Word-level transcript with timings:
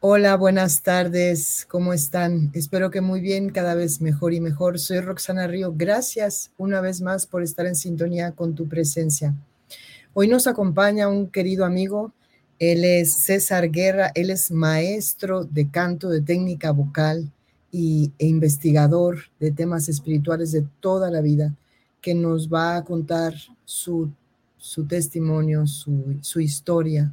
Hola, 0.00 0.36
buenas 0.36 0.82
tardes, 0.82 1.66
¿cómo 1.68 1.92
están? 1.92 2.52
Espero 2.54 2.88
que 2.88 3.00
muy 3.00 3.20
bien, 3.20 3.50
cada 3.50 3.74
vez 3.74 4.00
mejor 4.00 4.32
y 4.32 4.40
mejor. 4.40 4.78
Soy 4.78 5.00
Roxana 5.00 5.48
Río. 5.48 5.74
Gracias 5.76 6.52
una 6.56 6.80
vez 6.80 7.00
más 7.00 7.26
por 7.26 7.42
estar 7.42 7.66
en 7.66 7.74
sintonía 7.74 8.30
con 8.30 8.54
tu 8.54 8.68
presencia. 8.68 9.34
Hoy 10.14 10.28
nos 10.28 10.46
acompaña 10.46 11.08
un 11.08 11.26
querido 11.26 11.64
amigo, 11.64 12.12
él 12.60 12.84
es 12.84 13.12
César 13.12 13.72
Guerra, 13.72 14.12
él 14.14 14.30
es 14.30 14.52
maestro 14.52 15.42
de 15.42 15.68
canto, 15.68 16.10
de 16.10 16.20
técnica 16.20 16.70
vocal 16.70 17.32
y, 17.72 18.12
e 18.20 18.26
investigador 18.26 19.18
de 19.40 19.50
temas 19.50 19.88
espirituales 19.88 20.52
de 20.52 20.64
toda 20.78 21.10
la 21.10 21.22
vida, 21.22 21.52
que 22.00 22.14
nos 22.14 22.48
va 22.48 22.76
a 22.76 22.84
contar 22.84 23.34
su, 23.64 24.12
su 24.58 24.86
testimonio, 24.86 25.66
su, 25.66 26.18
su 26.20 26.38
historia 26.38 27.12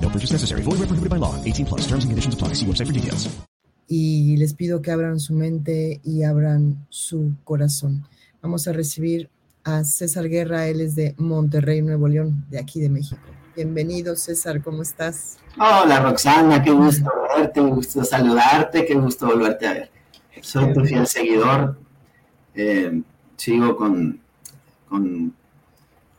No 0.00 0.08
purchase 0.08 0.32
necessary. 0.32 0.62
Void 0.62 0.78
where 0.78 0.86
prohibited 0.86 1.10
by 1.10 1.18
law. 1.18 1.34
18 1.44 1.66
plus. 1.66 1.80
Terms 1.88 2.04
and 2.04 2.12
conditions 2.12 2.34
apply. 2.34 2.54
See 2.54 2.66
website 2.66 2.86
for 2.86 2.92
details. 2.92 3.28
Y 3.88 4.36
les 4.36 4.54
pido 4.54 4.82
que 4.82 4.90
abran 4.90 5.20
su 5.20 5.32
mente 5.32 6.00
y 6.02 6.24
abran 6.24 6.86
su 6.88 7.34
corazón. 7.44 8.04
Vamos 8.42 8.66
a 8.66 8.72
recibir 8.72 9.30
a 9.62 9.84
César 9.84 10.28
Guerra. 10.28 10.66
Él 10.66 10.80
es 10.80 10.96
de 10.96 11.14
Monterrey, 11.18 11.82
Nuevo 11.82 12.08
León, 12.08 12.46
de 12.50 12.58
aquí 12.58 12.80
de 12.80 12.88
México. 12.88 13.22
Bienvenido, 13.54 14.16
César. 14.16 14.62
¿Cómo 14.62 14.82
estás? 14.82 15.38
Hola, 15.56 16.00
Roxana. 16.00 16.62
Qué 16.62 16.72
gusto 16.72 17.10
verte, 17.36 17.52
qué 17.54 17.60
gusto 17.60 18.04
saludarte, 18.04 18.84
qué 18.84 18.94
gusto 18.94 19.26
volverte 19.26 19.66
a 19.66 19.72
ver. 19.72 19.90
Soy 20.42 20.72
tu 20.72 20.84
fiel 20.84 21.06
seguidor. 21.06 21.78
Eh, 22.54 23.02
sigo 23.36 23.76
con, 23.76 24.20
con, 24.88 25.34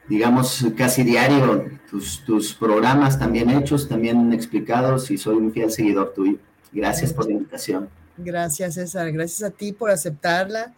digamos, 0.09 0.65
casi 0.77 1.03
diario 1.03 1.69
tus, 1.89 2.23
tus 2.23 2.53
programas 2.53 3.19
también 3.19 3.49
hechos, 3.49 3.87
también 3.87 4.31
explicados 4.33 5.11
y 5.11 5.17
soy 5.17 5.35
un 5.35 5.51
fiel 5.51 5.71
seguidor 5.71 6.13
tuyo. 6.13 6.37
Gracias 6.71 7.13
por 7.13 7.25
la 7.25 7.33
invitación. 7.33 7.89
Gracias, 8.17 8.75
César. 8.75 9.11
Gracias 9.11 9.43
a 9.43 9.51
ti 9.51 9.73
por 9.73 9.91
aceptarla 9.91 10.73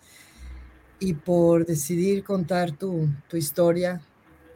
y 1.00 1.14
por 1.14 1.66
decidir 1.66 2.24
contar 2.24 2.72
tu, 2.72 3.08
tu 3.28 3.38
historia. 3.38 4.02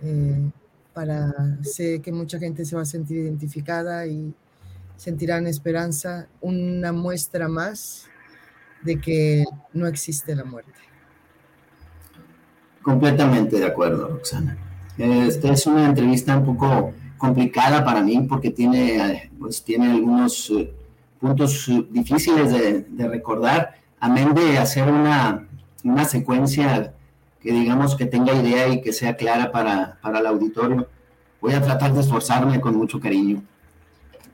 Eh, 0.01 0.51
para 0.93 1.33
sé 1.63 2.01
que 2.01 2.11
mucha 2.11 2.37
gente 2.37 2.65
se 2.65 2.75
va 2.75 2.83
a 2.83 2.85
sentir 2.85 3.17
identificada 3.17 4.05
y 4.05 4.33
sentirán 4.95 5.47
esperanza, 5.47 6.27
una 6.39 6.91
muestra 6.91 7.47
más 7.47 8.05
de 8.83 8.99
que 8.99 9.43
no 9.73 9.87
existe 9.87 10.35
la 10.35 10.43
muerte. 10.43 10.71
Completamente 12.83 13.57
de 13.57 13.65
acuerdo, 13.65 14.09
Roxana. 14.09 14.57
Esta 14.97 15.51
es 15.51 15.65
una 15.65 15.85
entrevista 15.85 16.37
un 16.37 16.45
poco 16.45 16.93
complicada 17.17 17.83
para 17.83 18.01
mí 18.01 18.25
porque 18.29 18.51
tiene, 18.51 19.31
pues, 19.39 19.63
tiene 19.63 19.89
algunos 19.89 20.49
uh, 20.49 20.67
puntos 21.19 21.71
difíciles 21.89 22.51
de, 22.51 22.81
de, 22.81 23.07
recordar, 23.07 23.75
amén 23.99 24.33
de 24.33 24.57
hacer 24.57 24.91
una, 24.91 25.47
una, 25.85 26.03
secuencia 26.03 26.93
que 27.41 27.53
digamos 27.53 27.95
que 27.95 28.05
tenga 28.05 28.33
idea 28.33 28.67
y 28.67 28.81
que 28.81 28.91
sea 28.91 29.15
clara 29.15 29.51
para, 29.51 29.97
para 30.01 30.19
el 30.19 30.27
auditorio. 30.27 30.87
Voy 31.39 31.53
a 31.53 31.61
tratar 31.61 31.93
de 31.93 32.01
esforzarme 32.01 32.59
con 32.59 32.75
mucho 32.75 32.99
cariño. 32.99 33.41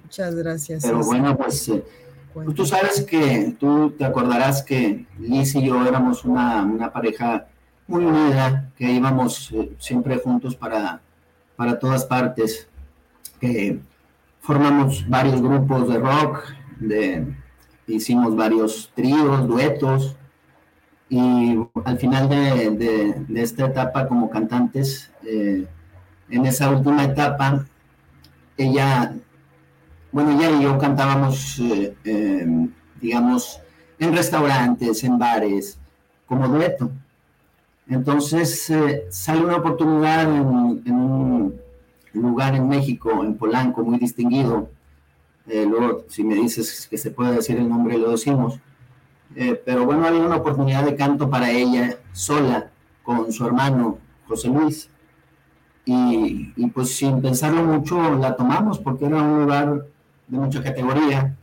Muchas 0.03 0.33
gracias. 0.33 0.83
Pero 0.83 1.03
bueno, 1.03 1.37
pues, 1.37 1.69
eh, 1.69 1.83
pues, 2.33 2.55
tú 2.55 2.65
sabes 2.65 3.01
que 3.03 3.55
tú 3.59 3.91
te 3.91 4.05
acordarás 4.05 4.63
que 4.63 5.05
Liz 5.19 5.53
y 5.53 5.67
yo 5.67 5.85
éramos 5.85 6.25
una, 6.25 6.63
una 6.63 6.91
pareja 6.91 7.47
unida, 7.97 8.71
que 8.77 8.91
íbamos 8.91 9.51
eh, 9.51 9.71
siempre 9.79 10.17
juntos 10.17 10.55
para, 10.55 11.01
para 11.55 11.79
todas 11.79 12.05
partes, 12.05 12.67
que 13.39 13.79
formamos 14.39 15.07
varios 15.07 15.41
grupos 15.41 15.89
de 15.89 15.97
rock, 15.97 16.43
de, 16.79 17.35
hicimos 17.87 18.35
varios 18.35 18.91
tríos, 18.95 19.47
duetos, 19.47 20.15
y 21.09 21.57
al 21.85 21.97
final 21.97 22.29
de, 22.29 22.69
de, 22.71 23.13
de 23.27 23.41
esta 23.41 23.65
etapa 23.65 24.07
como 24.07 24.29
cantantes, 24.29 25.11
eh, 25.25 25.67
en 26.29 26.45
esa 26.45 26.69
última 26.69 27.03
etapa, 27.03 27.65
ella, 28.57 29.15
bueno, 30.11 30.31
ella 30.31 30.51
y 30.51 30.63
yo 30.63 30.77
cantábamos, 30.77 31.59
eh, 31.59 31.95
eh, 32.03 32.69
digamos, 33.01 33.59
en 33.97 34.15
restaurantes, 34.15 35.03
en 35.03 35.17
bares, 35.17 35.79
como 36.27 36.47
dueto. 36.47 36.91
Entonces 37.89 38.69
eh, 38.69 39.07
sale 39.09 39.43
una 39.43 39.57
oportunidad 39.57 40.23
en, 40.23 40.95
un 40.95 41.59
lugar 42.13 42.55
en 42.55 42.67
México, 42.67 43.23
en 43.23 43.35
Polanco, 43.35 43.83
muy 43.83 43.97
distinguido. 43.97 44.69
Eh, 45.47 45.65
luego, 45.67 46.03
si 46.07 46.23
me 46.23 46.35
dices 46.35 46.87
que 46.87 46.97
se 46.99 47.09
puede 47.09 47.35
decir 47.35 47.57
el 47.57 47.67
nombre, 47.67 47.97
lo 47.97 48.11
decimos. 48.11 48.59
Eh, 49.35 49.59
pero 49.65 49.85
bueno, 49.85 50.05
había 50.05 50.21
una 50.21 50.37
oportunidad 50.37 50.83
de 50.83 50.95
canto 50.95 51.29
para 51.29 51.49
ella 51.49 51.97
sola, 52.13 52.69
con 53.03 53.31
su 53.31 53.45
hermano 53.45 53.97
José 54.27 54.49
Luis. 54.49 54.89
Y, 55.85 56.53
y 56.55 56.67
pues 56.67 56.95
sin 56.95 57.19
pensarlo 57.21 57.63
mucho 57.63 58.15
la 58.15 58.35
tomamos 58.35 58.77
porque 58.77 59.05
era 59.05 59.23
un 59.23 59.41
lugar 59.41 59.87
de 60.27 60.37
mucha 60.37 60.61
categoría 60.61 61.35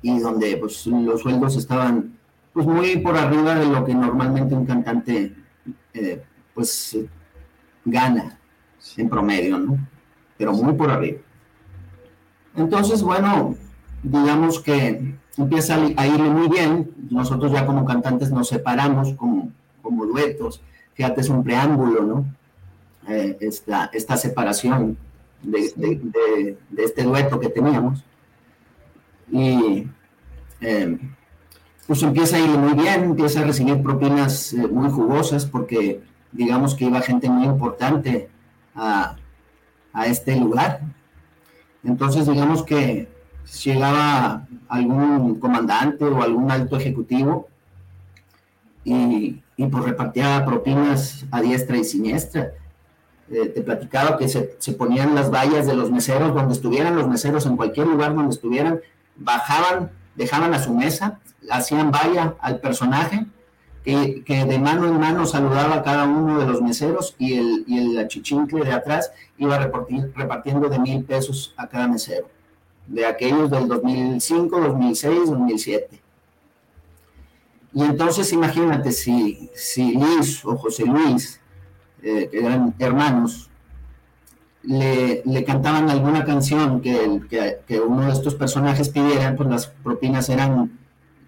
y 0.00 0.18
donde 0.20 0.56
pues 0.56 0.86
los 0.86 1.20
sueldos 1.20 1.56
estaban 1.56 2.16
pues 2.54 2.66
muy 2.66 2.96
por 2.98 3.18
arriba 3.18 3.56
de 3.56 3.66
lo 3.66 3.84
que 3.84 3.94
normalmente 3.94 4.54
un 4.54 4.64
cantante 4.64 5.34
eh, 5.94 6.22
pues 6.54 6.96
gana 7.84 8.38
en 8.96 9.08
promedio, 9.08 9.58
¿no? 9.58 9.78
Pero 10.36 10.52
muy 10.52 10.74
por 10.74 10.90
arriba. 10.90 11.18
Entonces, 12.54 13.02
bueno, 13.02 13.56
digamos 14.02 14.60
que 14.60 15.14
empieza 15.36 15.76
a 15.96 16.06
irle 16.06 16.30
muy 16.30 16.48
bien. 16.48 16.90
Nosotros 17.10 17.52
ya 17.52 17.66
como 17.66 17.84
cantantes 17.84 18.30
nos 18.30 18.48
separamos 18.48 19.14
como, 19.14 19.52
como 19.82 20.06
duetos. 20.06 20.62
Fíjate, 20.94 21.20
es 21.20 21.28
un 21.28 21.44
preámbulo, 21.44 22.02
¿no? 22.02 22.26
Eh, 23.08 23.36
esta, 23.40 23.90
esta 23.92 24.16
separación 24.16 24.98
de, 25.42 25.72
de, 25.76 26.84
este 26.84 27.04
dueto 27.04 27.38
que 27.40 27.48
teníamos. 27.48 28.04
Y 29.30 29.86
eh, 30.60 30.98
pues 31.88 32.02
empieza 32.02 32.36
a 32.36 32.40
ir 32.40 32.50
muy 32.50 32.74
bien, 32.74 33.02
empieza 33.02 33.40
a 33.40 33.44
recibir 33.44 33.82
propinas 33.82 34.52
eh, 34.52 34.68
muy 34.68 34.90
jugosas 34.90 35.46
porque 35.46 36.02
digamos 36.32 36.74
que 36.74 36.84
iba 36.84 37.00
gente 37.00 37.30
muy 37.30 37.46
importante 37.46 38.28
a, 38.74 39.16
a 39.94 40.06
este 40.06 40.36
lugar. 40.36 40.82
Entonces 41.82 42.28
digamos 42.28 42.62
que 42.62 43.08
llegaba 43.64 44.46
algún 44.68 45.40
comandante 45.40 46.04
o 46.04 46.22
algún 46.22 46.50
alto 46.50 46.76
ejecutivo 46.76 47.48
y, 48.84 49.42
y 49.56 49.66
pues 49.66 49.84
repartía 49.84 50.44
propinas 50.44 51.24
a 51.30 51.40
diestra 51.40 51.78
y 51.78 51.84
siniestra. 51.84 52.52
Eh, 53.30 53.46
te 53.46 53.62
platicaba 53.62 54.18
que 54.18 54.28
se, 54.28 54.56
se, 54.58 54.74
ponían 54.74 55.14
las 55.14 55.30
vallas 55.30 55.66
de 55.66 55.74
los 55.74 55.90
meseros 55.90 56.34
donde 56.34 56.52
estuvieran 56.52 56.96
los 56.96 57.08
meseros, 57.08 57.46
en 57.46 57.56
cualquier 57.56 57.86
lugar 57.86 58.14
donde 58.14 58.34
estuvieran, 58.34 58.80
bajaban, 59.16 59.90
dejaban 60.18 60.52
a 60.52 60.58
su 60.58 60.74
mesa, 60.74 61.20
hacían 61.48 61.90
valla 61.90 62.34
al 62.40 62.60
personaje, 62.60 63.26
que, 63.84 64.22
que, 64.24 64.44
de 64.44 64.58
mano 64.58 64.86
en 64.86 64.98
mano 64.98 65.24
saludaba 65.24 65.76
a 65.76 65.82
cada 65.82 66.04
uno 66.04 66.40
de 66.40 66.46
los 66.46 66.60
meseros 66.60 67.14
y 67.18 67.34
el, 67.34 67.64
y 67.66 67.78
el 67.78 67.98
achichincle 67.98 68.64
de 68.64 68.72
atrás 68.72 69.12
iba 69.38 69.56
repartiendo 69.56 70.68
de 70.68 70.78
mil 70.80 71.04
pesos 71.04 71.54
a 71.56 71.68
cada 71.68 71.86
mesero, 71.86 72.28
de 72.86 73.06
aquellos 73.06 73.48
del 73.48 73.68
2005, 73.68 74.60
2006, 74.60 75.30
2007. 75.30 76.00
Y 77.72 77.82
entonces 77.82 78.32
imagínate 78.32 78.90
si, 78.90 79.48
si 79.54 79.92
Luis 79.92 80.44
o 80.44 80.56
José 80.56 80.84
Luis, 80.84 81.40
eh, 82.02 82.28
que 82.30 82.40
eran 82.40 82.74
hermanos, 82.78 83.47
le, 84.68 85.22
le, 85.24 85.44
cantaban 85.44 85.88
alguna 85.88 86.24
canción 86.24 86.82
que, 86.82 87.22
que, 87.30 87.60
que, 87.66 87.80
uno 87.80 88.04
de 88.04 88.12
estos 88.12 88.34
personajes 88.34 88.90
pidieran, 88.90 89.34
pues 89.34 89.48
las 89.48 89.66
propinas 89.66 90.28
eran 90.28 90.78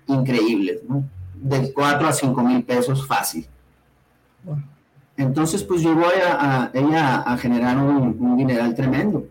increíbles, 0.07 0.81
¿no? 0.87 1.05
De 1.35 1.73
4 1.73 2.07
a 2.07 2.13
5 2.13 2.43
mil 2.43 2.63
pesos 2.65 3.07
fácil. 3.07 3.47
Entonces, 5.17 5.63
pues 5.63 5.81
llegó 5.81 6.03
a, 6.05 6.71
ella 6.75 7.21
a 7.21 7.39
generar 7.39 7.79
un, 7.79 8.15
un 8.21 8.37
dineral 8.37 8.75
tremendo. 8.75 9.25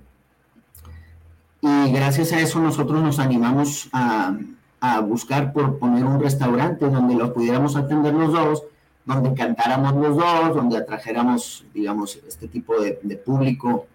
Y 1.62 1.92
gracias 1.92 2.34
a 2.34 2.40
eso 2.40 2.60
nosotros 2.60 3.04
nos 3.04 3.20
animamos 3.20 3.90
a, 3.94 4.36
a, 4.80 5.02
buscar 5.02 5.54
por 5.54 5.78
poner 5.78 6.04
un 6.04 6.20
restaurante 6.20 6.90
donde 6.90 7.14
los 7.14 7.30
pudiéramos 7.30 7.76
atender 7.76 8.16
los 8.16 8.34
dos, 8.34 8.64
donde 9.06 9.36
cantáramos 9.36 9.94
los 9.94 10.18
dos, 10.18 10.56
donde 10.56 10.78
atrajéramos, 10.78 11.64
digamos, 11.76 12.20
este 12.28 12.48
tipo 12.48 12.82
de, 12.82 13.00
de 13.04 13.16
público 13.16 13.86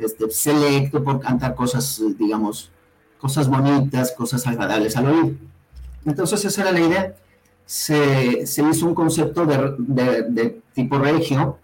este, 0.00 0.30
selecto 0.30 1.02
por 1.02 1.20
cantar 1.20 1.54
cosas, 1.54 2.02
digamos, 2.18 2.70
cosas 3.18 3.48
bonitas, 3.48 4.12
cosas 4.12 4.46
agradables 4.46 4.96
al 4.96 5.06
oír. 5.06 5.38
Entonces 6.04 6.44
esa 6.44 6.62
era 6.62 6.72
la 6.72 6.80
idea. 6.80 7.14
Se, 7.66 8.46
se 8.46 8.62
hizo 8.62 8.86
un 8.86 8.94
concepto 8.94 9.46
de, 9.46 9.74
de, 9.78 10.22
de, 10.22 10.60
tipo 10.74 10.98
regio, 10.98 11.58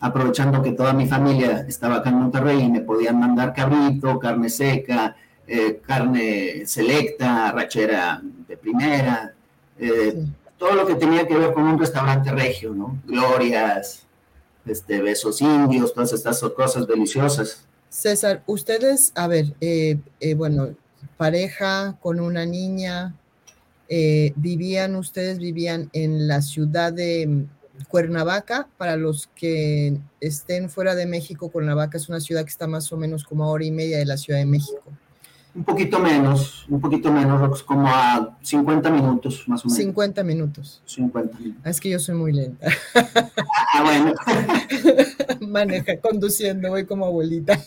aprovechando 0.00 0.62
que 0.62 0.72
toda 0.72 0.92
mi 0.92 1.06
familia 1.06 1.64
estaba 1.68 1.96
acá 1.96 2.10
en 2.10 2.16
Monterrey 2.16 2.60
y 2.60 2.68
me 2.68 2.80
podían 2.80 3.20
mandar 3.20 3.54
cabrito, 3.54 4.18
carne 4.18 4.50
seca, 4.50 5.14
eh, 5.46 5.80
carne 5.86 6.66
selecta, 6.66 7.52
rachera 7.52 8.20
de 8.48 8.56
primera, 8.56 9.32
eh, 9.78 10.12
sí. 10.14 10.32
todo 10.58 10.72
lo 10.72 10.86
que 10.86 10.94
tenía 10.94 11.26
que 11.26 11.36
ver 11.36 11.52
con 11.52 11.64
un 11.64 11.78
restaurante 11.78 12.32
regio, 12.32 12.74
¿no? 12.74 12.98
Glorias, 13.06 14.06
este, 14.66 15.00
besos 15.02 15.40
indios, 15.40 15.92
todas 15.92 16.12
estas 16.12 16.40
cosas 16.56 16.86
deliciosas. 16.86 17.64
César, 17.94 18.42
ustedes, 18.46 19.12
a 19.14 19.28
ver, 19.28 19.54
eh, 19.60 19.98
eh, 20.18 20.34
bueno, 20.34 20.74
pareja 21.16 21.96
con 22.02 22.18
una 22.18 22.44
niña, 22.44 23.14
eh, 23.88 24.32
vivían, 24.34 24.96
ustedes 24.96 25.38
vivían 25.38 25.90
en 25.92 26.26
la 26.26 26.42
ciudad 26.42 26.92
de 26.92 27.46
Cuernavaca, 27.88 28.68
para 28.78 28.96
los 28.96 29.28
que 29.36 29.96
estén 30.20 30.70
fuera 30.70 30.96
de 30.96 31.06
México, 31.06 31.50
Cuernavaca 31.50 31.96
es 31.96 32.08
una 32.08 32.18
ciudad 32.18 32.42
que 32.42 32.50
está 32.50 32.66
más 32.66 32.92
o 32.92 32.96
menos 32.96 33.22
como 33.22 33.44
a 33.44 33.48
hora 33.48 33.64
y 33.64 33.70
media 33.70 33.98
de 33.98 34.06
la 34.06 34.16
Ciudad 34.16 34.40
de 34.40 34.46
México. 34.46 34.82
Un 35.54 35.62
poquito 35.62 36.00
menos, 36.00 36.66
un 36.68 36.80
poquito 36.80 37.12
menos, 37.12 37.62
como 37.62 37.86
a 37.88 38.36
50 38.42 38.90
minutos 38.90 39.44
más 39.46 39.64
o 39.64 39.68
menos. 39.68 39.78
50 39.78 40.24
minutos. 40.24 40.82
50 40.84 41.38
minutos. 41.38 41.62
Es 41.64 41.80
que 41.80 41.90
yo 41.90 41.98
soy 42.00 42.16
muy 42.16 42.32
lenta. 42.32 42.66
Ah, 43.72 43.82
bueno. 43.84 44.14
Maneja, 45.48 45.96
conduciendo, 45.98 46.70
voy 46.70 46.84
como 46.86 47.06
abuelita. 47.06 47.60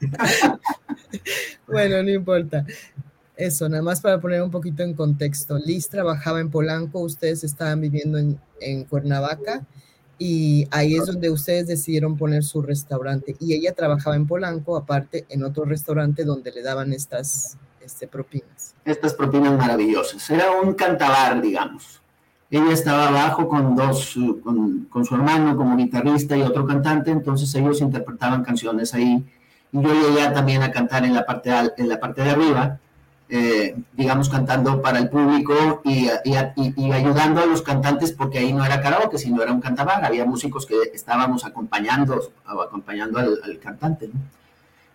bueno, 1.68 2.02
no 2.02 2.10
importa. 2.10 2.66
Eso, 3.36 3.68
nada 3.68 3.82
más 3.82 4.00
para 4.00 4.20
poner 4.20 4.42
un 4.42 4.50
poquito 4.50 4.82
en 4.82 4.94
contexto. 4.94 5.58
Liz 5.58 5.88
trabajaba 5.88 6.40
en 6.40 6.50
Polanco, 6.50 7.00
ustedes 7.00 7.44
estaban 7.44 7.80
viviendo 7.80 8.18
en, 8.18 8.40
en 8.60 8.84
Cuernavaca 8.84 9.64
y 10.18 10.66
ahí 10.70 10.96
es 10.96 11.06
donde 11.06 11.30
ustedes 11.30 11.66
decidieron 11.66 12.16
poner 12.16 12.44
su 12.44 12.62
restaurante. 12.62 13.36
Y 13.40 13.54
ella 13.54 13.72
trabajaba 13.72 14.16
en 14.16 14.26
Polanco, 14.26 14.76
aparte 14.76 15.26
en 15.28 15.44
otro 15.44 15.64
restaurante 15.64 16.24
donde 16.24 16.52
le 16.52 16.62
daban 16.62 16.92
estas 16.92 17.56
este, 17.80 18.06
propinas. 18.06 18.74
Estas 18.84 19.14
propinas 19.14 19.56
maravillosas. 19.58 20.28
Era 20.30 20.50
un 20.52 20.74
cantabar, 20.74 21.40
digamos. 21.42 22.00
Ella 22.50 22.72
estaba 22.72 23.08
abajo 23.08 23.48
con 23.48 23.74
dos, 23.74 24.16
con, 24.42 24.84
con 24.84 25.04
su 25.04 25.14
hermano 25.14 25.56
como 25.56 25.76
guitarrista 25.76 26.36
y 26.36 26.42
otro 26.42 26.64
cantante, 26.64 27.10
entonces 27.10 27.52
ellos 27.56 27.80
interpretaban 27.80 28.44
canciones 28.44 28.94
ahí. 28.94 29.24
Y 29.72 29.82
yo 29.82 29.92
llegué 29.92 30.28
también 30.30 30.62
a 30.62 30.70
cantar 30.70 31.04
en 31.04 31.14
la 31.14 31.26
parte, 31.26 31.50
en 31.76 31.88
la 31.88 31.98
parte 31.98 32.22
de 32.22 32.30
arriba 32.30 32.78
eh, 33.28 33.74
digamos, 33.94 34.28
cantando 34.28 34.82
para 34.82 34.98
el 34.98 35.08
público 35.08 35.80
y, 35.84 36.08
y, 36.24 36.92
ayudando 36.92 37.40
a 37.40 37.46
los 37.46 37.62
cantantes, 37.62 38.12
porque 38.12 38.38
ahí 38.38 38.52
no 38.52 38.64
era 38.64 38.82
karaoke, 38.82 39.18
sino 39.18 39.42
era 39.42 39.50
un 39.52 39.60
cantabar, 39.60 40.04
había 40.04 40.26
músicos 40.26 40.66
que 40.66 40.76
estábamos 40.92 41.44
acompañando, 41.44 42.20
acompañando 42.44 43.18
al, 43.18 43.58
cantante. 43.60 44.08
¿no? 44.08 44.20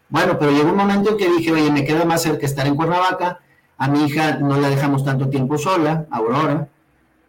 Bueno, 0.09 0.37
pero 0.37 0.51
llegó 0.51 0.69
un 0.69 0.77
momento 0.77 1.11
en 1.11 1.17
que 1.17 1.29
dije, 1.29 1.51
oye, 1.51 1.71
me 1.71 1.83
queda 1.83 2.05
más 2.05 2.21
cerca 2.21 2.45
estar 2.45 2.67
en 2.67 2.75
Cuernavaca, 2.75 3.39
a 3.77 3.87
mi 3.87 4.05
hija 4.05 4.37
no 4.37 4.57
la 4.57 4.69
dejamos 4.69 5.03
tanto 5.03 5.29
tiempo 5.29 5.57
sola, 5.57 6.05
Aurora, 6.11 6.67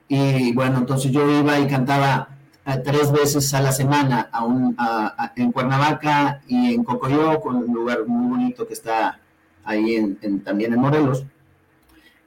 y 0.07 0.53
bueno, 0.53 0.79
entonces 0.79 1.11
yo 1.13 1.29
iba 1.31 1.59
y 1.59 1.67
cantaba 1.67 2.29
eh, 2.67 2.83
tres 2.85 3.11
veces 3.11 3.55
a 3.55 3.63
la 3.63 3.73
semana 3.73 4.29
a 4.33 5.33
en 5.37 5.53
Cuernavaca 5.53 6.43
y 6.47 6.75
en 6.75 6.85
Cocoyoc, 6.85 7.47
un 7.47 7.73
lugar 7.73 8.07
muy 8.07 8.29
bonito 8.29 8.67
que 8.67 8.75
está 8.75 9.19
ahí 9.71 9.97
en, 9.97 10.41
también 10.41 10.73
en 10.73 10.81
Morelos. 10.81 11.25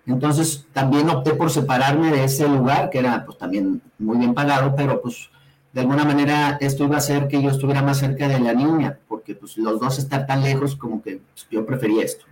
Entonces 0.05 0.65
también 0.73 1.09
opté 1.09 1.33
por 1.33 1.49
separarme 1.49 2.11
de 2.11 2.25
ese 2.25 2.47
lugar, 2.47 2.89
que 2.89 2.99
era 2.99 3.25
pues 3.25 3.37
también 3.37 3.81
muy 3.97 4.17
bien 4.17 4.33
pagado, 4.33 4.75
pero 4.75 5.01
pues 5.01 5.29
de 5.71 5.81
alguna 5.81 6.03
manera 6.03 6.57
esto 6.59 6.83
iba 6.83 6.95
a 6.95 6.99
hacer 6.99 7.27
que 7.27 7.41
yo 7.41 7.49
estuviera 7.49 7.81
más 7.81 7.99
cerca 7.99 8.27
de 8.27 8.39
la 8.39 8.53
niña, 8.53 8.99
porque 9.07 9.33
pues 9.33 9.57
los 9.57 9.79
dos 9.79 9.97
estar 9.97 10.25
tan 10.25 10.43
lejos 10.43 10.75
como 10.75 11.01
que 11.01 11.21
pues, 11.33 11.47
yo 11.49 11.65
prefería 11.65 12.03
esto. 12.03 12.25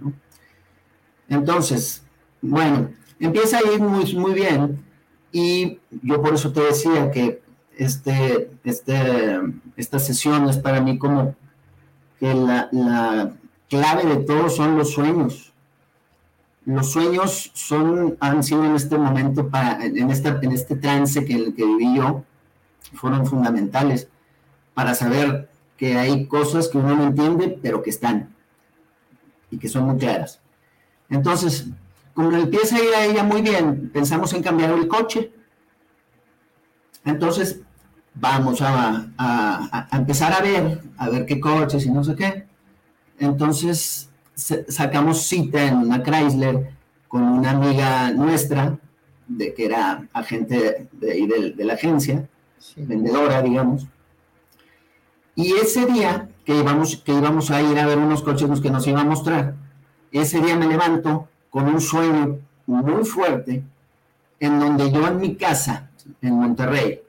Entonces, 1.29 2.03
bueno, 2.41 2.89
empieza 3.19 3.59
a 3.59 3.73
ir 3.73 3.79
muy, 3.79 4.13
muy 4.15 4.33
bien 4.33 4.83
y 5.31 5.79
yo 6.03 6.21
por 6.21 6.33
eso 6.33 6.51
te 6.51 6.61
decía 6.61 7.09
que 7.09 7.41
este, 7.77 8.51
este, 8.65 9.39
esta 9.77 9.97
sesión 9.97 10.49
es 10.49 10.57
para 10.57 10.81
mí 10.81 10.97
como 10.97 11.35
que 12.19 12.33
la, 12.33 12.67
la 12.71 13.33
clave 13.71 14.05
de 14.05 14.17
todo 14.17 14.49
son 14.49 14.77
los 14.77 14.91
sueños. 14.91 15.53
Los 16.65 16.91
sueños 16.91 17.51
son, 17.55 18.17
han 18.19 18.43
sido 18.43 18.65
en 18.65 18.75
este 18.75 18.97
momento, 18.97 19.49
para, 19.49 19.83
en, 19.83 20.11
esta, 20.11 20.37
en 20.41 20.51
este 20.51 20.75
trance 20.75 21.25
que, 21.25 21.53
que 21.55 21.65
viví 21.65 21.95
yo, 21.95 22.23
fueron 22.93 23.25
fundamentales 23.25 24.09
para 24.73 24.93
saber 24.93 25.49
que 25.77 25.97
hay 25.97 26.27
cosas 26.27 26.67
que 26.67 26.77
uno 26.77 26.95
no 26.95 27.05
entiende, 27.05 27.57
pero 27.61 27.81
que 27.81 27.89
están 27.89 28.35
y 29.49 29.57
que 29.57 29.69
son 29.69 29.85
muy 29.85 29.97
claras. 29.97 30.41
Entonces, 31.09 31.67
como 32.13 32.31
empieza 32.37 32.75
a 32.75 32.83
ir 32.83 32.93
a 32.93 33.05
ella 33.05 33.23
muy 33.23 33.41
bien, 33.41 33.89
pensamos 33.91 34.33
en 34.33 34.43
cambiar 34.43 34.71
el 34.71 34.87
coche. 34.89 35.31
Entonces, 37.05 37.61
vamos 38.13 38.61
a, 38.61 39.07
a, 39.17 39.87
a 39.89 39.97
empezar 39.97 40.33
a 40.33 40.41
ver, 40.41 40.81
a 40.97 41.09
ver 41.09 41.25
qué 41.25 41.39
coches 41.39 41.85
y 41.85 41.89
no 41.89 42.03
sé 42.03 42.15
qué. 42.15 42.50
Entonces 43.21 44.09
sacamos 44.33 45.27
cita 45.27 45.63
en 45.63 45.77
una 45.77 46.01
Chrysler 46.01 46.71
con 47.07 47.21
una 47.21 47.51
amiga 47.51 48.11
nuestra, 48.11 48.79
de 49.27 49.53
que 49.53 49.65
era 49.65 50.07
agente 50.11 50.89
de, 50.91 51.27
de, 51.27 51.53
de 51.55 51.63
la 51.63 51.73
agencia, 51.73 52.27
sí. 52.57 52.81
vendedora, 52.83 53.43
digamos. 53.43 53.85
Y 55.35 55.53
ese 55.53 55.85
día 55.85 56.29
que 56.43 56.57
íbamos, 56.57 56.97
que 56.97 57.13
íbamos 57.13 57.51
a 57.51 57.61
ir 57.61 57.77
a 57.77 57.85
ver 57.85 57.99
unos 57.99 58.23
coches 58.23 58.59
que 58.59 58.71
nos 58.71 58.87
iba 58.87 59.01
a 59.01 59.05
mostrar, 59.05 59.53
ese 60.11 60.41
día 60.41 60.55
me 60.55 60.65
levanto 60.65 61.27
con 61.51 61.67
un 61.67 61.79
sueño 61.79 62.39
muy 62.65 63.05
fuerte 63.05 63.63
en 64.39 64.59
donde 64.59 64.91
yo 64.91 65.07
en 65.07 65.19
mi 65.19 65.35
casa, 65.35 65.91
en 66.23 66.33
Monterrey, 66.33 67.01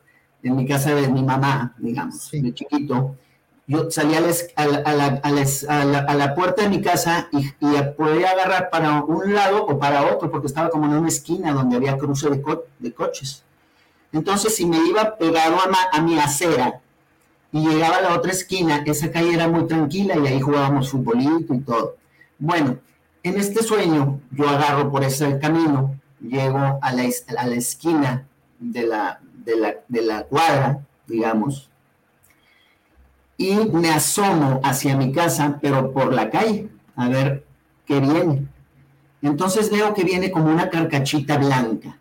en 0.42 0.57
mi 0.57 0.66
casa 0.66 0.95
de 0.95 1.09
mi 1.09 1.23
mamá, 1.23 1.75
digamos, 1.78 2.31
de 2.31 2.52
chiquito, 2.52 3.16
yo 3.66 3.90
salía 3.90 4.19
a 4.57 6.14
la, 6.14 6.35
puerta 6.35 6.62
de 6.62 6.69
mi 6.69 6.83
casa 6.83 7.28
y, 7.33 7.52
podía 7.97 8.31
agarrar 8.31 8.71
para 8.71 9.02
un 9.02 9.33
lado 9.35 9.64
o 9.64 9.78
para 9.78 10.12
otro, 10.12 10.31
porque 10.31 10.49
estaba 10.49 10.69
como 10.71 10.87
en 10.87 10.92
una 10.92 11.09
esquina 11.09 11.52
donde 11.52 11.76
había 11.76 11.97
cruce 11.97 12.28
de, 12.28 12.92
coches. 12.92 13.45
Entonces, 14.12 14.54
si 14.57 14.66
me 14.66 14.78
iba 14.87 15.16
pegado 15.16 15.57
a, 15.57 15.97
a 15.97 16.02
mi 16.02 16.19
acera 16.19 16.81
y 17.52 17.66
llegaba 17.66 17.97
a 17.97 18.02
la 18.02 18.14
otra 18.14 18.33
esquina, 18.33 18.83
esa 18.85 19.11
calle 19.11 19.35
era 19.35 19.49
muy 19.49 19.66
tranquila 19.66 20.16
y 20.16 20.26
ahí 20.26 20.40
jugábamos 20.40 20.90
futbolito 20.90 21.54
y 21.54 21.61
todo. 21.61 21.97
Bueno, 22.38 22.78
en 23.23 23.38
este 23.38 23.62
sueño 23.62 24.21
yo 24.33 24.49
agarro 24.49 24.90
por 24.90 25.04
ese 25.04 25.38
camino, 25.38 25.99
llego 26.21 26.78
a 26.83 26.92
la, 26.92 27.04
a 27.38 27.47
la 27.47 27.54
esquina 27.54 28.26
de 28.59 28.87
la, 28.87 29.21
de 29.45 29.57
la, 29.57 29.75
de 29.88 30.02
la 30.02 30.25
cuadra, 30.25 30.81
digamos, 31.07 31.71
y 33.36 33.54
me 33.54 33.90
asomo 33.90 34.60
hacia 34.62 34.96
mi 34.96 35.12
casa, 35.12 35.58
pero 35.60 35.92
por 35.92 36.12
la 36.12 36.30
calle, 36.30 36.68
a 36.96 37.08
ver 37.08 37.44
qué 37.86 38.00
viene. 38.00 38.46
Entonces 39.22 39.70
veo 39.70 39.94
que 39.94 40.04
viene 40.04 40.30
como 40.30 40.46
una 40.46 40.68
carcachita 40.68 41.38
blanca, 41.38 41.96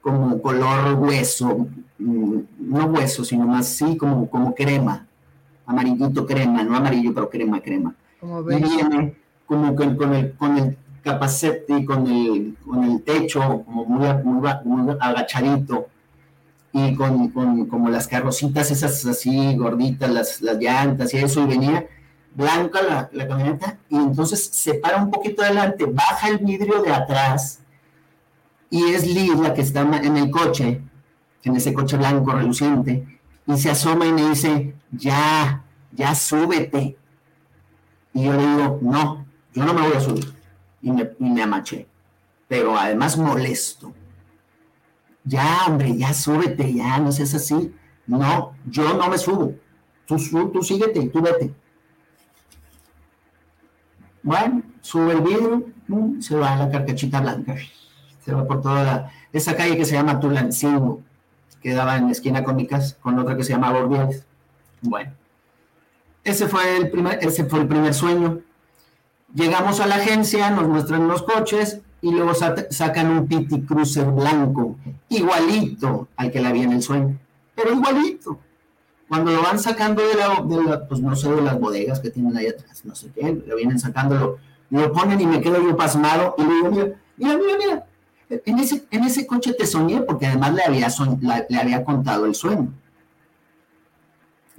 como 0.00 0.40
color 0.40 0.94
hueso, 0.94 1.66
mm, 1.98 2.38
no 2.58 2.86
hueso, 2.86 3.24
sino 3.24 3.46
más 3.46 3.66
así 3.66 3.96
como, 3.96 4.28
como 4.28 4.54
crema, 4.54 5.06
amarillito 5.66 6.26
crema, 6.26 6.62
no 6.62 6.76
amarillo, 6.76 7.14
pero 7.14 7.30
crema, 7.30 7.60
crema. 7.60 7.94
Como 8.20 8.50
y 8.50 8.62
viene 8.62 9.16
como 9.46 9.74
con, 9.74 9.96
con, 9.96 10.14
el, 10.14 10.34
con 10.34 10.58
el 10.58 10.76
capacete 11.02 11.78
y 11.78 11.84
con 11.84 12.06
el, 12.06 12.56
con 12.64 12.84
el 12.84 13.02
techo, 13.02 13.62
como 13.64 13.84
muy, 13.84 14.08
muy 14.64 14.96
agachadito 15.00 15.88
y 16.76 16.96
con, 16.96 17.28
como 17.66 17.88
las 17.88 18.08
carrocitas 18.08 18.68
esas 18.72 19.06
así 19.06 19.54
gorditas, 19.54 20.10
las, 20.10 20.42
las 20.42 20.58
llantas 20.58 21.14
y 21.14 21.18
eso, 21.18 21.42
y 21.42 21.46
venía 21.46 21.86
blanca 22.34 22.82
la, 22.82 23.08
la, 23.12 23.28
camioneta, 23.28 23.78
y 23.88 23.94
entonces 23.94 24.44
se 24.52 24.74
para 24.74 24.96
un 25.00 25.08
poquito 25.08 25.42
adelante, 25.42 25.86
baja 25.86 26.28
el 26.30 26.38
vidrio 26.38 26.82
de 26.82 26.92
atrás, 26.92 27.60
y 28.70 28.82
es 28.90 29.06
Liz 29.06 29.38
la 29.38 29.54
que 29.54 29.62
está 29.62 29.82
en 29.82 30.16
el 30.16 30.32
coche, 30.32 30.80
en 31.44 31.56
ese 31.56 31.72
coche 31.72 31.96
blanco 31.96 32.32
reluciente, 32.32 33.20
y 33.46 33.56
se 33.56 33.70
asoma 33.70 34.06
y 34.06 34.12
me 34.12 34.30
dice, 34.30 34.74
ya, 34.90 35.62
ya 35.92 36.12
súbete. 36.16 36.96
Y 38.14 38.24
yo 38.24 38.32
le 38.32 38.38
digo, 38.38 38.80
no, 38.82 39.26
yo 39.52 39.64
no 39.64 39.74
me 39.74 39.82
voy 39.82 39.96
a 39.96 40.00
subir. 40.00 40.34
Y 40.82 40.90
me, 40.90 41.08
y 41.20 41.30
me 41.30 41.42
amaché, 41.42 41.86
pero 42.48 42.76
además 42.76 43.16
molesto 43.16 43.92
ya, 45.24 45.64
hombre, 45.66 45.96
ya 45.96 46.12
súbete, 46.12 46.72
ya, 46.72 46.98
no 46.98 47.10
seas 47.10 47.34
así. 47.34 47.74
No, 48.06 48.54
yo 48.66 48.94
no 48.94 49.08
me 49.08 49.18
subo. 49.18 49.54
Tú, 50.06 50.16
tú, 50.50 50.62
síguete, 50.62 51.08
tú 51.08 51.22
vete. 51.22 51.54
Bueno, 54.22 54.62
sube 54.80 55.12
el 55.12 55.20
vidrio, 55.22 55.64
se 56.20 56.36
va 56.36 56.56
la 56.56 56.70
carcachita 56.70 57.20
blanca. 57.20 57.56
Se 58.24 58.32
va 58.32 58.46
por 58.46 58.60
toda 58.60 58.84
la, 58.84 59.12
esa 59.32 59.56
calle 59.56 59.76
que 59.76 59.84
se 59.84 59.94
llama 59.94 60.20
Tulancingo, 60.20 61.02
que 61.62 61.72
daba 61.72 61.96
en 61.96 62.06
la 62.06 62.12
esquina 62.12 62.44
con 62.44 62.56
mi 62.56 62.66
casa, 62.66 62.96
con 63.00 63.18
otra 63.18 63.36
que 63.36 63.44
se 63.44 63.52
llama 63.52 63.72
Bordiales. 63.72 64.26
Bueno, 64.82 65.12
ese 66.22 66.48
fue 66.48 66.76
el 66.76 66.90
primer, 66.90 67.18
ese 67.22 67.44
fue 67.44 67.60
el 67.60 67.68
primer 67.68 67.94
sueño. 67.94 68.40
Llegamos 69.34 69.80
a 69.80 69.86
la 69.86 69.96
agencia, 69.96 70.50
nos 70.50 70.68
muestran 70.68 71.08
los 71.08 71.22
coches, 71.22 71.80
y 72.04 72.10
luego 72.10 72.32
sacan 72.34 73.10
un 73.10 73.26
Pity 73.26 73.62
Cruiser 73.62 74.04
blanco, 74.10 74.76
igualito 75.08 76.08
al 76.16 76.30
que 76.30 76.38
la 76.38 76.50
había 76.50 76.64
en 76.64 76.72
el 76.72 76.82
sueño, 76.82 77.18
pero 77.54 77.72
igualito. 77.72 78.38
Cuando 79.08 79.30
lo 79.30 79.42
van 79.42 79.58
sacando 79.58 80.02
de 80.06 80.14
la, 80.14 80.86
pues 80.86 81.00
no 81.00 81.16
sé, 81.16 81.30
de 81.30 81.40
las 81.40 81.58
bodegas 81.58 82.00
que 82.00 82.10
tienen 82.10 82.36
ahí 82.36 82.48
atrás, 82.48 82.84
no 82.84 82.94
sé 82.94 83.10
qué, 83.14 83.42
lo 83.46 83.56
vienen 83.56 83.78
sacando, 83.78 84.38
lo, 84.68 84.92
ponen 84.92 85.18
y 85.18 85.26
me 85.26 85.40
quedo 85.40 85.62
yo 85.62 85.74
pasmado 85.78 86.34
y 86.36 86.42
le 86.42 86.54
digo, 86.54 86.70
mira, 86.70 86.84
mira, 87.16 87.38
mira, 87.38 87.56
mira, 87.58 87.86
en 88.44 88.58
ese, 88.58 88.84
en 88.90 89.04
ese 89.04 89.26
coche 89.26 89.54
te 89.54 89.66
soñé 89.66 90.02
porque 90.02 90.26
además 90.26 90.52
le 90.52 90.62
había, 90.62 90.88
le 91.48 91.58
había 91.58 91.84
contado 91.84 92.26
el 92.26 92.34
sueño. 92.34 92.68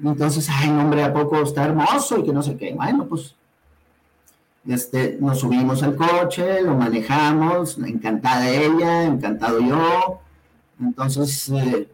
Entonces, 0.03 0.49
ay, 0.49 0.69
hombre, 0.69 1.03
¿a 1.03 1.13
poco 1.13 1.43
está 1.43 1.65
hermoso? 1.65 2.17
Y 2.17 2.23
que 2.23 2.33
no 2.33 2.41
sé 2.41 2.57
qué. 2.57 2.73
Bueno, 2.73 3.05
pues 3.05 3.35
este, 4.67 5.17
nos 5.22 5.39
subimos 5.39 5.84
al 5.84 5.95
coche, 5.95 6.62
lo 6.62 6.75
manejamos, 6.75 7.77
encantada 7.77 8.50
ella, 8.50 9.03
encantado 9.03 9.60
yo. 9.60 10.22
Entonces, 10.79 11.50
eh, 11.50 11.88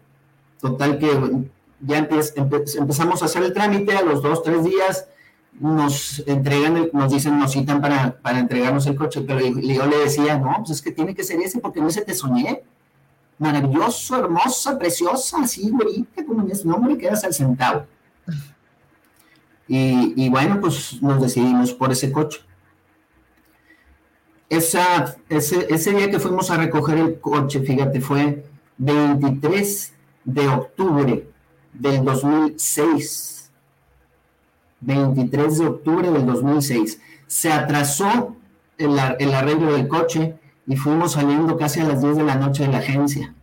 total 0.60 0.98
que 0.98 1.10
ya 1.82 1.98
empezamos 1.98 3.22
a 3.22 3.26
hacer 3.26 3.44
el 3.44 3.54
trámite, 3.54 3.96
a 3.96 4.04
los 4.04 4.22
dos, 4.22 4.44
tres 4.44 4.64
días 4.64 5.08
nos 5.60 6.24
entregan, 6.28 6.90
nos 6.94 7.12
dicen, 7.12 7.38
nos 7.38 7.52
citan 7.52 7.82
para, 7.82 8.18
para 8.22 8.40
entregarnos 8.40 8.88
el 8.88 8.96
coche, 8.96 9.22
pero 9.22 9.42
yo 9.42 9.86
le 9.86 9.98
decía, 9.98 10.38
no, 10.38 10.56
pues 10.60 10.72
es 10.72 10.82
que 10.82 10.92
tiene 10.92 11.14
que 11.14 11.26
ser 11.26 11.42
ese 11.42 11.60
porque 11.60 11.82
no 11.82 11.88
ese 11.88 12.02
te 12.02 12.14
soñé. 12.14 12.64
Maravilloso, 13.38 14.18
hermosa, 14.18 14.78
preciosa, 14.78 15.42
así, 15.42 15.70
bonita, 15.72 16.24
como 16.26 16.44
en 16.44 16.52
ese 16.52 16.68
nombre, 16.68 16.98
quedas 16.98 17.24
al 17.24 17.34
centavo. 17.34 17.86
Y 19.68 20.30
bueno, 20.30 20.60
pues 20.62 21.02
nos 21.02 21.22
decidimos 21.22 21.74
por 21.74 21.92
ese 21.92 22.12
coche 22.12 22.42
ese, 24.52 25.94
día 25.94 26.12
que 26.12 26.20
fuimos 26.20 26.52
a 26.52 26.58
recoger 26.58 26.98
el 26.98 27.22
coche, 27.22 27.62
fíjate, 27.62 28.02
fue 28.02 28.44
23 28.78 29.94
de 30.26 30.48
octubre 30.50 31.30
del 31.72 32.04
2006. 32.04 33.50
23 34.82 35.58
de 35.58 35.66
octubre 35.66 36.12
del 36.12 36.26
2006. 36.26 37.02
Se 37.28 37.50
atrasó 37.50 38.36
el, 38.78 39.00
arreglo 39.00 39.72
del 39.72 39.88
coche 39.88 40.38
y 40.68 40.76
fuimos 40.76 41.14
saliendo 41.14 41.56
casi 41.56 41.80
a 41.80 41.86
las 41.86 42.02
10 42.02 42.18
de 42.18 42.24
la 42.24 42.36
noche 42.36 42.64
de 42.64 42.74
la 42.74 42.80
agencia. 42.80 43.34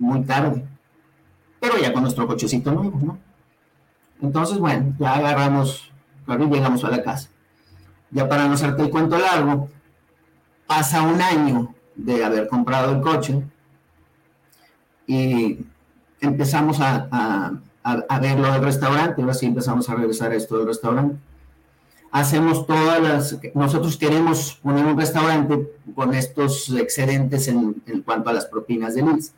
Muy 0.00 0.22
tarde. 0.22 0.64
Pero 1.60 1.78
ya 1.78 1.92
con 1.92 2.02
nuestro 2.02 2.26
cochecito 2.26 2.72
nuevo, 2.72 2.98
¿no? 3.00 3.18
Entonces, 4.20 4.58
bueno, 4.58 4.92
ya 4.98 5.14
agarramos, 5.14 5.92
y 6.26 6.44
llegamos 6.46 6.82
a 6.82 6.90
la 6.90 7.04
casa 7.04 7.30
ya 8.10 8.28
para 8.28 8.46
no 8.46 8.54
hacerte 8.54 8.82
el 8.82 8.90
cuento 8.90 9.18
largo, 9.18 9.68
pasa 10.66 11.02
un 11.02 11.20
año 11.20 11.74
de 11.94 12.24
haber 12.24 12.48
comprado 12.48 12.92
el 12.92 13.00
coche 13.00 13.42
y 15.06 15.58
empezamos 16.20 16.80
a, 16.80 17.08
a, 17.10 17.52
a, 17.82 18.20
ver 18.20 18.38
lo 18.38 18.52
del 18.52 18.62
restaurante, 18.62 19.22
ahora 19.22 19.34
sí 19.34 19.46
empezamos 19.46 19.88
a 19.88 19.94
regresar 19.94 20.32
esto 20.32 20.58
del 20.58 20.66
restaurante. 20.66 21.16
Hacemos 22.10 22.66
todas 22.66 23.02
las, 23.02 23.38
nosotros 23.54 23.96
queremos 23.96 24.58
poner 24.62 24.84
un 24.84 24.98
restaurante 24.98 25.70
con 25.94 26.14
estos 26.14 26.70
excedentes 26.70 27.48
en, 27.48 27.82
en 27.86 28.02
cuanto 28.02 28.30
a 28.30 28.32
las 28.32 28.46
propinas 28.46 28.94
de 28.94 29.02
Liz. 29.02 29.32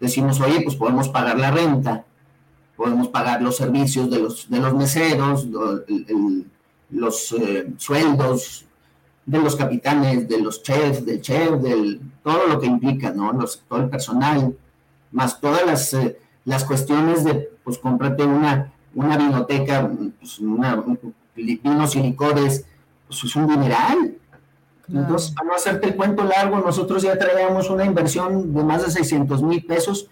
Decimos, 0.00 0.40
oye, 0.40 0.60
pues 0.62 0.76
podemos 0.76 1.08
pagar 1.08 1.38
la 1.38 1.50
renta, 1.50 2.04
podemos 2.76 3.08
pagar 3.08 3.40
los 3.42 3.56
servicios 3.56 4.10
de 4.10 4.18
los, 4.18 4.48
de 4.48 4.60
los 4.60 4.74
meseros, 4.74 5.46
el, 5.88 6.46
los 6.90 7.32
eh, 7.32 7.72
sueldos 7.76 8.64
de 9.24 9.38
los 9.38 9.56
capitanes, 9.56 10.28
de 10.28 10.40
los 10.40 10.62
chefs, 10.62 11.04
del 11.04 11.20
chef, 11.20 11.60
del, 11.60 12.00
todo 12.22 12.46
lo 12.46 12.60
que 12.60 12.66
implica, 12.66 13.10
¿no? 13.10 13.32
Los, 13.32 13.62
todo 13.68 13.80
el 13.80 13.88
personal, 13.88 14.56
más 15.10 15.40
todas 15.40 15.66
las, 15.66 15.92
eh, 15.94 16.18
las 16.44 16.64
cuestiones 16.64 17.24
de, 17.24 17.50
pues, 17.64 17.78
cómprate 17.78 18.24
una, 18.24 18.72
una 18.94 19.16
vinoteca, 19.16 19.90
pues, 20.18 20.38
una, 20.38 20.82
vinos 21.34 21.96
y 21.96 22.02
licores, 22.02 22.64
pues 23.08 23.24
es 23.24 23.36
un 23.36 23.48
dineral. 23.48 24.14
Entonces, 24.88 25.32
para 25.32 25.48
no 25.48 25.54
hacerte 25.54 25.88
el 25.88 25.96
cuento 25.96 26.22
largo, 26.22 26.60
nosotros 26.60 27.02
ya 27.02 27.18
traíamos 27.18 27.68
una 27.68 27.84
inversión 27.84 28.54
de 28.54 28.62
más 28.62 28.84
de 28.84 28.92
600 28.92 29.42
mil 29.42 29.64
pesos 29.66 30.08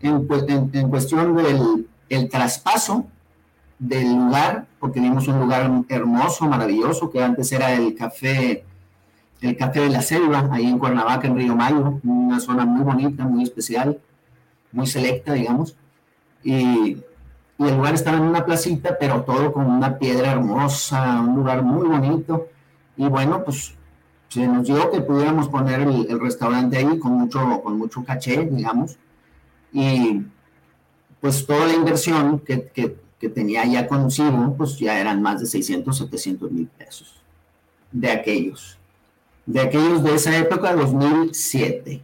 en, 0.00 0.26
en, 0.72 0.90
cuestión 0.90 1.36
del 1.36 1.86
el 2.08 2.28
traspaso 2.28 3.06
del 3.78 4.14
lugar, 4.14 4.66
porque 4.80 5.00
vimos 5.00 5.28
un 5.28 5.40
lugar 5.40 5.70
hermoso, 5.88 6.46
maravilloso, 6.46 7.10
que 7.10 7.22
antes 7.22 7.52
era 7.52 7.72
el 7.74 7.94
café, 7.94 8.64
el 9.40 9.56
café 9.56 9.80
de 9.80 9.90
la 9.90 10.02
selva, 10.02 10.48
ahí 10.50 10.66
en 10.66 10.78
Cuernavaca, 10.78 11.26
en 11.26 11.36
Río 11.36 11.54
Mayo, 11.54 12.00
una 12.04 12.40
zona 12.40 12.64
muy 12.64 12.82
bonita, 12.82 13.24
muy 13.24 13.42
especial, 13.42 13.98
muy 14.72 14.86
selecta, 14.86 15.34
digamos. 15.34 15.76
Y, 16.42 16.98
el 17.58 17.74
lugar 17.74 17.94
estaba 17.94 18.18
en 18.18 18.24
una 18.24 18.44
placita, 18.44 18.98
pero 19.00 19.22
todo 19.22 19.50
con 19.50 19.64
una 19.64 19.98
piedra 19.98 20.32
hermosa, 20.32 21.22
un 21.22 21.36
lugar 21.36 21.62
muy 21.62 21.88
bonito. 21.88 22.48
Y 22.98 23.06
bueno, 23.08 23.44
pues 23.44 23.74
se 24.28 24.46
nos 24.46 24.66
dio 24.66 24.90
que 24.90 25.00
pudiéramos 25.00 25.48
poner 25.48 25.80
el, 25.80 26.20
restaurante 26.20 26.76
ahí 26.76 26.98
con 26.98 27.12
mucho, 27.12 27.62
con 27.62 27.78
mucho 27.78 28.04
caché, 28.04 28.44
digamos. 28.44 28.98
Y 29.72 30.20
pues 31.18 31.46
toda 31.46 31.66
la 31.66 31.72
inversión 31.72 32.40
que 32.40 32.58
que 33.18 33.28
tenía 33.28 33.64
ya 33.64 33.86
conocido, 33.86 34.54
pues 34.56 34.78
ya 34.78 35.00
eran 35.00 35.22
más 35.22 35.40
de 35.40 35.46
600, 35.46 35.96
700 35.96 36.50
mil 36.50 36.66
pesos 36.66 37.16
de 37.92 38.10
aquellos. 38.10 38.78
de 39.46 39.60
aquellos 39.60 40.02
de 40.02 40.14
esa 40.14 40.36
época, 40.36 40.74
2007. 40.74 42.02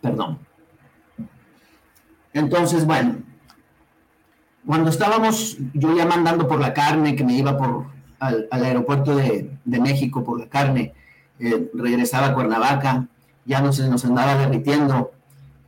Perdón. 0.00 0.38
Entonces, 2.32 2.84
bueno, 2.84 3.18
cuando 4.66 4.90
estábamos 4.90 5.58
yo 5.74 5.96
ya 5.96 6.06
mandando 6.06 6.48
por 6.48 6.60
la 6.60 6.74
carne, 6.74 7.14
que 7.14 7.24
me 7.24 7.34
iba 7.34 7.56
por 7.56 7.86
al, 8.18 8.48
aeropuerto 8.50 9.14
de, 9.14 9.48
México 9.64 10.24
por 10.24 10.40
la 10.40 10.48
carne, 10.48 10.92
eh, 11.38 11.70
regresaba 11.72 12.28
a 12.28 12.34
Cuernavaca, 12.34 13.06
ya 13.44 13.60
no 13.60 13.72
se 13.72 13.88
nos 13.88 14.04
andaba 14.04 14.36
derritiendo 14.36 15.12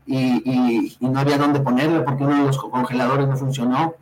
y, 0.07 0.97
no 1.01 1.19
había 1.19 1.39
dónde 1.39 1.61
ponerlo 1.61 2.05
porque 2.05 2.25
uno 2.25 2.37
de 2.37 2.47
los 2.47 2.59
congeladores 2.59 3.29
no 3.29 3.37
funcionó 3.37 3.95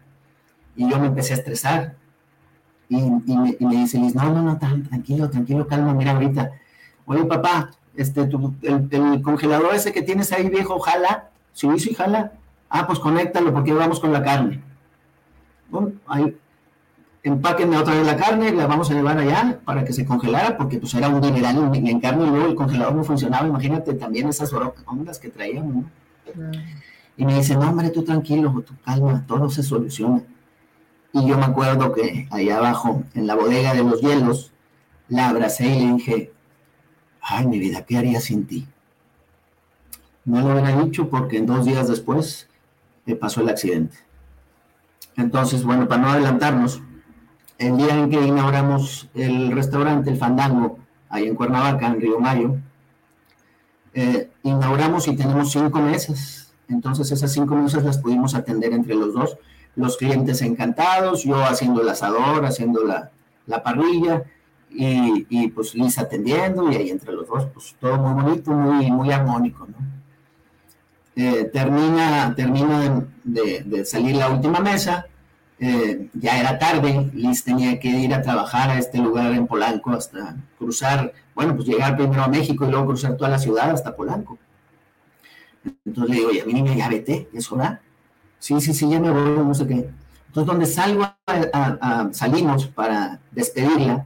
y 0.76 0.88
yo 0.90 0.98
me 0.98 1.08
empecé 1.08 1.34
a 1.34 1.36
estresar. 1.36 1.94
Y, 2.88 3.00
me, 3.00 3.76
dice 3.76 3.98
Liz, 3.98 4.14
no, 4.14 4.32
no, 4.32 4.42
no, 4.42 4.58
tranquilo, 4.58 5.30
tranquilo, 5.30 5.66
calma, 5.66 5.94
mira 5.94 6.12
ahorita. 6.12 6.52
Oye, 7.06 7.24
papá, 7.24 7.70
este, 7.96 8.22
el, 8.22 9.22
congelador 9.22 9.74
ese 9.74 9.92
que 9.92 10.02
tienes 10.02 10.32
ahí 10.32 10.48
viejo, 10.48 10.78
jala, 10.80 11.30
si 11.52 11.66
hizo 11.68 11.94
jala, 11.94 12.32
ah, 12.68 12.86
pues 12.86 12.98
conéctalo 12.98 13.52
porque 13.52 13.72
vamos 13.72 14.00
con 14.00 14.12
la 14.12 14.22
carne. 14.22 14.62
Bueno, 15.70 15.92
ahí, 16.06 16.36
empáquenme 17.22 17.76
otra 17.76 17.94
vez 17.94 18.06
la 18.06 18.16
carne, 18.16 18.52
la 18.52 18.66
vamos 18.66 18.90
a 18.90 18.94
llevar 18.94 19.18
allá 19.18 19.60
para 19.64 19.84
que 19.84 19.92
se 19.92 20.04
congelara, 20.04 20.56
porque 20.56 20.78
pues 20.78 20.94
era 20.94 21.08
un 21.08 21.20
dineral 21.20 21.74
en, 21.74 22.00
carne 22.00 22.26
y 22.26 22.30
luego 22.30 22.46
el 22.46 22.54
congelador 22.54 22.94
no 22.94 23.04
funcionaba. 23.04 23.46
Imagínate 23.46 23.94
también 23.94 24.28
esas 24.28 24.52
ondas 24.86 25.18
que 25.18 25.28
traíamos. 25.28 25.86
Y 27.16 27.24
me 27.24 27.34
dice, 27.36 27.54
no, 27.54 27.68
hombre, 27.68 27.90
tú 27.90 28.02
tranquilo, 28.02 28.52
tú 28.66 28.74
calma, 28.84 29.24
todo 29.26 29.48
se 29.50 29.62
soluciona. 29.62 30.22
Y 31.12 31.26
yo 31.26 31.36
me 31.36 31.44
acuerdo 31.44 31.92
que 31.92 32.26
allá 32.30 32.56
abajo, 32.56 33.04
en 33.14 33.26
la 33.26 33.34
bodega 33.34 33.74
de 33.74 33.84
los 33.84 34.00
hielos, 34.00 34.52
la 35.08 35.28
abracé 35.28 35.66
y 35.66 35.86
le 35.86 35.92
dije, 35.94 36.32
ay, 37.20 37.46
mi 37.46 37.58
vida, 37.58 37.84
¿qué 37.84 37.98
haría 37.98 38.20
sin 38.20 38.46
ti? 38.46 38.66
No 40.24 40.40
lo 40.40 40.52
hubiera 40.52 40.82
dicho 40.82 41.10
porque 41.10 41.36
en 41.36 41.46
dos 41.46 41.66
días 41.66 41.88
después 41.88 42.48
me 43.04 43.14
pasó 43.14 43.42
el 43.42 43.50
accidente. 43.50 43.98
Entonces, 45.16 45.64
bueno, 45.64 45.86
para 45.86 46.00
no 46.00 46.08
adelantarnos, 46.08 46.80
el 47.62 47.76
día 47.76 47.96
en 47.96 48.10
que 48.10 48.20
inauguramos 48.20 49.08
el 49.14 49.52
restaurante, 49.52 50.10
el 50.10 50.16
Fandango, 50.16 50.78
ahí 51.08 51.28
en 51.28 51.36
Cuernavaca, 51.36 51.86
en 51.86 52.00
Río 52.00 52.18
Mayo, 52.18 52.56
eh, 53.94 54.30
inauguramos 54.42 55.06
y 55.08 55.16
tenemos 55.16 55.52
cinco 55.52 55.80
mesas. 55.80 56.52
Entonces 56.68 57.10
esas 57.10 57.32
cinco 57.32 57.54
mesas 57.54 57.84
las 57.84 57.98
pudimos 57.98 58.34
atender 58.34 58.72
entre 58.72 58.94
los 58.94 59.14
dos. 59.14 59.36
Los 59.76 59.96
clientes 59.96 60.42
encantados, 60.42 61.22
yo 61.22 61.42
haciendo 61.44 61.82
el 61.82 61.88
asador, 61.88 62.44
haciendo 62.44 62.82
la, 62.84 63.62
parrilla 63.62 64.24
y, 64.70 65.48
pues 65.48 65.74
Liz 65.74 65.98
atendiendo 65.98 66.70
y 66.70 66.76
ahí 66.76 66.90
entre 66.90 67.12
los 67.12 67.28
dos, 67.28 67.46
pues 67.52 67.76
todo 67.78 67.96
muy 67.98 68.22
bonito, 68.22 68.50
muy, 68.50 68.90
muy 68.90 69.12
armónico, 69.12 69.68
eh, 71.14 71.44
termina 71.52 72.34
termina 72.34 73.04
de 73.24 73.84
salir 73.84 74.16
la 74.16 74.30
última 74.30 74.60
mesa 74.60 75.06
eh, 75.64 76.08
ya 76.14 76.40
era 76.40 76.58
tarde, 76.58 77.08
Liz 77.14 77.44
tenía 77.44 77.78
que 77.78 77.86
ir 77.86 78.12
a 78.12 78.20
trabajar 78.20 78.70
a 78.70 78.78
este 78.78 78.98
lugar 78.98 79.32
en 79.32 79.46
Polanco 79.46 79.92
hasta 79.92 80.34
cruzar, 80.58 81.12
bueno, 81.36 81.54
pues 81.54 81.68
llegar 81.68 81.96
primero 81.96 82.20
a 82.20 82.26
México 82.26 82.66
y 82.66 82.70
luego 82.72 82.86
cruzar 82.86 83.16
toda 83.16 83.30
la 83.30 83.38
ciudad 83.38 83.70
hasta 83.70 83.94
Polanco. 83.94 84.40
Entonces 85.84 86.10
le 86.10 86.16
digo, 86.16 86.30
oye, 86.30 86.42
a 86.42 86.46
mi 86.46 86.54
niña, 86.54 86.74
ya 86.74 86.88
vete, 86.88 87.28
es 87.32 87.52
hora. 87.52 87.80
Sí, 88.40 88.60
sí, 88.60 88.74
sí, 88.74 88.90
ya 88.90 88.98
me 88.98 89.12
voy, 89.12 89.22
no 89.22 89.54
sé 89.54 89.68
qué. 89.68 89.88
Entonces, 90.26 90.46
donde 90.46 90.66
salgo 90.66 91.06
salimos 92.10 92.66
para 92.66 93.20
despedirla, 93.30 94.04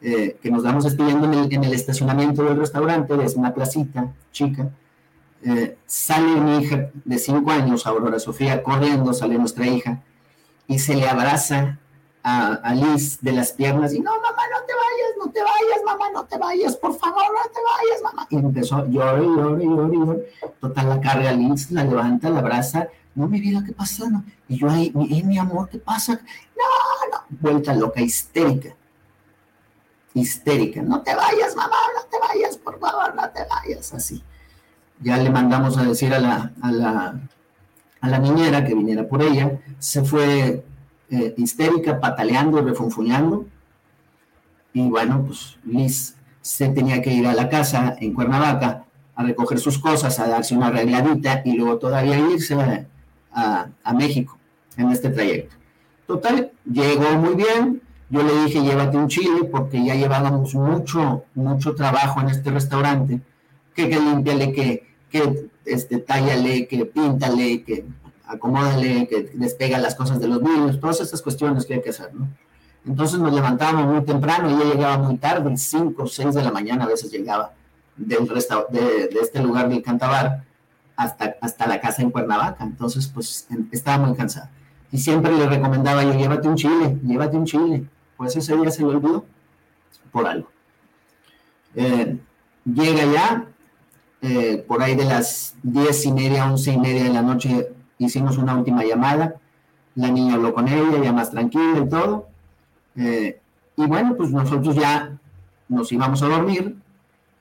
eh, 0.00 0.36
que 0.40 0.48
nos 0.48 0.62
vamos 0.62 0.84
despidiendo 0.84 1.26
en 1.26 1.64
el, 1.64 1.72
estacionamiento 1.72 2.44
del 2.44 2.56
restaurante, 2.56 3.14
es 3.24 3.34
una 3.34 3.52
placita 3.52 4.12
chica, 4.30 4.70
eh, 5.42 5.76
sale 5.86 6.40
mi 6.40 6.58
hija 6.58 6.90
de 7.04 7.18
cinco 7.18 7.50
años, 7.50 7.84
Aurora 7.84 8.20
Sofía, 8.20 8.62
corriendo, 8.62 9.12
sale 9.12 9.36
nuestra 9.36 9.66
hija, 9.66 10.00
y 10.66 10.78
se 10.78 10.94
le 10.94 11.08
abraza 11.08 11.78
a, 12.24 12.74
Liz 12.74 13.20
de 13.20 13.32
las 13.32 13.52
piernas 13.52 13.92
y 13.92 14.00
no, 14.00 14.10
mamá, 14.10 14.42
no 14.50 14.66
te 14.66 14.72
vayas, 14.72 15.16
no 15.18 15.30
te 15.30 15.40
vayas, 15.40 15.84
mamá, 15.84 16.10
no 16.10 16.24
te 16.24 16.38
vayas, 16.38 16.76
por 16.76 16.98
favor, 16.98 17.22
no 17.22 17.50
te 17.50 17.60
vayas, 17.60 18.02
mamá. 18.02 18.26
Y 18.30 18.36
empezó, 18.36 18.86
llore, 18.88 19.22
llore, 19.24 19.64
llore, 19.64 19.96
llore. 19.96 20.32
Total, 20.58 20.88
la 20.88 21.00
carga 21.00 21.32
Liz, 21.32 21.70
la 21.70 21.84
levanta, 21.84 22.30
la 22.30 22.38
abraza. 22.38 22.88
No, 23.14 23.28
mi 23.28 23.40
vida, 23.40 23.62
¿qué 23.64 23.72
pasa? 23.72 24.08
No. 24.08 24.24
Y 24.48 24.56
yo 24.56 24.70
ahí, 24.70 24.90
mi, 24.94 25.22
mi 25.22 25.38
amor, 25.38 25.68
¿qué 25.68 25.78
pasa? 25.78 26.14
No, 26.14 27.10
no. 27.12 27.24
Vuelta 27.28 27.74
loca, 27.74 28.00
histérica. 28.00 28.74
Histérica. 30.14 30.80
No 30.80 31.02
te 31.02 31.14
vayas, 31.14 31.54
mamá, 31.54 31.76
no 31.94 32.04
te 32.08 32.18
vayas, 32.26 32.56
por 32.56 32.78
favor, 32.80 33.14
no 33.14 33.28
te 33.30 33.44
vayas. 33.44 33.92
Así. 33.92 34.24
Ya 35.00 35.18
le 35.18 35.28
mandamos 35.28 35.76
a 35.76 35.82
decir 35.82 36.14
a 36.14 36.20
la, 36.20 36.52
a 36.62 36.72
la 36.72 37.20
a 38.04 38.08
la 38.08 38.18
niñera 38.18 38.64
que 38.66 38.74
viniera 38.74 39.08
por 39.08 39.22
ella, 39.22 39.58
se 39.78 40.04
fue 40.04 40.62
eh, 41.10 41.34
histérica, 41.38 41.98
pataleando, 42.00 42.60
refunfuñando, 42.60 43.46
y 44.74 44.82
bueno, 44.90 45.24
pues 45.26 45.56
Liz 45.64 46.14
se 46.42 46.68
tenía 46.68 47.00
que 47.00 47.10
ir 47.10 47.26
a 47.26 47.32
la 47.32 47.48
casa 47.48 47.96
en 47.98 48.12
Cuernavaca 48.12 48.84
a 49.14 49.22
recoger 49.22 49.58
sus 49.58 49.78
cosas, 49.78 50.20
a 50.20 50.28
darse 50.28 50.54
una 50.54 50.66
arregladita 50.66 51.40
y 51.46 51.56
luego 51.56 51.78
todavía 51.78 52.18
irse 52.18 52.54
a, 53.32 53.68
a 53.82 53.92
México 53.94 54.36
en 54.76 54.90
este 54.90 55.08
trayecto. 55.08 55.56
Total, 56.06 56.52
llegó 56.70 57.10
muy 57.12 57.34
bien, 57.36 57.80
yo 58.10 58.22
le 58.22 58.44
dije, 58.44 58.60
llévate 58.60 58.98
un 58.98 59.08
chile, 59.08 59.44
porque 59.50 59.82
ya 59.82 59.94
llevábamos 59.94 60.54
mucho, 60.54 61.24
mucho 61.34 61.74
trabajo 61.74 62.20
en 62.20 62.28
este 62.28 62.50
restaurante, 62.50 63.22
que, 63.74 63.88
que 63.88 63.98
limpiale, 63.98 64.52
que, 64.52 64.93
que 65.14 65.48
este, 65.64 65.98
tállale, 65.98 66.66
que 66.66 66.84
píntale, 66.86 67.62
que 67.62 67.84
acomódale, 68.26 69.06
que 69.06 69.30
despega 69.34 69.78
las 69.78 69.94
cosas 69.94 70.18
de 70.18 70.26
los 70.26 70.42
niños, 70.42 70.80
todas 70.80 71.00
esas 71.00 71.22
cuestiones 71.22 71.66
que 71.66 71.74
hay 71.74 71.82
que 71.82 71.90
hacer, 71.90 72.12
¿no? 72.12 72.26
Entonces 72.84 73.20
nos 73.20 73.32
levantábamos 73.32 73.86
muy 73.94 74.04
temprano 74.04 74.50
y 74.50 74.54
ella 74.54 74.74
llegaba 74.74 74.98
muy 74.98 75.16
tarde, 75.18 75.56
5 75.56 76.02
o 76.02 76.06
6 76.08 76.34
de 76.34 76.42
la 76.42 76.50
mañana 76.50 76.84
a 76.84 76.88
veces 76.88 77.12
llegaba 77.12 77.52
del 77.96 78.26
de, 78.26 79.08
de, 79.08 79.18
este 79.22 79.40
lugar 79.40 79.68
del 79.68 79.82
Cantabar 79.82 80.42
hasta, 80.96 81.36
hasta 81.40 81.68
la 81.68 81.80
casa 81.80 82.02
en 82.02 82.10
Cuernavaca. 82.10 82.64
Entonces, 82.64 83.06
pues 83.06 83.46
estaba 83.70 84.04
muy 84.04 84.16
cansada. 84.16 84.50
Y 84.90 84.98
siempre 84.98 85.30
le 85.30 85.46
recomendaba 85.46 86.02
yo, 86.02 86.12
llévate 86.12 86.48
un 86.48 86.56
chile, 86.56 86.98
llévate 87.04 87.36
un 87.36 87.44
chile. 87.44 87.84
Pues 88.16 88.34
ese 88.36 88.56
día 88.56 88.70
se 88.72 88.82
lo 88.82 88.88
olvidó 88.88 89.24
por 90.10 90.26
algo. 90.26 90.48
Eh, 91.76 92.18
llega 92.64 93.04
ya, 93.12 93.53
eh, 94.26 94.64
por 94.66 94.82
ahí 94.82 94.94
de 94.94 95.04
las 95.04 95.54
diez 95.62 96.06
y 96.06 96.12
media, 96.12 96.50
once 96.50 96.72
y 96.72 96.78
media 96.78 97.04
de 97.04 97.12
la 97.12 97.20
noche, 97.20 97.68
hicimos 97.98 98.38
una 98.38 98.56
última 98.56 98.82
llamada, 98.82 99.34
la 99.96 100.08
niña 100.10 100.36
habló 100.36 100.54
con 100.54 100.66
ella, 100.66 100.98
ya 101.02 101.12
más 101.12 101.30
tranquila 101.30 101.80
y 101.84 101.88
todo. 101.90 102.26
Eh, 102.96 103.38
y 103.76 103.86
bueno, 103.86 104.16
pues 104.16 104.30
nosotros 104.30 104.76
ya 104.76 105.18
nos 105.68 105.92
íbamos 105.92 106.22
a 106.22 106.28
dormir 106.28 106.74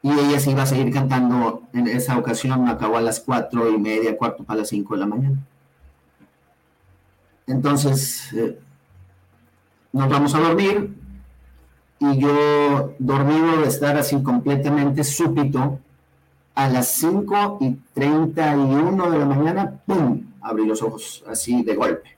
y 0.02 0.12
ella 0.12 0.38
se 0.42 0.52
iba 0.52 0.64
a 0.64 0.66
seguir 0.66 0.92
cantando 0.94 1.64
en 1.72 1.88
esa 1.88 2.18
ocasión, 2.18 2.68
acabó 2.68 2.98
a 2.98 3.02
las 3.02 3.22
cuatro 3.22 3.70
y 3.70 3.78
media, 3.78 4.18
cuarto 4.18 4.44
para 4.44 4.60
las 4.60 4.68
cinco 4.68 4.96
de 4.96 5.00
la 5.00 5.06
mañana. 5.06 5.38
Entonces, 7.48 8.34
eh, 8.34 8.60
nos 9.94 10.10
vamos 10.10 10.36
a 10.36 10.40
dormir 10.42 10.94
y 12.00 12.18
yo 12.18 12.94
dormido 13.00 13.62
de 13.62 13.70
estar 13.70 13.96
así 13.96 14.22
completamente 14.22 15.06
súbito, 15.06 15.80
a 16.56 16.70
las 16.70 16.88
5 16.96 17.58
y 17.62 17.72
31 17.94 19.12
de 19.12 19.18
la 19.18 19.26
mañana, 19.26 19.82
¡pum! 19.86 20.22
Abrí 20.42 20.66
los 20.66 20.82
ojos 20.82 21.24
así 21.28 21.64
de 21.64 21.76
golpe. 21.76 22.18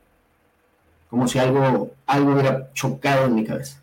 Como 1.09 1.27
si 1.27 1.39
algo, 1.39 1.91
algo 2.05 2.33
hubiera 2.33 2.73
chocado 2.73 3.25
en 3.25 3.35
mi 3.35 3.45
cabeza. 3.45 3.81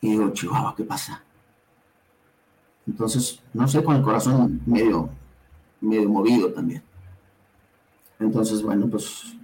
Y 0.00 0.10
digo, 0.10 0.30
Chihuahua, 0.30 0.74
¿qué 0.76 0.84
pasa? 0.84 1.22
Entonces, 2.86 3.40
no 3.52 3.68
sé, 3.68 3.82
con 3.82 3.96
el 3.96 4.02
corazón 4.02 4.60
medio, 4.66 5.10
medio 5.80 6.08
movido 6.08 6.52
también. 6.52 6.82
Entonces, 8.18 8.62
bueno, 8.62 8.86
pues 8.88 9.34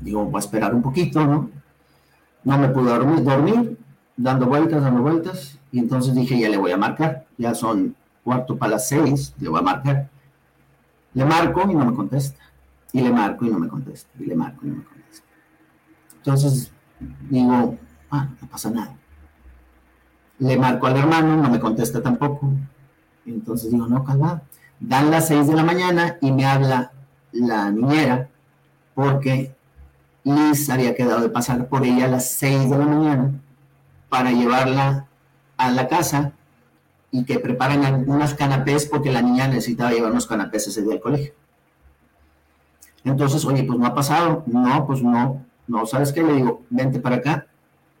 digo, 0.00 0.24
voy 0.24 0.36
a 0.36 0.40
esperar 0.40 0.74
un 0.74 0.82
poquito, 0.82 1.24
¿no? 1.24 1.50
No 2.44 2.58
me 2.58 2.68
pude 2.68 2.90
dormir, 2.90 3.22
dormir, 3.22 3.78
dando 4.18 4.46
vueltas, 4.46 4.82
dando 4.82 5.00
vueltas, 5.00 5.58
y 5.72 5.78
entonces 5.78 6.14
dije, 6.14 6.38
ya 6.38 6.50
le 6.50 6.58
voy 6.58 6.72
a 6.72 6.76
marcar, 6.76 7.26
ya 7.38 7.54
son 7.54 7.94
cuarto 8.22 8.58
para 8.58 8.72
las 8.72 8.88
seis, 8.88 9.32
le 9.38 9.48
voy 9.48 9.60
a 9.60 9.62
marcar. 9.62 10.10
Le 11.14 11.24
marco 11.24 11.62
y 11.70 11.74
no 11.74 11.86
me 11.86 11.94
contesta, 11.94 12.42
y 12.92 13.00
le 13.00 13.10
marco 13.10 13.46
y 13.46 13.50
no 13.50 13.58
me 13.58 13.68
contesta, 13.68 14.10
y 14.18 14.26
le 14.26 14.34
marco 14.34 14.66
y 14.66 14.70
no 14.70 14.76
me 14.76 14.84
contesta. 14.84 15.26
Entonces 16.16 16.72
digo, 17.30 17.78
ah, 18.10 18.28
no 18.40 18.48
pasa 18.48 18.70
nada. 18.70 18.94
Le 20.40 20.58
marco 20.58 20.86
al 20.86 20.96
hermano, 20.96 21.36
no 21.36 21.48
me 21.48 21.58
contesta 21.58 22.02
tampoco. 22.02 22.50
Entonces 23.24 23.70
digo, 23.70 23.86
no, 23.86 24.04
calma. 24.04 24.42
Dan 24.80 25.10
las 25.10 25.28
seis 25.28 25.46
de 25.46 25.54
la 25.54 25.64
mañana 25.64 26.18
y 26.20 26.30
me 26.32 26.44
habla 26.44 26.92
la 27.32 27.70
niñera 27.70 28.28
porque 28.94 29.54
Liz 30.24 30.68
había 30.70 30.94
quedado 30.94 31.20
de 31.20 31.28
pasar 31.28 31.68
por 31.68 31.84
ella 31.84 32.04
a 32.04 32.08
las 32.08 32.30
6 32.32 32.70
de 32.70 32.78
la 32.78 32.84
mañana 32.84 33.32
para 34.08 34.32
llevarla 34.32 35.06
a 35.56 35.70
la 35.70 35.88
casa 35.88 36.32
y 37.10 37.24
que 37.24 37.38
preparan 37.38 38.08
unas 38.08 38.34
canapés 38.34 38.86
porque 38.86 39.10
la 39.10 39.22
niña 39.22 39.48
necesitaba 39.48 39.90
llevar 39.90 40.12
unos 40.12 40.26
canapés 40.26 40.66
ese 40.66 40.82
día 40.82 40.94
al 40.94 41.00
colegio. 41.00 41.32
Entonces, 43.04 43.44
oye, 43.44 43.64
pues 43.64 43.78
no 43.78 43.86
ha 43.86 43.94
pasado. 43.94 44.42
No, 44.46 44.86
pues 44.86 45.02
no. 45.02 45.44
No, 45.66 45.86
¿sabes 45.86 46.12
qué? 46.12 46.22
Le 46.22 46.34
digo, 46.34 46.62
vente 46.70 46.98
para 47.00 47.16
acá, 47.16 47.46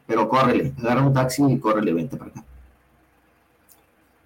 pero 0.06 0.28
córrele. 0.28 0.74
Agarra 0.78 1.02
un 1.02 1.12
taxi 1.12 1.44
y 1.44 1.58
córrele, 1.58 1.92
vente 1.92 2.16
para 2.16 2.30
acá. 2.30 2.44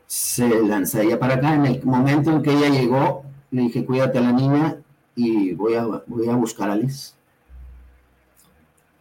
Se 0.06 0.62
lanza 0.62 1.02
ella 1.02 1.18
para 1.18 1.34
acá. 1.34 1.54
En 1.54 1.66
el 1.66 1.84
momento 1.84 2.30
en 2.30 2.42
que 2.42 2.52
ella 2.52 2.68
llegó, 2.68 3.24
le 3.50 3.62
dije, 3.62 3.84
cuídate 3.84 4.18
a 4.18 4.22
la 4.22 4.32
niña 4.32 4.76
y 5.14 5.54
voy 5.54 5.74
a, 5.74 5.84
voy 6.06 6.28
a 6.28 6.34
buscar 6.34 6.70
a 6.70 6.76
Liz. 6.76 7.14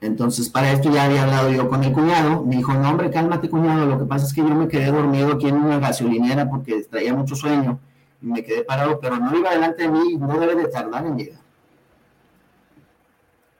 Entonces, 0.01 0.49
para 0.49 0.71
esto 0.71 0.91
ya 0.91 1.03
había 1.03 1.23
hablado 1.23 1.51
yo 1.51 1.69
con 1.69 1.83
el 1.83 1.93
cuñado. 1.93 2.43
Me 2.43 2.57
dijo, 2.57 2.73
no, 2.73 2.89
hombre, 2.89 3.11
cálmate, 3.11 3.47
cuñado. 3.49 3.85
Lo 3.85 3.99
que 3.99 4.05
pasa 4.05 4.25
es 4.25 4.33
que 4.33 4.41
yo 4.41 4.49
me 4.49 4.67
quedé 4.67 4.91
dormido 4.91 5.33
aquí 5.33 5.47
en 5.47 5.55
una 5.55 5.77
gasolinera 5.77 6.49
porque 6.49 6.81
traía 6.89 7.13
mucho 7.13 7.35
sueño 7.35 7.79
y 8.19 8.25
me 8.25 8.43
quedé 8.43 8.63
parado, 8.63 8.99
pero 8.99 9.17
no 9.17 9.37
iba 9.37 9.51
delante 9.51 9.83
de 9.83 9.89
mí, 9.89 10.17
no 10.17 10.39
debe 10.39 10.55
de 10.55 10.67
tardar 10.69 11.05
en 11.05 11.17
llegar. 11.17 11.39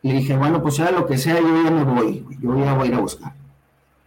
Le 0.01 0.13
dije, 0.13 0.35
bueno, 0.35 0.63
pues 0.63 0.75
sea 0.75 0.89
lo 0.89 1.05
que 1.05 1.19
sea, 1.19 1.39
yo 1.39 1.63
ya 1.63 1.69
me 1.69 1.83
voy, 1.83 2.25
yo 2.39 2.57
ya 2.57 2.73
voy 2.73 2.87
a 2.87 2.91
ir 2.91 2.95
a 2.95 2.99
buscar. 2.99 3.33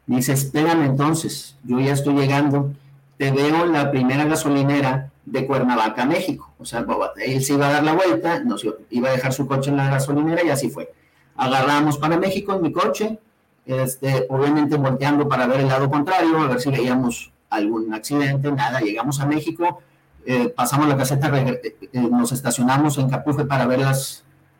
Me 0.07 0.16
dice, 0.16 0.33
espérame 0.33 0.87
entonces, 0.87 1.57
yo 1.62 1.79
ya 1.79 1.92
estoy 1.92 2.14
llegando, 2.14 2.73
te 3.16 3.31
veo 3.31 3.64
en 3.64 3.73
la 3.73 3.92
primera 3.92 4.25
gasolinera 4.25 5.12
de 5.25 5.47
Cuernavaca, 5.47 6.05
México. 6.05 6.53
O 6.59 6.64
sea, 6.64 6.85
él 7.25 7.44
se 7.44 7.55
iba 7.55 7.68
a 7.68 7.73
dar 7.75 7.85
la 7.85 7.92
vuelta, 7.92 8.40
nos 8.40 8.64
iba 8.90 9.09
a 9.09 9.12
dejar 9.12 9.33
su 9.33 9.47
coche 9.47 9.70
en 9.70 9.77
la 9.77 9.88
gasolinera 9.88 10.42
y 10.42 10.51
así 10.51 10.68
fue 10.68 10.92
agarramos 11.37 11.99
para 11.99 12.16
México 12.18 12.55
en 12.55 12.62
mi 12.62 12.73
coche, 12.73 13.18
este, 13.66 14.27
obviamente 14.29 14.77
volteando 14.77 15.29
para 15.29 15.47
ver 15.47 15.61
el 15.61 15.68
lado 15.68 15.90
contrario, 15.90 16.38
a 16.38 16.49
ver 16.49 16.61
si 16.61 16.70
veíamos 16.70 17.33
algún 17.51 17.92
accidente, 17.94 18.51
nada, 18.53 18.81
llegamos 18.81 19.20
a 19.20 19.27
México, 19.27 19.81
eh, 20.27 20.49
pasamos 20.49 20.88
la 20.88 20.97
caseta, 20.97 21.31
eh, 21.38 21.61
eh, 21.92 22.01
nos 22.01 22.33
estacionamos 22.33 22.99
en 22.99 23.09
Capufe 23.09 23.44
para 23.44 23.66
ver 23.66 23.81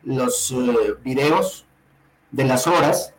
los 0.03 0.55
videos 1.03 1.65
de 2.31 2.45
las 2.45 2.67
horas, 2.67 3.13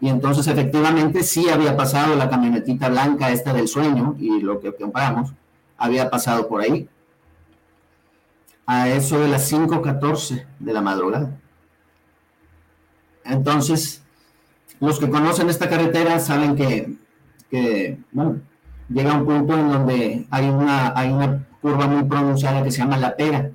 y 0.00 0.08
entonces 0.08 0.46
efectivamente 0.46 1.22
sí 1.22 1.48
había 1.48 1.76
pasado 1.76 2.14
la 2.14 2.30
camionetita 2.30 2.88
blanca 2.88 3.30
esta 3.30 3.52
del 3.52 3.68
sueño, 3.68 4.16
y 4.18 4.40
lo 4.40 4.60
que 4.60 4.74
compramos, 4.74 5.32
había 5.76 6.10
pasado 6.10 6.48
por 6.48 6.60
ahí, 6.62 6.88
a 8.66 8.88
eso 8.90 9.18
de 9.18 9.28
las 9.28 9.50
5.14 9.50 10.44
de 10.58 10.72
la 10.72 10.82
madrugada. 10.82 11.30
Entonces, 13.28 14.02
los 14.80 14.98
que 14.98 15.10
conocen 15.10 15.50
esta 15.50 15.68
carretera 15.68 16.18
saben 16.18 16.56
que, 16.56 17.98
bueno, 18.10 18.40
llega 18.88 19.14
un 19.14 19.26
punto 19.26 19.54
en 19.54 19.68
donde 19.70 20.26
hay 20.30 20.48
una, 20.48 20.92
hay 20.96 21.10
una 21.10 21.46
curva 21.60 21.86
muy 21.86 22.04
pronunciada 22.04 22.62
que 22.62 22.70
se 22.70 22.78
llama 22.78 22.96
La 22.96 23.16
Pera. 23.16 23.50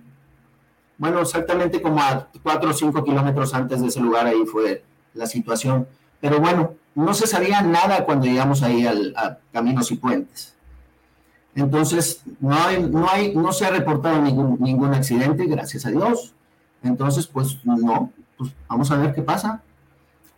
Bueno, 0.97 1.21
exactamente 1.21 1.81
como 1.81 2.01
a 2.01 2.29
4 2.43 2.69
o 2.69 2.73
5 2.73 3.03
kilómetros 3.03 3.53
antes 3.53 3.81
de 3.81 3.87
ese 3.87 3.99
lugar 3.99 4.27
ahí 4.27 4.45
fue 4.45 4.83
la 5.13 5.25
situación. 5.25 5.87
Pero 6.21 6.39
bueno, 6.39 6.75
no 6.95 7.13
se 7.13 7.25
sabía 7.25 7.61
nada 7.61 8.05
cuando 8.05 8.27
llegamos 8.27 8.61
ahí 8.61 8.85
al, 8.85 9.13
a 9.17 9.37
Caminos 9.51 9.91
y 9.91 9.95
Puentes. 9.95 10.53
Entonces, 11.55 12.21
no, 12.39 12.53
hay, 12.53 12.83
no, 12.83 13.07
hay, 13.09 13.35
no 13.35 13.51
se 13.51 13.65
ha 13.65 13.69
reportado 13.69 14.21
ningún, 14.21 14.57
ningún 14.59 14.93
accidente, 14.93 15.45
gracias 15.45 15.85
a 15.85 15.91
Dios. 15.91 16.33
Entonces, 16.83 17.27
pues 17.27 17.63
no, 17.65 18.11
pues 18.37 18.51
vamos 18.67 18.91
a 18.91 18.97
ver 18.97 19.13
qué 19.13 19.21
pasa. 19.21 19.61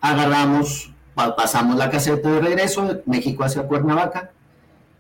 Agarramos, 0.02 0.94
pasamos 1.14 1.76
la 1.78 1.90
caseta 1.90 2.30
de 2.30 2.42
regreso, 2.42 3.02
México 3.06 3.44
hacia 3.44 3.68
Cuernavaca, 3.68 4.32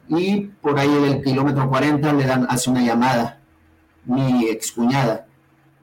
y 0.08 0.41
por 0.62 0.79
ahí 0.79 0.89
en 0.89 1.05
el 1.05 1.23
kilómetro 1.23 1.69
40 1.69 2.13
le 2.13 2.25
dan, 2.25 2.47
hace 2.49 2.69
una 2.69 2.81
llamada 2.81 3.39
mi 4.05 4.47
excuñada 4.47 5.25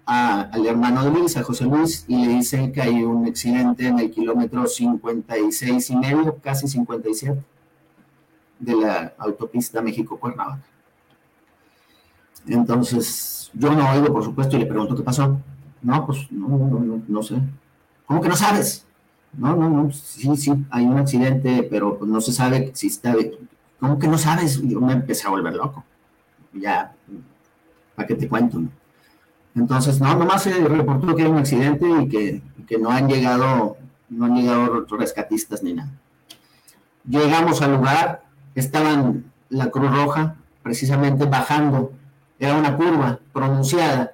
al 0.05 0.66
hermano 0.66 1.05
de 1.05 1.11
Luis, 1.11 1.37
a 1.37 1.42
José 1.42 1.64
Luis, 1.64 2.05
y 2.09 2.25
le 2.25 2.35
dicen 2.35 2.72
que 2.72 2.83
hay 2.83 3.03
un 3.03 3.27
accidente 3.27 3.87
en 3.87 3.98
el 3.98 4.11
kilómetro 4.11 4.66
56 4.66 5.90
y 5.90 5.96
medio, 5.96 6.38
casi 6.38 6.68
57, 6.68 7.42
de 8.59 8.77
la 8.77 9.14
autopista 9.18 9.81
México-Cuernavaca. 9.81 10.62
Entonces, 12.46 13.51
yo 13.55 13.72
no 13.72 13.90
oigo, 13.90 14.12
por 14.12 14.25
supuesto, 14.25 14.57
y 14.57 14.61
le 14.61 14.66
pregunto 14.66 14.96
qué 14.96 15.03
pasó. 15.03 15.40
No, 15.83 16.07
pues 16.07 16.31
no, 16.31 16.49
no, 16.49 17.03
no, 17.07 17.23
sé. 17.23 17.37
¿Cómo 18.07 18.21
que 18.21 18.29
no 18.29 18.37
sabes? 18.37 18.87
No, 19.33 19.57
no, 19.57 19.68
no, 19.68 19.90
sí, 19.90 20.37
sí, 20.37 20.53
hay 20.71 20.85
un 20.85 20.99
accidente, 20.99 21.66
pero 21.71 21.99
pues 21.99 22.11
no 22.11 22.21
se 22.21 22.33
sabe 22.33 22.71
si 22.75 22.87
está... 22.88 23.14
¿Cómo 23.81 23.99
que 23.99 24.07
no 24.07 24.16
sabes? 24.16 24.62
Yo 24.62 24.81
me 24.81 24.92
empecé 24.92 25.27
a 25.27 25.31
volver 25.31 25.55
loco. 25.55 25.85
Ya, 26.53 26.95
¿para 27.97 28.07
qué 28.07 28.14
te 28.14 28.29
cuento? 28.29 28.62
Entonces, 29.55 30.01
no, 30.01 30.14
nomás 30.14 30.45
se 30.45 30.53
reportó 30.53 31.14
que 31.14 31.23
hay 31.23 31.31
un 31.31 31.38
accidente 31.38 31.87
y 32.03 32.09
que, 32.09 32.42
que 32.66 32.79
no 32.79 32.90
han 32.90 33.09
llegado, 33.09 33.77
no 34.09 34.25
han 34.27 34.37
llegado 34.37 34.87
rescatistas 34.90 35.62
ni 35.62 35.75
nada. 35.75 35.90
Llegamos 37.09 37.61
al 37.61 37.75
lugar, 37.75 38.23
estaban 38.55 39.25
la 39.49 39.71
Cruz 39.71 39.90
Roja 39.90 40.37
precisamente 40.62 41.25
bajando, 41.27 41.92
era 42.38 42.57
una 42.57 42.77
curva 42.77 43.18
pronunciada, 43.33 44.12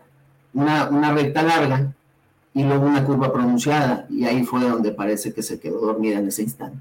una, 0.52 1.12
recta 1.12 1.42
larga 1.42 1.92
y 2.54 2.64
luego 2.64 2.86
una 2.86 3.04
curva 3.04 3.32
pronunciada 3.32 4.06
y 4.08 4.24
ahí 4.24 4.44
fue 4.44 4.60
donde 4.60 4.92
parece 4.92 5.32
que 5.32 5.42
se 5.42 5.60
quedó 5.60 5.80
dormida 5.80 6.18
en 6.18 6.28
ese 6.28 6.42
instante. 6.42 6.78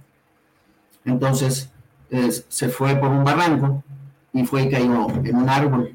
Entonces 1.05 1.69
se 2.47 2.69
fue 2.69 2.95
por 2.95 3.09
un 3.09 3.23
barranco 3.23 3.83
y 4.33 4.45
fue 4.45 4.63
y 4.63 4.69
cayó 4.69 5.07
en 5.23 5.35
un 5.35 5.49
árbol. 5.49 5.93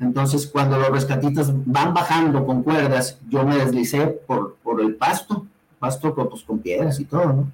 Entonces 0.00 0.46
cuando 0.46 0.78
los 0.78 0.90
rescatistas 0.90 1.50
van 1.66 1.92
bajando 1.92 2.46
con 2.46 2.62
cuerdas, 2.62 3.18
yo 3.28 3.44
me 3.44 3.56
deslicé 3.56 4.06
por, 4.06 4.56
por 4.62 4.80
el 4.80 4.94
pasto, 4.94 5.46
pasto 5.78 6.14
con, 6.14 6.28
pues, 6.28 6.42
con 6.44 6.58
piedras 6.60 7.00
y 7.00 7.04
todo. 7.04 7.46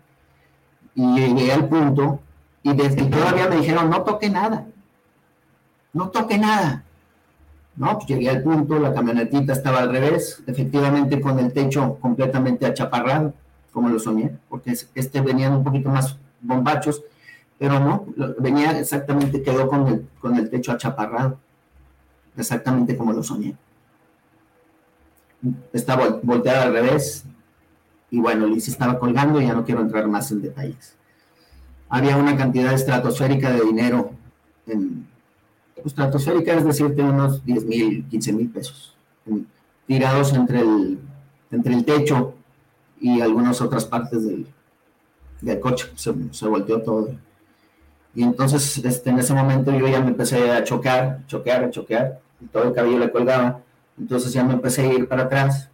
Y 0.95 1.15
llegué 1.15 1.53
al 1.53 1.69
punto 1.69 2.21
y 2.63 2.73
desde 2.73 3.05
todavía 3.07 3.49
me 3.49 3.57
dijeron, 3.57 3.91
no 3.91 4.03
toque 4.03 4.31
nada, 4.31 4.67
no 5.93 6.09
toque 6.09 6.39
nada. 6.39 6.85
¿No? 7.77 7.99
Llegué 8.07 8.31
al 8.31 8.43
punto, 8.43 8.79
la 8.79 8.93
camionetita 8.93 9.53
estaba 9.53 9.81
al 9.81 9.91
revés, 9.91 10.43
efectivamente 10.47 11.21
con 11.21 11.39
el 11.39 11.53
techo 11.53 11.99
completamente 12.01 12.67
achaparrado, 12.67 13.35
como 13.73 13.89
lo 13.89 13.99
soñé, 13.99 14.37
porque 14.49 14.77
este 14.95 15.21
venían 15.21 15.53
un 15.53 15.65
poquito 15.65 15.91
más 15.91 16.17
bombachos, 16.41 17.03
pero 17.59 17.81
no, 17.81 18.07
venía 18.39 18.79
exactamente, 18.79 19.43
quedó 19.43 19.69
con 19.69 19.87
el, 19.89 20.07
con 20.21 20.37
el 20.37 20.49
techo 20.49 20.73
achaparrado, 20.73 21.39
exactamente 22.37 22.97
como 22.97 23.13
lo 23.13 23.23
soñé. 23.23 23.57
Estaba 25.73 26.21
volteada 26.23 26.65
al 26.65 26.73
revés, 26.73 27.25
y 28.11 28.21
bueno, 28.21 28.47
Liz 28.47 28.69
estaba 28.69 28.99
colgando, 28.99 29.41
ya 29.41 29.55
no 29.55 29.65
quiero 29.65 29.81
entrar 29.81 30.07
más 30.07 30.31
en 30.31 30.43
detalles. 30.43 30.95
Había 31.89 32.17
una 32.17 32.37
cantidad 32.37 32.73
estratosférica 32.73 33.51
de 33.51 33.61
dinero 33.61 34.13
en, 34.67 35.07
estratosférica 35.85 36.55
es 36.55 36.65
decirte 36.65 37.03
unos 37.03 37.45
10 37.45 37.65
mil, 37.65 38.05
15 38.09 38.33
mil 38.33 38.49
pesos, 38.51 38.97
tirados 39.87 40.33
entre 40.33 40.61
el, 40.61 40.99
entre 41.51 41.75
el 41.75 41.85
techo 41.85 42.35
y 43.01 43.21
algunas 43.21 43.61
otras 43.61 43.85
partes 43.85 44.25
del, 44.25 44.47
del 45.41 45.61
coche, 45.61 45.87
se, 45.95 46.15
se, 46.31 46.47
volteó 46.47 46.81
todo. 46.81 47.11
Y 48.15 48.23
entonces 48.23 48.79
este, 48.79 49.11
en 49.11 49.19
ese 49.19 49.35
momento 49.35 49.73
yo 49.73 49.87
ya 49.89 50.01
me 50.01 50.09
empecé 50.09 50.51
a 50.51 50.65
chocar, 50.65 51.21
choquear, 51.27 51.71
choquear, 51.71 52.21
y 52.41 52.47
todo 52.47 52.65
el 52.65 52.73
cabello 52.73 52.99
le 52.99 53.11
colgaba, 53.11 53.61
entonces 53.99 54.33
ya 54.33 54.45
me 54.45 54.55
empecé 54.55 54.83
a 54.83 54.93
ir 54.93 55.09
para 55.09 55.25
atrás 55.25 55.69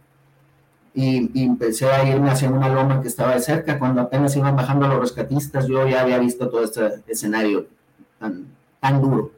y, 0.93 1.31
y, 1.39 1.45
empecé 1.45 1.89
a 1.89 2.07
irme 2.07 2.29
hacia 2.29 2.49
una 2.49 2.67
loma 2.67 3.01
que 3.01 3.07
estaba 3.07 3.33
de 3.33 3.39
cerca. 3.39 3.79
Cuando 3.79 4.01
apenas 4.01 4.35
iban 4.35 4.55
bajando 4.55 4.87
los 4.87 4.99
rescatistas, 4.99 5.67
yo 5.67 5.87
ya 5.87 6.01
había 6.01 6.19
visto 6.19 6.49
todo 6.49 6.63
este 6.63 7.01
escenario 7.07 7.67
tan, 8.19 8.47
tan 8.81 9.01
duro. 9.01 9.31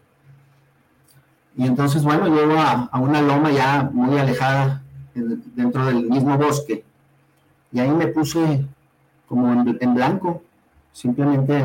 Y 1.55 1.65
entonces, 1.65 2.03
bueno, 2.03 2.27
llego 2.27 2.59
a, 2.59 2.89
una 2.99 3.21
loma 3.21 3.51
ya 3.51 3.89
muy 3.93 4.17
alejada 4.17 4.81
dentro 5.13 5.85
del 5.85 6.09
mismo 6.09 6.37
bosque. 6.37 6.83
Y 7.71 7.79
ahí 7.79 7.89
me 7.89 8.07
puse 8.07 8.65
como 9.27 9.51
en, 9.51 9.93
blanco, 9.93 10.43
simplemente 10.91 11.63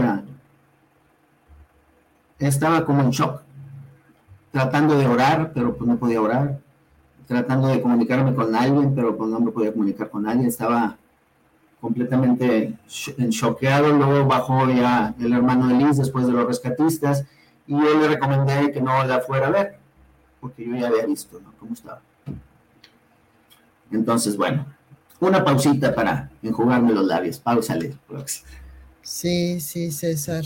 estaba 2.39 2.85
como 2.85 3.03
en 3.03 3.11
shock, 3.11 3.43
tratando 4.51 4.97
de 4.97 5.07
orar, 5.07 5.53
pero 5.53 5.77
pues 5.77 5.89
no 5.89 5.99
podía 5.99 6.21
orar, 6.21 6.61
tratando 7.27 7.69
de 7.69 7.83
comunicarme 7.83 8.35
con 8.35 8.55
alguien, 8.55 8.95
pero 8.95 9.17
pues 9.17 9.31
no 9.31 9.41
me 9.41 9.51
podía 9.51 9.73
comunicar 9.73 10.09
con 10.09 10.23
nadie, 10.23 10.47
estaba 10.47 10.97
completamente 11.81 12.75
en 13.19 13.31
choqueado, 13.31 13.93
luego 13.93 14.27
bajó 14.27 14.69
ya 14.71 15.15
el 15.21 15.33
hermano 15.33 15.69
de 15.69 15.75
Liz 15.75 15.99
después 15.99 16.27
de 16.27 16.33
los 16.33 16.47
rescatistas, 16.47 17.25
y 17.67 17.73
yo 17.73 18.01
le 18.01 18.09
recomendé 18.09 18.73
que 18.73 18.81
no 18.81 19.05
la 19.05 19.21
fuera 19.21 19.49
a 19.49 19.51
ver, 19.51 19.78
porque 20.41 20.67
yo 20.67 20.77
ya 20.77 20.89
había 20.89 21.07
visto 21.07 21.41
¿no? 21.41 21.53
cómo 21.59 21.75
estaba. 21.75 22.01
Entonces, 23.91 24.37
bueno, 24.37 24.67
una 25.21 25.45
pausita 25.45 25.95
para 25.95 26.31
enjugarme 26.43 26.93
los 26.93 27.07
labios. 27.07 27.39
Pausale. 27.39 27.97
Sí, 29.03 29.61
sí, 29.61 29.91
César. 29.91 30.45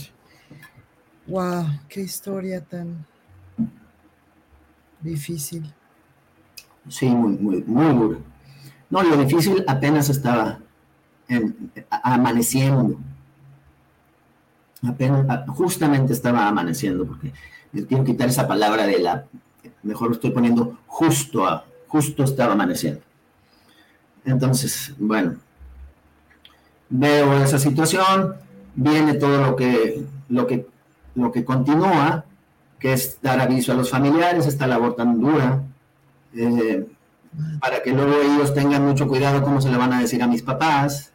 Wow, 1.26 1.66
qué 1.88 2.00
historia 2.02 2.60
tan 2.60 3.04
difícil. 5.00 5.72
Sí, 6.88 7.06
muy, 7.06 7.32
muy, 7.32 7.62
muy 7.64 7.94
duro. 7.94 8.18
No, 8.90 9.02
lo 9.02 9.16
difícil 9.16 9.64
apenas 9.66 10.08
estaba 10.08 10.58
amaneciendo. 11.90 12.98
Apenas, 14.82 15.48
justamente 15.48 16.12
estaba 16.12 16.48
amaneciendo, 16.48 17.06
porque 17.06 17.32
quiero 17.86 18.04
quitar 18.04 18.28
esa 18.28 18.48
palabra 18.48 18.84
de 18.86 18.98
la, 18.98 19.24
mejor 19.82 20.08
lo 20.08 20.14
estoy 20.14 20.30
poniendo 20.30 20.78
justo, 20.86 21.46
a, 21.46 21.64
justo 21.88 22.24
estaba 22.24 22.52
amaneciendo. 22.52 23.00
Entonces, 24.24 24.94
bueno, 24.98 25.36
veo 26.88 27.42
esa 27.42 27.58
situación, 27.58 28.36
viene 28.74 29.14
todo 29.14 29.38
lo 29.38 29.56
que, 29.56 30.04
lo 30.28 30.46
que, 30.46 30.66
lo 31.14 31.32
que 31.32 31.44
continúa, 31.44 32.24
que 32.78 32.92
es 32.92 33.18
dar 33.20 33.40
aviso 33.40 33.72
a 33.72 33.74
los 33.74 33.90
familiares, 33.90 34.46
esta 34.46 34.66
labor 34.66 34.94
tan 34.94 35.20
dura, 35.20 35.62
eh, 36.34 36.86
para 37.60 37.82
que 37.82 37.92
luego 37.92 38.12
ellos 38.20 38.54
tengan 38.54 38.86
mucho 38.86 39.08
cuidado 39.08 39.42
cómo 39.42 39.60
se 39.60 39.70
le 39.70 39.76
van 39.76 39.92
a 39.92 40.00
decir 40.00 40.22
a 40.22 40.26
mis 40.26 40.42
papás. 40.42 41.12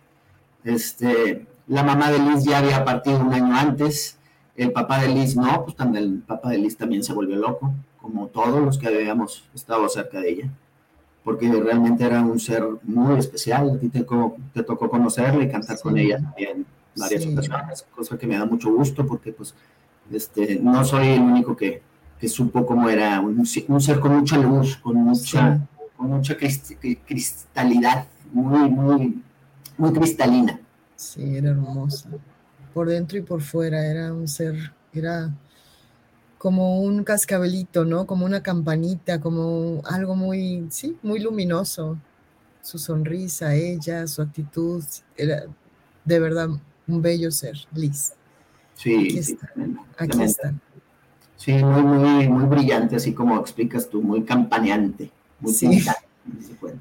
Este, 0.63 1.45
la 1.67 1.83
mamá 1.83 2.11
de 2.11 2.19
Liz 2.19 2.43
ya 2.43 2.59
había 2.59 2.83
partido 2.83 3.19
un 3.19 3.33
año 3.33 3.55
antes, 3.55 4.17
el 4.55 4.71
papá 4.71 4.99
de 4.99 5.09
Liz 5.09 5.35
no, 5.35 5.63
pues 5.63 5.75
también 5.75 6.03
el 6.03 6.19
papá 6.19 6.49
de 6.49 6.57
Liz 6.57 6.77
también 6.77 7.03
se 7.03 7.13
volvió 7.13 7.35
loco, 7.35 7.73
como 8.07 8.27
todos 8.27 8.63
los 8.63 8.77
que 8.77 8.87
habíamos 8.87 9.43
estado 9.53 9.87
cerca 9.89 10.21
de 10.21 10.29
ella, 10.29 10.49
porque 11.25 11.51
realmente 11.51 12.05
era 12.05 12.21
un 12.21 12.39
ser 12.39 12.63
muy 12.83 13.19
especial, 13.19 13.71
a 13.71 13.77
ti 13.77 13.89
te, 13.89 14.05
te 14.53 14.63
tocó 14.63 14.89
conocerla 14.89 15.43
y 15.43 15.49
cantar 15.49 15.77
con 15.81 15.97
ella 15.97 16.19
en 16.37 16.65
varias 16.95 17.25
ocasiones, 17.25 17.85
cosa 17.93 18.17
que 18.17 18.25
me 18.25 18.37
da 18.37 18.45
mucho 18.45 18.71
gusto 18.71 19.05
porque 19.05 19.33
pues 19.33 19.53
este, 20.09 20.55
no 20.55 20.85
soy 20.85 21.09
el 21.09 21.19
único 21.19 21.55
que, 21.57 21.81
que 22.17 22.29
supo 22.29 22.65
cómo 22.65 22.87
era 22.87 23.19
un, 23.19 23.45
ser 23.45 23.99
con 23.99 24.19
mucha 24.19 24.37
luz, 24.37 24.77
con 24.77 24.95
mucha, 24.95 25.59
con 25.97 26.07
mucha 26.07 26.37
cristalidad, 26.37 28.07
muy, 28.31 28.69
muy, 28.69 29.21
muy 29.77 29.91
cristalina. 29.91 30.61
Sí, 30.95 31.35
era 31.35 31.49
hermosa. 31.49 32.09
Por 32.73 32.87
dentro 32.87 33.17
y 33.17 33.21
por 33.21 33.41
fuera, 33.41 33.85
era 33.85 34.13
un 34.13 34.29
ser, 34.29 34.71
era 34.93 35.29
como 36.37 36.81
un 36.81 37.03
cascabelito, 37.03 37.85
¿no? 37.85 38.05
Como 38.05 38.25
una 38.25 38.43
campanita, 38.43 39.19
como 39.19 39.81
algo 39.85 40.15
muy, 40.15 40.67
sí, 40.69 40.97
muy 41.01 41.19
luminoso. 41.19 41.97
Su 42.61 42.77
sonrisa, 42.77 43.55
ella, 43.55 44.05
su 44.07 44.21
actitud, 44.21 44.83
era 45.15 45.43
de 46.03 46.19
verdad 46.19 46.49
un 46.87 47.01
bello 47.01 47.31
ser, 47.31 47.55
Liz. 47.73 48.13
Sí, 48.75 49.19
aquí 49.97 50.19
está. 50.21 50.53
Sí, 51.37 51.53
muy, 51.53 51.83
muy, 51.83 52.27
muy 52.27 52.45
brillante, 52.45 52.95
así 52.95 53.13
como 53.13 53.39
explicas 53.39 53.89
tú, 53.89 54.01
muy 54.01 54.23
campaneante. 54.23 55.11
Muy 55.39 55.53
sí. 55.53 55.85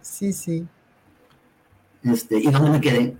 sí, 0.02 0.32
sí. 0.32 0.66
Este, 2.02 2.38
¿Y 2.38 2.50
dónde 2.50 2.70
me 2.70 2.80
quedé? 2.80 3.16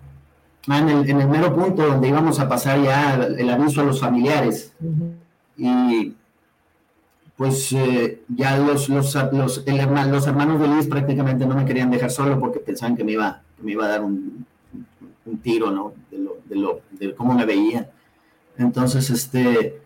Ah, 0.69 0.79
en, 0.79 0.89
el, 0.89 1.11
en 1.11 1.21
el 1.21 1.29
mero 1.29 1.55
punto 1.55 1.87
donde 1.87 2.09
íbamos 2.09 2.41
a 2.41 2.49
pasar 2.49 2.83
ya 2.83 3.15
el 3.15 3.49
aviso 3.49 3.81
a 3.81 3.85
los 3.85 4.01
familiares. 4.01 4.73
Y 5.57 6.15
pues 7.37 7.71
eh, 7.73 8.23
ya 8.29 8.57
los, 8.57 8.89
los, 8.89 9.15
los, 9.15 9.65
los 9.67 10.27
hermanos 10.27 10.61
de 10.61 10.69
Luis 10.69 10.87
prácticamente 10.87 11.47
no 11.47 11.55
me 11.55 11.67
querían 11.67 11.91
dejar 11.91 12.11
solo 12.11 12.39
porque 12.41 12.61
pensaban 12.61 12.97
que 12.97 13.05
me 13.05 13.13
iba, 13.13 13.43
que 13.57 13.63
me 13.63 13.73
iba 13.73 13.85
a 13.85 13.89
dar 13.89 14.03
un, 14.03 14.47
tiro, 15.43 15.71
¿no? 15.71 15.93
De, 16.11 16.57
lo, 16.57 16.81
de, 16.93 17.15
cómo 17.15 17.35
me 17.35 17.45
veía. 17.45 17.91
Entonces, 18.57 19.11
este, 19.11 19.83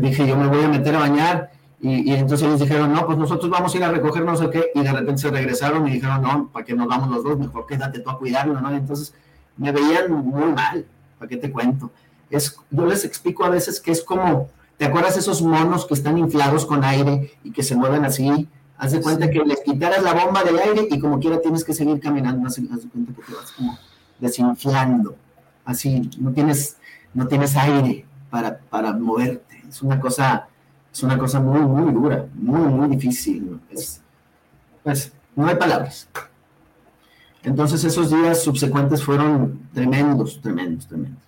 dije, 0.00 0.26
yo 0.26 0.36
me 0.36 0.48
voy 0.48 0.64
a 0.64 0.68
meter 0.68 0.94
a 0.96 1.00
bañar. 1.00 1.52
Y, 1.80 2.12
entonces 2.12 2.46
ellos 2.46 2.60
dijeron, 2.60 2.92
no, 2.92 3.06
pues 3.06 3.16
nosotros 3.16 3.50
vamos 3.50 3.72
a 3.72 3.78
ir 3.78 3.84
a 3.84 3.90
recoger 3.90 4.24
no 4.24 4.36
sé 4.36 4.50
qué. 4.50 4.66
Y 4.74 4.82
de 4.82 4.92
repente 4.92 5.22
se 5.22 5.30
regresaron 5.30 5.88
y 5.88 5.92
dijeron, 5.92 6.20
no, 6.20 6.50
¿para 6.52 6.66
qué 6.66 6.74
nos 6.74 6.86
vamos 6.86 7.08
los 7.08 7.24
dos? 7.24 7.38
Mejor 7.38 7.66
quédate 7.66 8.00
tú 8.00 8.10
a 8.10 8.18
cuidarlo, 8.18 8.60
¿no? 8.60 8.70
entonces 8.70 9.14
me 9.56 9.72
veían 9.72 10.10
muy 10.10 10.52
mal, 10.52 10.86
¿para 11.18 11.28
qué 11.28 11.36
te 11.36 11.50
cuento? 11.50 11.90
Es, 12.28 12.56
yo 12.70 12.86
les 12.86 13.04
explico 13.04 13.44
a 13.44 13.50
veces 13.50 13.80
que 13.80 13.90
es 13.90 14.02
como, 14.02 14.48
¿te 14.80 14.86
acuerdas 14.86 15.14
esos 15.18 15.42
monos 15.42 15.84
que 15.84 15.92
están 15.92 16.16
inflados 16.16 16.64
con 16.64 16.82
aire 16.84 17.34
y 17.44 17.50
que 17.52 17.62
se 17.62 17.76
mueven 17.76 18.02
así? 18.06 18.48
Haz 18.78 18.92
de 18.92 19.02
cuenta 19.02 19.28
que 19.28 19.40
les 19.40 19.60
quitaras 19.60 20.02
la 20.02 20.14
bomba 20.14 20.42
del 20.42 20.58
aire 20.58 20.88
y 20.90 20.98
como 20.98 21.20
quiera 21.20 21.38
tienes 21.38 21.64
que 21.64 21.74
seguir 21.74 22.00
caminando, 22.00 22.48
haz 22.48 22.56
de 22.56 22.66
cuenta 22.66 23.12
que 23.12 23.20
te 23.20 23.34
vas 23.34 23.52
como 23.52 23.78
desinflando, 24.18 25.16
así, 25.66 26.10
no 26.18 26.32
tienes, 26.32 26.78
no 27.12 27.28
tienes 27.28 27.54
aire 27.56 28.06
para, 28.30 28.58
para 28.58 28.94
moverte. 28.94 29.62
Es 29.68 29.82
una 29.82 30.00
cosa, 30.00 30.48
es 30.90 31.02
una 31.02 31.18
cosa 31.18 31.40
muy, 31.40 31.60
muy 31.60 31.92
dura, 31.92 32.24
muy, 32.32 32.62
muy 32.62 32.96
difícil. 32.96 33.60
Es, 33.70 34.00
pues, 34.82 35.12
no 35.36 35.46
hay 35.46 35.56
palabras. 35.56 36.08
Entonces 37.42 37.84
esos 37.84 38.08
días 38.08 38.42
subsecuentes 38.42 39.04
fueron 39.04 39.60
tremendos, 39.74 40.40
tremendos, 40.40 40.86
tremendos. 40.86 41.22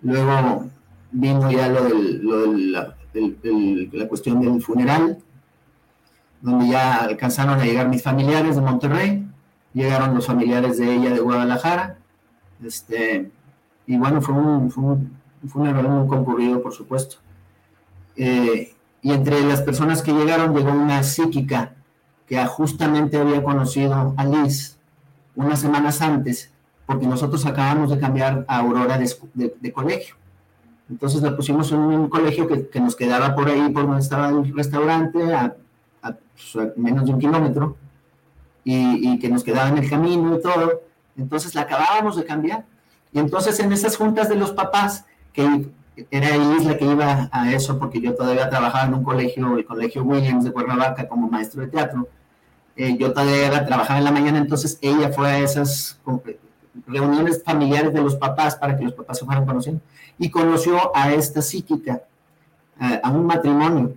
Luego 0.00 0.70
vino 1.14 1.50
ya 1.50 1.68
lo, 1.68 1.84
de 1.84 3.88
la, 3.92 4.08
cuestión 4.08 4.40
del 4.40 4.60
funeral, 4.60 5.18
donde 6.42 6.68
ya 6.68 6.96
alcanzaron 6.96 7.60
a 7.60 7.64
llegar 7.64 7.88
mis 7.88 8.02
familiares 8.02 8.56
de 8.56 8.62
Monterrey, 8.62 9.26
llegaron 9.72 10.14
los 10.14 10.26
familiares 10.26 10.78
de 10.78 10.94
ella 10.94 11.10
de 11.10 11.20
Guadalajara, 11.20 11.98
este, 12.62 13.30
y 13.86 13.96
bueno, 13.96 14.20
fue 14.20 14.34
un, 14.34 14.70
fue 14.70 15.72
muy 15.72 16.08
concurrido, 16.08 16.62
por 16.62 16.72
supuesto. 16.72 17.16
Eh, 18.16 18.74
y 19.02 19.12
entre 19.12 19.42
las 19.42 19.62
personas 19.62 20.02
que 20.02 20.12
llegaron 20.12 20.54
llegó 20.54 20.70
una 20.70 21.02
psíquica 21.02 21.74
que 22.26 22.44
justamente 22.46 23.18
había 23.18 23.42
conocido 23.42 24.14
a 24.16 24.24
Liz 24.24 24.78
unas 25.34 25.60
semanas 25.60 26.00
antes, 26.00 26.50
porque 26.86 27.06
nosotros 27.06 27.44
acabamos 27.44 27.90
de 27.90 27.98
cambiar 27.98 28.44
a 28.48 28.58
Aurora 28.58 28.98
de, 28.98 29.72
colegio. 29.72 30.16
Entonces 30.90 31.22
la 31.22 31.34
pusimos 31.34 31.72
en 31.72 31.78
un 31.78 32.08
colegio 32.08 32.46
que, 32.46 32.80
nos 32.80 32.94
quedaba 32.94 33.34
por 33.34 33.48
ahí, 33.48 33.70
por 33.70 33.86
donde 33.86 34.00
estaba 34.00 34.28
el 34.28 34.54
restaurante, 34.54 35.34
a, 35.34 35.56
pues, 36.02 36.76
menos 36.76 37.06
de 37.06 37.12
un 37.12 37.18
kilómetro, 37.18 37.76
y, 38.64 39.12
y, 39.12 39.18
que 39.18 39.28
nos 39.28 39.42
quedaba 39.42 39.68
en 39.68 39.78
el 39.78 39.88
camino 39.88 40.36
y 40.36 40.42
todo. 40.42 40.82
Entonces 41.16 41.54
la 41.54 41.62
acabábamos 41.62 42.16
de 42.16 42.24
cambiar. 42.24 42.64
Y 43.12 43.18
entonces 43.18 43.58
en 43.60 43.72
esas 43.72 43.96
juntas 43.96 44.28
de 44.28 44.34
los 44.34 44.52
papás, 44.52 45.06
que 45.32 45.66
era 46.10 46.36
Isla 46.36 46.76
que 46.76 46.84
iba 46.84 47.28
a 47.30 47.52
eso, 47.52 47.78
porque 47.78 48.00
yo 48.00 48.14
todavía 48.14 48.50
trabajaba 48.50 48.86
en 48.86 48.94
un 48.94 49.04
colegio, 49.04 49.56
el 49.56 49.64
Colegio 49.64 50.02
Williams 50.02 50.44
de 50.44 50.52
Cuernavaca, 50.52 51.06
como 51.06 51.28
maestro 51.28 51.62
de 51.62 51.68
teatro, 51.68 52.08
eh, 52.76 52.96
yo 52.98 53.12
todavía 53.12 53.64
trabajaba 53.64 53.98
en 53.98 54.04
la 54.04 54.10
mañana, 54.10 54.38
entonces 54.38 54.78
ella 54.82 55.10
fue 55.10 55.28
a 55.28 55.38
esas 55.38 56.00
reuniones 56.88 57.42
familiares 57.44 57.94
de 57.94 58.02
los 58.02 58.16
papás 58.16 58.56
para 58.56 58.76
que 58.76 58.84
los 58.84 58.94
papás 58.94 59.18
se 59.18 59.24
fueran 59.24 59.46
conociendo. 59.46 59.80
Y 60.18 60.30
conoció 60.30 60.96
a 60.96 61.12
esta 61.12 61.42
psíquica, 61.42 62.02
a, 62.78 63.10
un 63.10 63.26
matrimonio, 63.26 63.94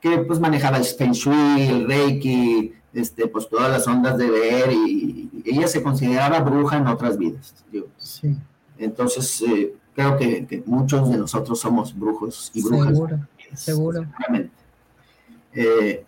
que 0.00 0.18
pues 0.18 0.40
manejaba 0.40 0.78
el 0.78 0.84
Feng 0.84 1.12
Shui, 1.12 1.62
el 1.62 1.86
Reiki, 1.86 2.72
este, 2.92 3.26
pues 3.26 3.48
todas 3.48 3.70
las 3.70 3.86
ondas 3.86 4.18
de 4.18 4.30
ver, 4.30 4.72
y, 4.72 5.30
ella 5.44 5.68
se 5.68 5.82
consideraba 5.82 6.40
bruja 6.40 6.76
en 6.76 6.86
otras 6.86 7.18
vidas. 7.18 7.54
sí. 7.96 8.36
Entonces, 8.78 9.42
eh, 9.42 9.74
creo 9.94 10.16
que, 10.16 10.62
muchos 10.66 11.10
de 11.10 11.18
nosotros 11.18 11.60
somos 11.60 11.96
brujos 11.96 12.50
y 12.54 12.62
brujas. 12.62 12.88
Seguro, 12.88 13.18
seguro. 13.54 14.06
Eh, 15.52 16.04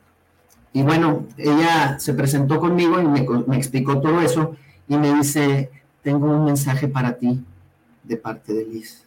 y 0.73 0.83
bueno, 0.83 1.27
ella 1.37 1.99
se 1.99 2.15
presentó 2.15 2.59
conmigo 2.59 3.01
y 3.01 3.07
me, 3.07 3.57
explicó 3.57 4.01
todo 4.01 4.21
eso 4.21 4.57
y 4.89 4.97
me 4.97 5.13
dice, 5.15 5.71
tengo 6.03 6.27
un 6.27 6.45
mensaje 6.47 6.89
para 6.89 7.19
ti 7.19 7.45
de 8.03 8.17
parte 8.17 8.55
de 8.55 8.65
Liz, 8.65 9.05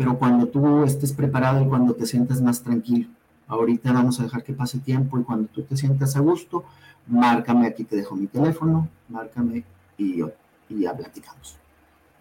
pero 0.00 0.16
cuando 0.16 0.46
tú 0.46 0.82
estés 0.84 1.12
preparado 1.12 1.60
y 1.60 1.68
cuando 1.68 1.92
te 1.92 2.06
sientas 2.06 2.40
más 2.40 2.62
tranquilo, 2.62 3.06
ahorita 3.48 3.92
vamos 3.92 4.18
a 4.18 4.22
dejar 4.22 4.42
que 4.42 4.54
pase 4.54 4.78
tiempo 4.78 5.20
y 5.20 5.24
cuando 5.24 5.46
tú 5.48 5.62
te 5.62 5.76
sientas 5.76 6.16
a 6.16 6.20
gusto, 6.20 6.64
márcame, 7.06 7.66
aquí 7.66 7.84
te 7.84 7.96
dejo 7.96 8.16
mi 8.16 8.26
teléfono, 8.26 8.88
márcame 9.10 9.62
y, 9.98 10.22
y 10.70 10.80
ya 10.80 10.96
platicamos. 10.96 11.58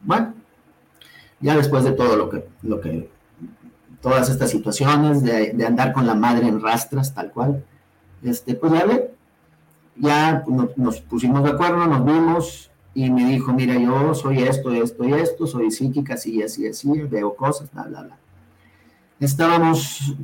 Bueno, 0.02 0.34
ya 1.40 1.56
después 1.56 1.86
de 1.86 1.94
todo 1.94 2.18
lo 2.18 2.30
que, 2.30 2.50
lo 2.64 2.82
que 2.82 3.10
todas 4.02 4.30
estas 4.30 4.50
situaciones 4.52 5.24
de, 5.24 5.54
de 5.54 5.66
andar 5.66 5.94
con 5.94 6.06
la 6.06 6.16
madre 6.16 6.50
en 6.50 6.62
rastras, 6.62 7.14
tal 7.14 7.32
cual, 7.32 7.64
este, 8.24 8.56
pues 8.56 8.74
ya 8.74 8.86
ve, 8.86 9.14
ya 9.96 10.44
nos, 10.76 11.00
pusimos 11.00 11.46
de 11.46 11.52
acuerdo, 11.52 11.88
nos 11.88 12.04
vimos 12.04 12.72
y 12.94 13.10
me 13.10 13.26
dijo, 13.30 13.54
mira, 13.54 13.76
yo 13.76 14.14
soy 14.14 14.40
esto, 14.40 14.72
esto 14.72 15.06
y 15.06 15.14
esto, 15.14 15.48
soy 15.48 15.72
psíquica, 15.72 16.16
así, 16.16 16.42
así, 16.42 16.68
así, 16.68 16.90
veo 17.04 17.36
cosas, 17.36 17.72
bla, 17.72 17.84
bla, 17.84 18.02
bla. 18.02 18.18
Estábamos, 19.20 20.16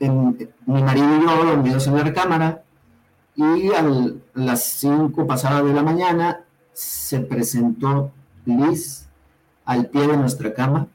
mi 0.00 0.82
marido 0.82 1.16
y 1.16 1.22
yo 1.22 1.44
dormidos 1.44 1.86
en 1.86 1.94
la 1.96 2.02
recámara 2.02 2.62
y 3.34 3.72
a 3.72 3.84
las 4.34 4.64
5 4.64 5.26
pasadas 5.26 5.64
de 5.64 5.72
la 5.72 5.82
mañana 5.82 6.44
se 6.72 7.20
presentó 7.20 8.12
Liz 8.44 9.08
al 9.64 9.86
pie 9.86 10.06
de 10.06 10.16
nuestra 10.16 10.54
cama, 10.54 10.88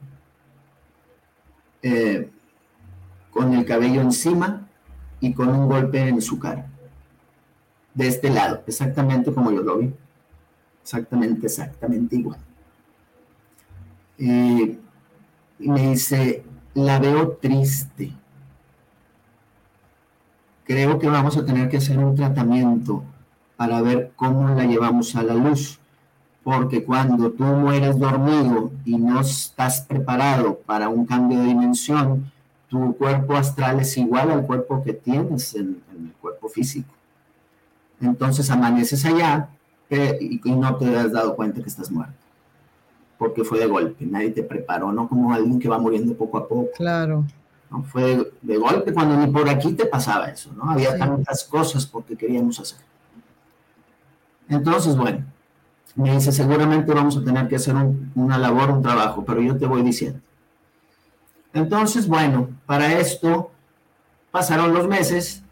eh, 1.82 2.30
con 3.30 3.54
el 3.54 3.64
cabello 3.64 4.00
encima 4.00 4.66
y 5.20 5.32
con 5.32 5.48
un 5.48 5.68
golpe 5.68 6.08
en 6.08 6.20
su 6.20 6.38
cara. 6.38 6.66
De 7.94 8.08
este 8.08 8.30
lado, 8.30 8.62
exactamente 8.66 9.32
como 9.32 9.52
yo 9.52 9.62
lo 9.62 9.78
vi. 9.78 9.94
Exactamente, 10.84 11.46
exactamente 11.46 12.16
igual. 12.16 12.38
y 14.18 14.78
me 15.58 15.88
dice, 15.88 16.44
la 16.74 16.98
veo 16.98 17.38
triste. 17.40 18.12
Creo 20.64 20.98
que 20.98 21.08
vamos 21.08 21.38
a 21.38 21.44
tener 21.46 21.70
que 21.70 21.78
hacer 21.78 21.98
un 21.98 22.14
tratamiento 22.14 23.02
para 23.56 23.80
ver 23.80 24.12
cómo 24.14 24.48
la 24.50 24.64
llevamos 24.64 25.16
a 25.16 25.22
la 25.22 25.34
luz. 25.34 25.78
Porque 26.42 26.84
cuando 26.84 27.32
tú 27.32 27.44
mueres 27.44 27.98
dormido 27.98 28.70
y 28.84 28.98
no 28.98 29.20
estás 29.20 29.80
preparado 29.80 30.58
para 30.66 30.90
un 30.90 31.06
cambio 31.06 31.38
de 31.38 31.46
dimensión, 31.46 32.30
tu 32.68 32.94
cuerpo 32.98 33.36
astral 33.36 33.80
es 33.80 33.96
igual 33.96 34.30
al 34.30 34.46
cuerpo 34.46 34.82
que 34.82 34.92
tienes 34.92 35.54
en, 35.54 35.82
el 35.90 36.12
cuerpo 36.20 36.50
físico. 36.50 36.92
Entonces 38.02 38.50
amaneces 38.50 39.02
allá 39.06 39.48
eh, 39.90 40.18
y, 40.20 40.50
no 40.50 40.76
te 40.76 40.96
has 40.96 41.12
dado 41.12 41.36
cuenta 41.36 41.62
que 41.62 41.68
estás 41.68 41.90
muerto. 41.90 42.14
Porque 43.18 43.44
fue 43.44 43.58
de 43.58 43.66
golpe, 43.66 44.04
nadie 44.06 44.30
te 44.30 44.42
preparó, 44.42 44.92
no 44.92 45.08
como 45.08 45.32
alguien 45.32 45.58
que 45.58 45.68
va 45.68 45.78
muriendo 45.78 46.14
poco 46.14 46.38
a 46.38 46.48
poco. 46.48 46.70
Claro. 46.76 47.24
¿no? 47.70 47.82
Fue 47.84 48.32
de, 48.42 48.56
golpe 48.56 48.92
cuando 48.92 49.16
ni 49.16 49.32
por 49.32 49.48
aquí 49.48 49.72
te 49.72 49.86
pasaba 49.86 50.26
eso, 50.28 50.52
¿no? 50.52 50.70
Había 50.70 50.98
tantas 50.98 51.44
cosas 51.44 51.86
porque 51.86 52.16
queríamos 52.16 52.58
hacer. 52.58 52.80
Entonces, 54.48 54.96
bueno, 54.96 55.24
me 55.94 56.12
dice, 56.12 56.32
seguramente 56.32 56.92
vamos 56.92 57.16
a 57.16 57.24
tener 57.24 57.48
que 57.48 57.56
hacer 57.56 57.74
una 58.14 58.38
labor, 58.38 58.70
un 58.70 58.82
trabajo, 58.82 59.24
pero 59.24 59.40
yo 59.40 59.56
te 59.56 59.66
voy 59.66 59.82
diciendo. 59.82 60.20
Entonces, 61.52 62.08
bueno, 62.08 62.48
para 62.66 62.98
esto 62.98 63.52
pasaron 64.32 64.74
los 64.74 64.88
meses 64.88 65.43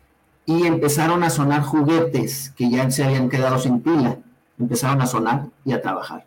y 0.47 0.67
empezaron 0.67 1.23
a 1.23 1.31
sonar 1.31 1.63
juguetes 1.63 2.53
que 2.57 2.71
ya 2.71 2.91
se 2.91 3.05
habían 3.05 3.29
quedado 3.29 3.59
sin 3.59 3.81
pila. 3.81 4.19
Empezaron 4.59 5.01
a 5.01 5.07
sonar 5.07 5.47
y 5.65 5.73
a 5.73 5.81
trabajar. 5.81 6.25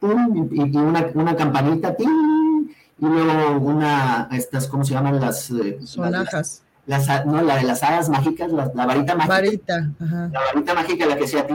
y 0.00 0.76
una, 0.76 1.36
campanita, 1.36 1.96
y 1.98 3.06
luego 3.06 3.58
una, 3.60 4.28
estas, 4.32 4.68
¿cómo 4.68 4.84
se 4.84 4.94
llaman 4.94 5.20
las? 5.20 5.50
Eh, 5.50 5.78
Sonajas. 5.84 6.62
Las, 6.86 7.24
no, 7.24 7.40
la 7.40 7.56
de 7.56 7.64
las 7.64 7.82
hadas 7.82 8.10
mágicas, 8.10 8.52
la, 8.52 8.66
varita 8.66 9.14
mágica. 9.14 9.34
Varita, 9.34 9.90
La 9.98 10.40
varita 10.52 10.74
mágica, 10.74 11.06
la 11.06 11.16
que 11.16 11.26
sea. 11.26 11.46
¿te 11.46 11.54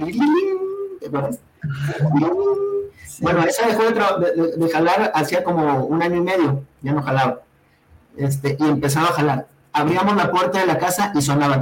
bueno, 3.22 3.44
esa 3.44 3.68
dejó 3.68 3.84
de, 3.84 4.70
jalar 4.72 5.12
hacía 5.14 5.44
como 5.44 5.86
un 5.86 6.02
año 6.02 6.16
y 6.18 6.22
medio, 6.22 6.64
ya 6.82 6.94
no 6.94 7.02
jalaba. 7.02 7.42
Este, 8.18 8.58
y 8.60 8.64
empezaba 8.66 9.08
a 9.08 9.14
jalar. 9.14 9.48
Abríamos 9.74 10.16
la 10.16 10.32
puerta 10.32 10.60
de 10.60 10.68
la 10.68 10.78
casa 10.78 11.12
y 11.16 11.22
sonaba. 11.22 11.62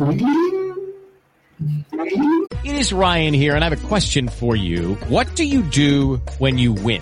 It 2.64 2.76
is 2.76 2.94
Ryan 2.94 3.34
here, 3.34 3.56
and 3.56 3.64
I 3.64 3.70
have 3.70 3.84
a 3.84 3.88
question 3.88 4.28
for 4.28 4.56
you. 4.56 4.96
What 5.10 5.36
do 5.36 5.44
you 5.44 5.64
do 5.64 6.22
when 6.38 6.58
you 6.58 6.74
win? 6.74 7.02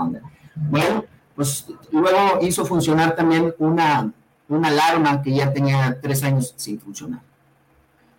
onda. 0.01 0.21
Bueno. 0.55 1.05
pues 1.35 1.67
luego 1.91 2.39
hizo 2.41 2.65
funcionar 2.65 3.15
también 3.15 3.53
una, 3.57 4.11
una 4.49 4.67
alarma 4.67 5.21
que 5.21 5.33
ya 5.33 5.51
tenía 5.53 5.99
tres 6.01 6.23
años 6.23 6.53
sin 6.57 6.79
funcionar. 6.79 7.21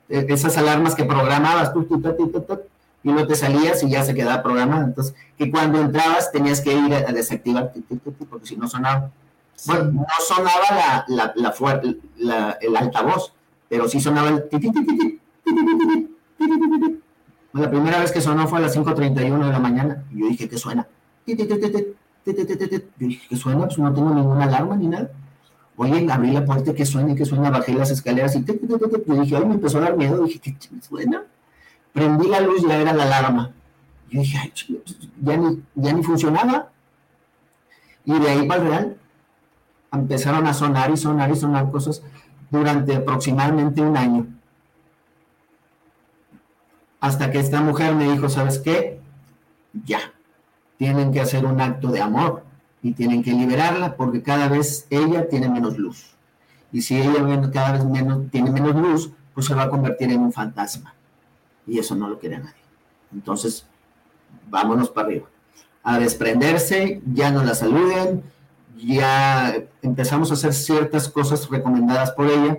E, 0.09 0.27
esas 0.29 0.57
alarmas 0.57 0.95
que 0.95 1.05
programabas 1.05 1.73
tú, 1.73 1.85
tú, 1.85 2.01
tú, 2.01 2.29
tú, 2.29 2.61
y 3.05 3.11
no 3.11 3.27
te 3.27 3.35
salías 3.35 3.83
y 3.83 3.91
ya 3.91 4.03
se 4.03 4.15
quedaba 4.15 4.43
programada. 4.43 4.85
Entonces, 4.85 5.15
que 5.37 5.51
cuando 5.51 5.81
entrabas 5.81 6.31
tenías 6.31 6.61
que 6.61 6.73
ir 6.73 6.95
a 6.95 7.13
desactivar, 7.13 7.73
porque 8.31 8.47
si 8.47 8.57
no 8.57 8.69
sonaba. 8.69 9.11
Bueno, 9.67 9.85
no 9.93 10.07
sonaba 10.27 11.05
la, 11.09 11.33
la, 11.37 11.55
la, 12.17 12.59
el 12.61 12.77
altavoz, 12.77 13.33
pero 13.69 13.89
sí 13.89 14.01
sonaba 14.01 14.29
el... 14.29 15.21
La 17.53 17.71
primera 17.71 17.99
vez 18.01 18.13
que 18.13 18.21
sonó 18.21 18.49
fue 18.49 18.59
a 18.59 18.63
las 18.63 18.77
5.31 18.77 19.45
de 19.45 19.53
la 19.53 19.59
mañana. 19.59 20.05
Y 20.11 20.21
yo 20.21 20.27
dije, 20.27 20.49
¿qué 20.49 20.57
suena? 20.57 20.87
¿Qué 21.25 22.87
suena? 23.37 23.67
Pues 23.67 23.79
no 23.79 23.93
tengo 23.93 24.15
ninguna 24.15 24.45
alarma 24.45 24.77
ni 24.77 24.89
nada. 24.89 25.11
Oye, 25.77 26.07
abrí 26.11 26.31
la 26.31 26.45
puerta, 26.45 26.75
que 26.75 26.85
suena? 26.85 27.15
que 27.15 27.25
suena? 27.25 27.51
Bajé 27.51 27.75
las 27.75 27.91
escaleras 27.91 28.37
y 28.37 28.45
yo 28.45 28.55
dije, 29.21 29.37
ay, 29.37 29.47
me 29.47 29.55
empezó 29.55 29.79
a 29.79 29.83
dar 29.83 29.97
miedo. 29.97 30.25
Dije, 30.25 30.41
¿qué 30.41 30.57
suena? 30.81 31.23
Prendí 31.93 32.29
la 32.29 32.41
luz, 32.41 32.67
ya 32.67 32.81
era 32.81 32.93
la 32.93 33.05
alarma. 33.05 33.53
Yo 34.11 34.21
dije, 34.21 34.39
ay, 34.39 34.53
pues, 34.85 34.99
ya 35.21 35.37
ni, 35.37 35.63
ya 35.75 35.93
ni 35.93 36.03
funcionaba. 36.03 36.69
Y 38.05 38.19
de 38.19 38.31
ahí 38.31 38.47
para 38.47 38.63
el 38.63 38.69
real 38.69 38.97
empezaron 39.93 40.47
a 40.47 40.55
sonar 40.55 40.91
y 40.91 40.97
sonar 40.97 41.31
y 41.31 41.37
sonar 41.37 41.71
cosas 41.71 42.03
durante 42.51 42.97
aproximadamente 42.97 43.81
un 43.81 43.97
año. 43.97 44.27
Hasta 47.01 47.31
que 47.31 47.41
esta 47.41 47.61
mujer 47.61 47.95
me 47.95 48.11
dijo, 48.11 48.29
¿sabes 48.29 48.59
qué? 48.59 49.01
Ya 49.85 50.13
tienen 50.83 51.13
que 51.13 51.21
hacer 51.21 51.47
un 51.47 51.61
acto 51.61 51.93
de 51.93 52.01
amor 52.01 52.43
y 52.83 52.91
tienen 52.91 53.23
que 53.23 53.31
liberarla 53.31 53.95
porque 53.95 54.21
cada 54.21 54.49
vez 54.49 54.89
ella 54.91 55.29
tiene 55.29 55.49
menos 55.49 55.79
luz. 55.79 56.17
Y 56.73 56.83
si 56.83 57.01
ella 57.01 57.13
cada 57.53 57.71
vez 57.71 57.85
menos, 57.85 58.29
tiene 58.33 58.51
menos 58.51 58.75
luz, 58.75 59.13
pues 59.33 59.47
se 59.47 59.55
va 59.55 59.63
a 59.63 59.71
convertir 59.71 60.11
en 60.11 60.19
un 60.19 60.33
fantasma. 60.33 60.93
Y 61.69 61.79
eso 61.79 61.95
no 61.95 62.09
lo 62.09 62.19
quiere 62.19 62.41
nadie. 62.41 62.65
Entonces, 63.13 63.65
vámonos 64.51 64.91
para 64.91 65.07
arriba. 65.07 65.29
A 65.85 66.01
desprenderse, 66.01 67.01
ya 67.15 67.31
no 67.31 67.45
la 67.45 67.55
saluden, 67.55 68.25
ya 68.77 69.55
empezamos 69.83 70.33
a 70.33 70.35
hacer 70.35 70.53
ciertas 70.53 71.09
cosas 71.09 71.49
recomendadas 71.49 72.11
por 72.11 72.27
ella 72.29 72.59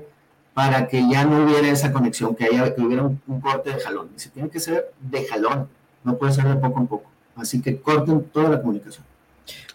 para 0.54 0.88
que 0.88 1.10
ya 1.10 1.26
no 1.26 1.44
hubiera 1.44 1.68
esa 1.68 1.92
conexión, 1.92 2.36
que, 2.38 2.46
haya, 2.46 2.74
que 2.74 2.82
hubiera 2.82 3.04
un, 3.04 3.42
corte 3.42 3.74
de 3.74 3.82
jalón. 3.82 4.12
Y 4.16 4.20
se 4.22 4.30
tiene 4.30 4.50
que 4.50 4.62
ser 4.62 4.94
de 5.02 5.26
jalón, 5.26 5.68
no 6.06 6.18
puede 6.18 6.32
ser 6.32 6.48
de 6.48 6.56
poco 6.56 6.80
en 6.80 6.88
poco. 6.88 7.12
Así 7.36 7.62
que 7.62 7.80
corten 7.82 8.24
toda 8.26 8.50
la 8.50 8.62
comunicación. 8.62 9.06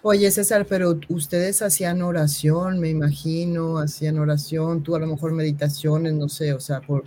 Oye, 0.03 0.31
César, 0.31 0.65
pero 0.69 0.99
ustedes 1.09 1.61
hacían 1.61 2.03
oración, 2.03 2.79
me 2.79 2.89
imagino, 2.89 3.79
hacían 3.79 4.19
oración, 4.19 4.83
tú 4.83 4.95
a 4.95 5.01
lo 5.01 5.07
mejor 5.07 5.33
meditaciones, 5.33 6.15
no 6.15 6.29
sé, 6.29 6.55
o 6.55 6.61
sea, 6.61 6.81
por 6.81 7.05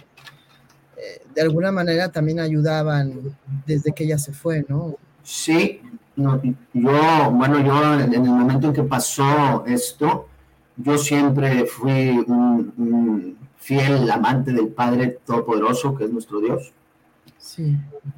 eh, 0.97 1.21
de 1.33 1.41
alguna 1.41 1.71
manera 1.71 2.11
también 2.11 2.39
ayudaban 2.39 3.35
desde 3.65 3.93
que 3.93 4.03
ella 4.03 4.17
se 4.17 4.33
fue, 4.33 4.65
¿no? 4.67 4.97
Sí, 5.23 5.81
yo, 6.15 7.31
bueno, 7.31 7.65
yo 7.65 7.99
en 7.99 8.13
el 8.13 8.21
momento 8.21 8.67
en 8.67 8.73
que 8.73 8.83
pasó 8.83 9.63
esto, 9.65 10.27
yo 10.75 10.97
siempre 10.97 11.65
fui 11.65 12.09
un 12.27 13.37
fiel 13.57 14.09
amante 14.11 14.51
del 14.51 14.67
Padre 14.67 15.19
Todopoderoso, 15.25 15.95
que 15.95 16.05
es 16.05 16.11
nuestro 16.11 16.39
Dios. 16.39 16.73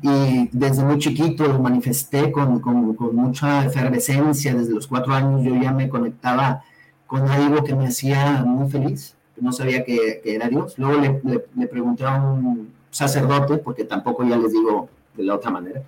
Y 0.01 0.49
desde 0.51 0.83
muy 0.83 0.99
chiquito 0.99 1.47
lo 1.47 1.59
manifesté 1.59 2.31
con, 2.31 2.59
con, 2.59 2.93
con, 2.95 3.15
mucha 3.15 3.65
efervescencia. 3.65 4.53
Desde 4.53 4.73
los 4.73 4.87
cuatro 4.87 5.13
años 5.13 5.43
yo 5.43 5.55
ya 5.55 5.71
me 5.71 5.89
conectaba 5.89 6.63
con 7.07 7.27
algo 7.29 7.63
que 7.63 7.75
me 7.75 7.87
hacía 7.87 8.43
muy 8.43 8.69
feliz. 8.69 9.15
No 9.39 9.51
sabía 9.51 9.83
que, 9.83 10.21
que 10.23 10.35
era 10.35 10.49
Dios. 10.49 10.77
Luego 10.77 10.99
le, 10.99 11.39
le, 11.55 11.67
pregunté 11.67 12.05
a 12.05 12.21
un 12.21 12.71
sacerdote, 12.91 13.57
porque 13.57 13.85
tampoco 13.85 14.23
ya 14.23 14.37
les 14.37 14.51
digo 14.51 14.89
de 15.15 15.23
la 15.23 15.35
otra 15.35 15.51
manera, 15.51 15.81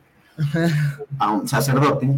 a 1.20 1.32
un 1.32 1.48
sacerdote 1.48 2.10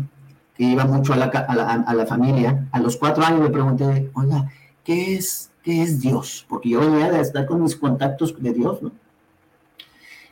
que 0.55 0.63
iba 0.63 0.85
mucho 0.85 1.13
a 1.13 1.17
la, 1.17 1.25
a 1.25 1.55
la, 1.55 1.73
a 1.73 1.93
la 1.93 2.05
familia. 2.05 2.67
A 2.71 2.79
los 2.79 2.95
cuatro 2.95 3.23
años 3.23 3.41
le 3.41 3.49
pregunté, 3.49 4.09
oiga, 4.13 4.49
¿qué 4.83 5.15
es, 5.15 5.51
¿qué 5.63 5.83
es 5.83 5.99
Dios? 5.99 6.45
Porque 6.47 6.69
yo 6.69 6.79
venía 6.79 7.11
de 7.11 7.21
estar 7.21 7.45
con 7.45 7.61
mis 7.61 7.75
contactos 7.75 8.41
de 8.41 8.53
Dios, 8.53 8.81
¿no? 8.81 8.91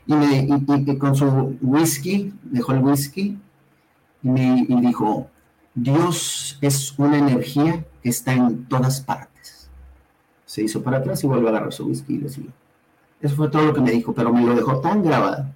Y, 0.08 0.14
me, 0.14 0.98
con 0.98 1.16
su 1.16 1.58
whisky, 1.62 2.34
dejó 2.44 2.74
el 2.74 2.80
whisky 2.80 3.38
y 4.24 4.30
me 4.30 4.66
dijo, 4.82 5.30
Dios 5.76 6.58
es 6.62 6.98
una 6.98 7.18
energía 7.18 7.86
que 8.02 8.10
está 8.10 8.34
en 8.34 8.66
todas 8.66 9.02
partes. 9.02 9.70
Se 10.46 10.64
hizo 10.64 10.82
para 10.82 10.98
atrás 10.98 11.24
y 11.24 11.28
volvió 11.28 11.48
a 11.48 11.52
agarrar 11.52 11.74
su 11.74 11.86
whisky 11.86 12.16
y 12.16 12.18
le 12.20 12.30
siguió. 12.30 12.52
Eso 13.20 13.36
fue 13.36 13.50
todo 13.50 13.66
lo 13.66 13.74
que 13.74 13.82
me 13.82 13.92
dijo, 13.92 14.14
pero 14.14 14.32
me 14.32 14.46
lo 14.46 14.56
dejó 14.56 14.80
tan 14.80 15.04
grabado 15.04 15.48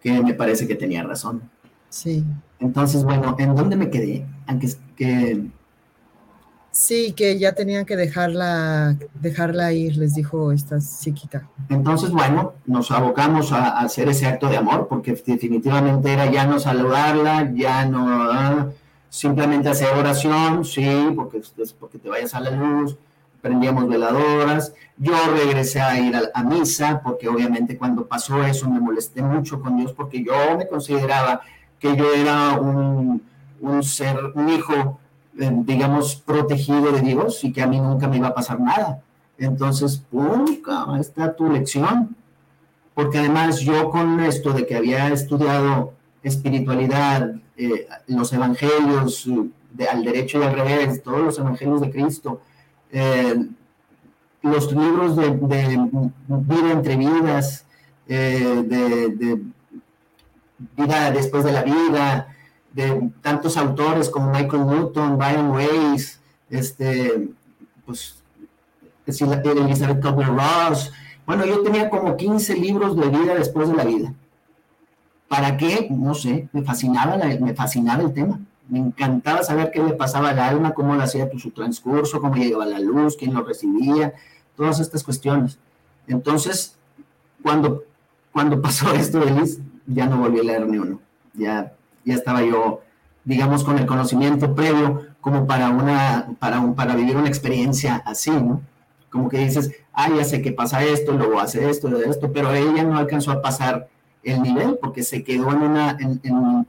que 0.00 0.22
me 0.22 0.34
parece 0.34 0.68
que 0.68 0.76
tenía 0.76 1.02
razón. 1.02 1.42
Sí. 1.88 2.24
Entonces, 2.60 3.02
bueno, 3.02 3.34
¿en 3.38 3.56
dónde 3.56 3.76
me 3.76 3.90
quedé? 3.90 4.26
Aunque 4.46 4.68
que 4.96 5.50
Sí, 6.78 7.12
que 7.12 7.36
ya 7.40 7.54
tenían 7.54 7.84
que 7.84 7.96
dejarla, 7.96 8.96
dejarla 9.14 9.72
ir, 9.72 9.96
les 9.96 10.14
dijo 10.14 10.52
esta 10.52 10.80
psíquica. 10.80 11.48
Entonces, 11.68 12.12
bueno, 12.12 12.52
nos 12.66 12.92
abocamos 12.92 13.50
a, 13.50 13.80
hacer 13.80 14.08
ese 14.08 14.26
acto 14.26 14.48
de 14.48 14.58
amor, 14.58 14.86
porque 14.88 15.20
definitivamente 15.26 16.12
era 16.12 16.30
ya 16.30 16.46
no 16.46 16.60
saludarla, 16.60 17.50
ya 17.52 17.84
no 17.84 18.30
ah, 18.30 18.68
simplemente 19.08 19.68
hacer 19.68 19.88
oración, 19.92 20.64
sí, 20.64 20.86
porque 21.16 21.38
es 21.38 21.72
porque 21.72 21.98
te 21.98 22.10
vayas 22.10 22.32
a 22.34 22.38
la 22.38 22.52
luz, 22.52 22.96
prendíamos 23.42 23.88
veladoras, 23.88 24.72
yo 24.98 25.14
regresé 25.34 25.80
a 25.80 25.98
ir 25.98 26.14
a, 26.32 26.42
misa, 26.44 27.00
porque 27.02 27.26
obviamente 27.26 27.76
cuando 27.76 28.06
pasó 28.06 28.44
eso 28.44 28.70
me 28.70 28.78
molesté 28.78 29.20
mucho 29.20 29.60
con 29.60 29.78
Dios, 29.78 29.92
porque 29.94 30.22
yo 30.22 30.56
me 30.56 30.68
consideraba 30.68 31.40
que 31.80 31.96
yo 31.96 32.14
era 32.14 32.52
un, 32.52 33.20
un 33.60 33.82
ser, 33.82 34.16
un 34.36 34.48
hijo 34.48 35.00
eh, 35.40 35.52
digamos, 35.52 36.16
protegido 36.16 36.90
de 36.90 37.00
Dios 37.00 37.44
y 37.44 37.52
que 37.52 37.62
a 37.62 37.66
mí 37.68 37.80
nunca 37.80 38.08
me 38.08 38.16
iba 38.16 38.28
a 38.28 38.34
pasar 38.34 38.58
nada. 38.58 39.00
Entonces, 39.38 40.02
¡pum! 40.10 40.46
Está 40.98 41.36
tu 41.36 41.48
lección. 41.48 42.16
Porque 42.92 43.18
además 43.18 43.60
yo 43.60 43.90
con 43.90 44.18
esto 44.18 44.52
de 44.52 44.66
que 44.66 44.74
había 44.74 45.12
estudiado 45.12 45.92
espiritualidad, 46.24 47.36
eh, 47.56 47.86
los 48.08 48.32
evangelios 48.32 49.30
de, 49.72 49.88
al 49.88 50.02
derecho 50.02 50.40
y 50.40 50.42
al 50.42 50.54
revés, 50.54 51.00
todos 51.04 51.20
los 51.20 51.38
evangelios 51.38 51.80
de 51.82 51.90
Cristo, 51.92 52.40
eh, 52.90 53.46
los 54.42 54.72
libros 54.72 55.14
de, 55.14 55.30
vida 55.30 56.72
entre 56.72 56.96
vidas, 56.96 57.64
de, 58.08 59.40
vida 60.76 61.10
después 61.12 61.44
de 61.44 61.52
la 61.52 61.62
vida, 61.62 62.34
de 62.78 63.10
tantos 63.22 63.56
autores 63.56 64.08
como 64.08 64.30
Michael 64.30 64.66
Newton, 64.66 65.18
Brian 65.18 65.50
Weiss, 65.50 66.20
este, 66.48 67.28
pues, 67.84 68.22
Elizabeth 69.04 70.00
Kubler-Ross. 70.00 70.92
Bueno, 71.26 71.44
yo 71.44 71.62
tenía 71.62 71.90
como 71.90 72.16
15 72.16 72.54
libros 72.54 72.96
de 72.96 73.08
vida 73.08 73.34
después 73.34 73.68
de 73.68 73.74
la 73.74 73.84
vida. 73.84 74.14
¿Para 75.26 75.56
qué? 75.56 75.88
No 75.90 76.14
sé, 76.14 76.48
me 76.52 76.62
fascinaba, 76.62 77.16
me 77.16 77.52
fascinaba 77.52 78.02
el 78.02 78.14
tema. 78.14 78.38
Me 78.68 78.78
encantaba 78.78 79.42
saber 79.42 79.70
qué 79.72 79.82
le 79.82 79.94
pasaba 79.94 80.30
al 80.30 80.38
alma, 80.38 80.72
cómo 80.72 80.94
lo 80.94 81.02
hacía 81.02 81.28
su 81.36 81.50
transcurso, 81.50 82.20
cómo 82.20 82.36
llegaba 82.36 82.64
la 82.64 82.78
luz, 82.78 83.16
quién 83.16 83.34
lo 83.34 83.42
recibía, 83.42 84.14
todas 84.56 84.78
estas 84.78 85.02
cuestiones. 85.02 85.58
Entonces, 86.06 86.76
cuando, 87.42 87.82
cuando 88.30 88.60
pasó 88.62 88.92
esto 88.92 89.18
de 89.18 89.32
Liz, 89.32 89.58
ya 89.86 90.06
no 90.06 90.18
volví 90.18 90.38
a 90.38 90.44
leer 90.44 90.66
ni 90.66 90.78
uno. 90.78 91.00
Ya 91.34 91.72
ya 92.08 92.14
estaba 92.14 92.42
yo, 92.42 92.82
digamos, 93.24 93.62
con 93.64 93.78
el 93.78 93.86
conocimiento 93.86 94.54
previo 94.54 95.06
como 95.20 95.46
para, 95.46 95.70
una, 95.70 96.28
para, 96.38 96.60
un, 96.60 96.74
para 96.74 96.94
vivir 96.94 97.16
una 97.16 97.28
experiencia 97.28 98.02
así, 98.06 98.30
¿no? 98.30 98.62
Como 99.10 99.28
que 99.28 99.38
dices, 99.38 99.72
ah, 99.92 100.08
ya 100.10 100.24
sé 100.24 100.42
que 100.42 100.52
pasa 100.52 100.82
esto, 100.82 101.12
luego 101.12 101.40
hace 101.40 101.68
esto, 101.68 101.94
esto, 101.98 102.32
pero 102.32 102.52
ella 102.52 102.82
no 102.84 102.98
alcanzó 102.98 103.32
a 103.32 103.42
pasar 103.42 103.88
el 104.22 104.42
nivel 104.42 104.78
porque 104.80 105.02
se 105.02 105.22
quedó 105.22 105.50
en, 105.52 105.62
una, 105.62 105.90
en, 105.92 106.20
en, 106.22 106.66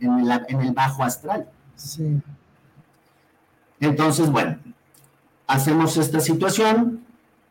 en, 0.47 0.61
el 0.61 0.71
bajo 0.73 1.03
astral. 1.03 1.47
Sí. 1.75 2.21
Entonces, 3.79 4.29
bueno, 4.31 4.57
hacemos 5.47 5.97
esta 5.97 6.19
situación, 6.19 7.05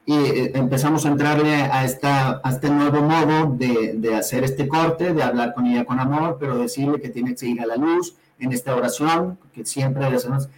y 0.08 0.14
eh, 0.14 0.52
empezamos 0.54 1.04
a 1.04 1.10
entrarle 1.10 1.54
a, 1.54 1.84
esta, 1.84 2.40
a 2.42 2.50
este 2.50 2.70
nuevo 2.70 3.02
modo 3.02 3.54
de, 3.54 3.92
de, 3.92 4.14
hacer 4.14 4.42
este 4.42 4.66
corte, 4.66 5.12
de 5.12 5.22
hablar 5.22 5.52
con 5.52 5.66
ella 5.66 5.84
con 5.84 6.00
amor, 6.00 6.38
pero 6.40 6.56
decirle 6.56 6.98
que 6.98 7.10
tiene 7.10 7.32
que 7.32 7.36
seguir 7.36 7.60
a 7.60 7.66
la 7.66 7.76
luz 7.76 8.16
en 8.38 8.50
esta 8.52 8.74
oración, 8.74 9.38
que 9.52 9.66
siempre 9.66 10.10
decimos, 10.10 10.48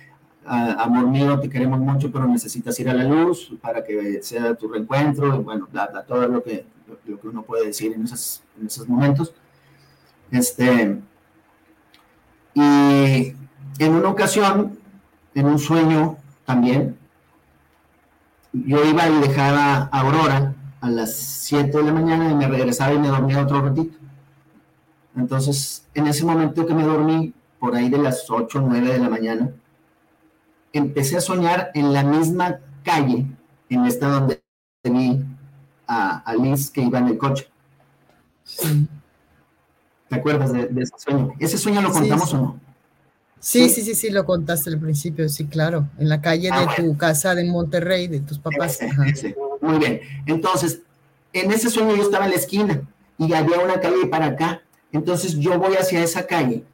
ah, 0.47 0.77
amor 0.79 1.09
mío, 1.09 1.41
te 1.41 1.51
queremos 1.51 1.81
mucho, 1.81 2.13
pero 2.13 2.29
necesitas 2.29 2.79
ir 2.79 2.91
a 2.91 2.95
la 2.95 3.03
luz 3.03 3.53
para 3.61 3.83
que 3.83 4.23
sea 4.23 4.55
tu 4.55 4.69
reencuentro, 4.69 5.43
bueno, 5.43 5.67
bla, 5.73 6.05
todo 6.07 6.29
lo 6.29 6.45
que, 6.45 6.65
lo, 7.05 7.21
que 7.21 7.27
uno 7.27 7.43
puede 7.43 7.67
decir 7.67 7.93
en, 7.93 8.05
esas, 8.05 8.45
en 8.57 8.69
esos 8.69 8.89
momentos. 8.89 9.35
Este, 10.31 10.97
y 12.55 13.35
en 13.81 13.95
una 13.95 14.11
ocasión, 14.11 14.79
en 15.35 15.47
un 15.47 15.59
sueño 15.59 16.19
también, 16.45 17.00
yo 18.53 18.85
iba 18.85 19.09
y 19.09 19.21
dejaba 19.21 19.89
a 19.93 20.01
Aurora 20.01 20.55
a 20.81 20.91
las 20.91 21.15
7 21.15 21.77
de 21.77 21.85
la 21.85 21.93
mañana 21.93 22.31
y 22.31 22.35
me 22.35 22.49
regresaba 22.49 22.93
y 22.93 22.99
me 22.99 23.09
dormía 23.09 23.43
otro 23.43 23.61
ratito. 23.61 23.97
Entonces, 25.17 25.87
en 25.95 26.07
ese 26.07 26.25
momento 26.25 26.67
que 26.67 26.75
me 26.75 26.85
dormí, 26.85 27.35
por 27.59 27.75
ahí 27.75 27.89
de 27.89 27.99
las 27.99 28.31
8 28.31 28.59
o 28.59 28.63
9 28.63 28.93
de 28.93 28.99
la 28.99 29.09
mañana, 29.09 29.51
empecé 30.73 31.17
a 31.17 31.21
soñar 31.21 31.71
en 31.75 31.93
la 31.93 32.03
misma 32.03 32.61
calle, 32.83 33.27
en 33.69 33.87
esta 33.87 34.09
donde 34.09 34.43
vi 34.85 35.23
a, 35.87 36.35
Liz 36.41 36.71
que 36.71 36.83
iba 36.83 36.99
en 36.99 37.09
el 37.09 37.19
coche. 37.19 37.49
¿Te 40.09 40.17
acuerdas 40.17 40.53
de, 40.53 40.69
ese 40.77 40.95
sueño? 40.97 41.33
¿Ese 41.39 41.59
sueño 41.59 41.83
lo 41.83 41.93
contamos 41.93 42.33
o 42.35 42.37
no? 42.37 42.70
Sí, 43.41 43.71
sí, 43.71 43.81
sí, 43.81 43.95
sí, 43.95 44.11
lo 44.11 44.27
contaste 44.27 44.69
al 44.69 44.79
principio, 44.79 45.27
sí, 45.31 45.47
claro, 45.47 45.89
en 45.99 46.11
la 46.11 46.21
calle 46.21 46.51
ah, 46.53 46.61
de 46.61 46.83
tu 46.83 46.97
casa 46.99 47.35
de 47.35 47.45
Monterrey, 47.45 48.07
de 48.07 48.21
tus 48.21 48.39
papás. 48.39 48.79
Muy 49.63 49.79
bien, 49.79 50.01
entonces, 50.27 50.83
en 51.33 51.51
ese 51.51 51.71
sueño 51.71 51.97
yo 51.97 52.03
estaba 52.03 52.27
en 52.27 52.33
la 52.33 52.37
esquina 52.37 52.83
y 53.17 53.33
había 53.33 53.59
una 53.59 53.81
calle 53.81 54.07
para 54.11 54.27
acá, 54.27 54.63
entonces 54.93 55.39
yo 55.39 55.59
voy 55.59 55.75
hacia 55.77 56.03
esa 56.03 56.27
calle 56.27 56.65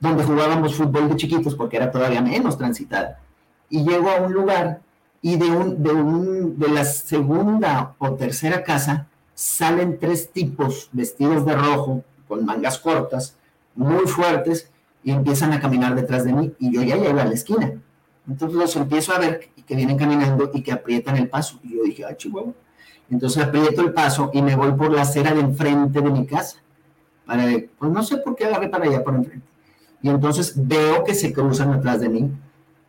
donde 0.00 0.24
jugábamos 0.24 0.74
fútbol 0.74 1.10
de 1.10 1.16
chiquitos 1.16 1.54
porque 1.54 1.76
era 1.76 1.90
todavía 1.90 2.22
menos 2.22 2.58
transitada. 2.58 3.20
Y 3.68 3.84
llego 3.84 4.10
a 4.10 4.16
un 4.16 4.32
lugar 4.32 4.80
y 5.20 5.36
de, 5.36 5.50
un, 5.50 5.82
de, 5.82 5.92
un, 5.92 6.58
de 6.58 6.68
la 6.68 6.84
segunda 6.84 7.94
o 7.98 8.12
tercera 8.14 8.64
casa 8.64 9.06
salen 9.34 9.98
tres 10.00 10.30
tipos 10.32 10.88
vestidos 10.90 11.46
de 11.46 11.54
rojo 11.54 12.02
con 12.26 12.44
mangas 12.44 12.78
cortas, 12.78 13.36
muy 13.74 14.06
fuertes, 14.06 14.71
y 15.04 15.10
empiezan 15.10 15.52
a 15.52 15.60
caminar 15.60 15.94
detrás 15.94 16.24
de 16.24 16.32
mí 16.32 16.52
y 16.58 16.72
yo 16.72 16.82
ya 16.82 16.96
llego 16.96 17.20
a 17.20 17.24
la 17.24 17.34
esquina. 17.34 17.72
Entonces 18.28 18.56
los 18.56 18.76
empiezo 18.76 19.12
a 19.12 19.18
ver 19.18 19.48
que 19.66 19.74
vienen 19.74 19.96
caminando 19.96 20.50
y 20.54 20.62
que 20.62 20.72
aprietan 20.72 21.16
el 21.16 21.28
paso. 21.28 21.58
Y 21.62 21.76
yo 21.76 21.82
dije, 21.84 22.04
ah, 22.04 22.16
chihuahua. 22.16 22.52
Entonces 23.10 23.42
aprieto 23.42 23.82
el 23.82 23.92
paso 23.92 24.30
y 24.32 24.42
me 24.42 24.56
voy 24.56 24.72
por 24.72 24.92
la 24.92 25.02
acera 25.02 25.34
de 25.34 25.40
enfrente 25.40 26.00
de 26.00 26.10
mi 26.10 26.26
casa. 26.26 26.58
Para, 27.26 27.44
pues 27.78 27.90
no 27.90 28.02
sé 28.02 28.18
por 28.18 28.36
qué 28.36 28.46
agarré 28.46 28.68
para 28.68 28.84
allá 28.84 29.02
por 29.02 29.14
enfrente. 29.14 29.46
Y 30.00 30.08
entonces 30.08 30.54
veo 30.56 31.04
que 31.04 31.14
se 31.14 31.32
cruzan 31.32 31.72
atrás 31.72 32.00
de 32.00 32.08
mí 32.08 32.30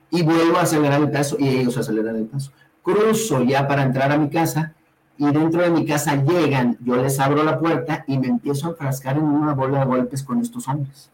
y 0.10 0.24
vuelvo 0.24 0.58
a 0.58 0.62
acelerar 0.62 1.02
el 1.02 1.12
paso 1.12 1.36
y 1.40 1.48
ellos 1.48 1.78
aceleran 1.78 2.16
el 2.16 2.26
paso. 2.26 2.52
Cruzo 2.82 3.44
ya 3.44 3.68
para 3.68 3.84
entrar 3.84 4.12
a 4.12 4.18
mi 4.18 4.30
casa 4.30 4.74
y 5.18 5.26
dentro 5.26 5.62
de 5.62 5.70
mi 5.70 5.86
casa 5.86 6.16
llegan, 6.16 6.78
yo 6.82 6.96
les 6.96 7.20
abro 7.20 7.44
la 7.44 7.60
puerta 7.60 8.04
y 8.08 8.18
me 8.18 8.28
empiezo 8.28 8.68
a 8.68 8.70
enfrascar 8.72 9.18
en 9.18 9.24
una 9.24 9.54
bola 9.54 9.80
de 9.80 9.86
golpes 9.86 10.24
con 10.24 10.40
estos 10.40 10.68
hombres 10.68 11.13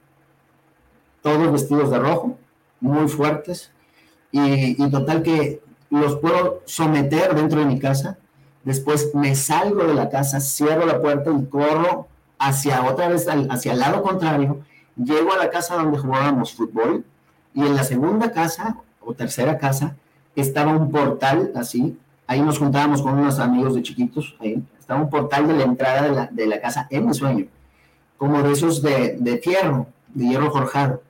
todos 1.21 1.51
vestidos 1.51 1.91
de 1.91 1.99
rojo, 1.99 2.37
muy 2.79 3.07
fuertes, 3.07 3.71
y, 4.31 4.75
total 4.89 5.23
que 5.23 5.61
los 5.89 6.17
puedo 6.17 6.61
someter 6.65 7.35
dentro 7.35 7.59
de 7.59 7.65
mi 7.65 7.79
casa. 7.79 8.17
Después 8.63 9.13
me 9.15 9.35
salgo 9.35 9.85
de 9.85 9.93
la 9.93 10.09
casa, 10.09 10.39
cierro 10.39 10.85
la 10.85 11.01
puerta 11.01 11.31
y 11.31 11.45
corro 11.45 12.07
hacia 12.37 12.83
otra 12.83 13.07
vez, 13.07 13.27
hacia 13.27 13.73
el 13.73 13.79
lado 13.79 14.03
contrario. 14.03 14.59
Llego 14.95 15.33
a 15.33 15.37
la 15.37 15.49
casa 15.49 15.75
donde 15.75 15.97
jugábamos 15.97 16.53
fútbol 16.53 17.05
y 17.53 17.61
en 17.61 17.75
la 17.75 17.83
segunda 17.83 18.31
casa 18.31 18.77
o 19.01 19.13
tercera 19.13 19.57
casa 19.57 19.95
estaba 20.35 20.71
un 20.71 20.91
portal 20.91 21.51
así. 21.55 21.97
Ahí 22.27 22.41
nos 22.41 22.59
juntábamos 22.59 23.01
con 23.01 23.17
unos 23.17 23.39
amigos 23.39 23.73
de 23.73 23.81
chiquitos. 23.81 24.35
Ahí 24.39 24.63
estaba 24.77 25.01
un 25.01 25.09
portal 25.09 25.47
de 25.47 25.53
la 25.53 25.63
entrada 25.63 26.03
de 26.03 26.11
la, 26.11 26.27
de 26.27 26.45
la 26.45 26.61
casa 26.61 26.85
en 26.91 27.07
mi 27.07 27.13
sueño, 27.13 27.47
como 28.17 28.43
de 28.43 28.51
esos 28.51 28.81
de, 28.81 29.17
de 29.19 29.41
de 30.13 30.25
hierro 30.25 30.51
forjado 30.51 31.01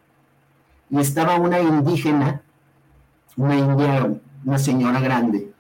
y 0.90 1.00
estaba 1.00 1.36
una 1.36 1.60
indígena, 1.60 2.42
una 3.38 3.56
india, 3.56 4.12
una 4.46 4.58
señora 4.58 5.00
grande, 5.00 5.52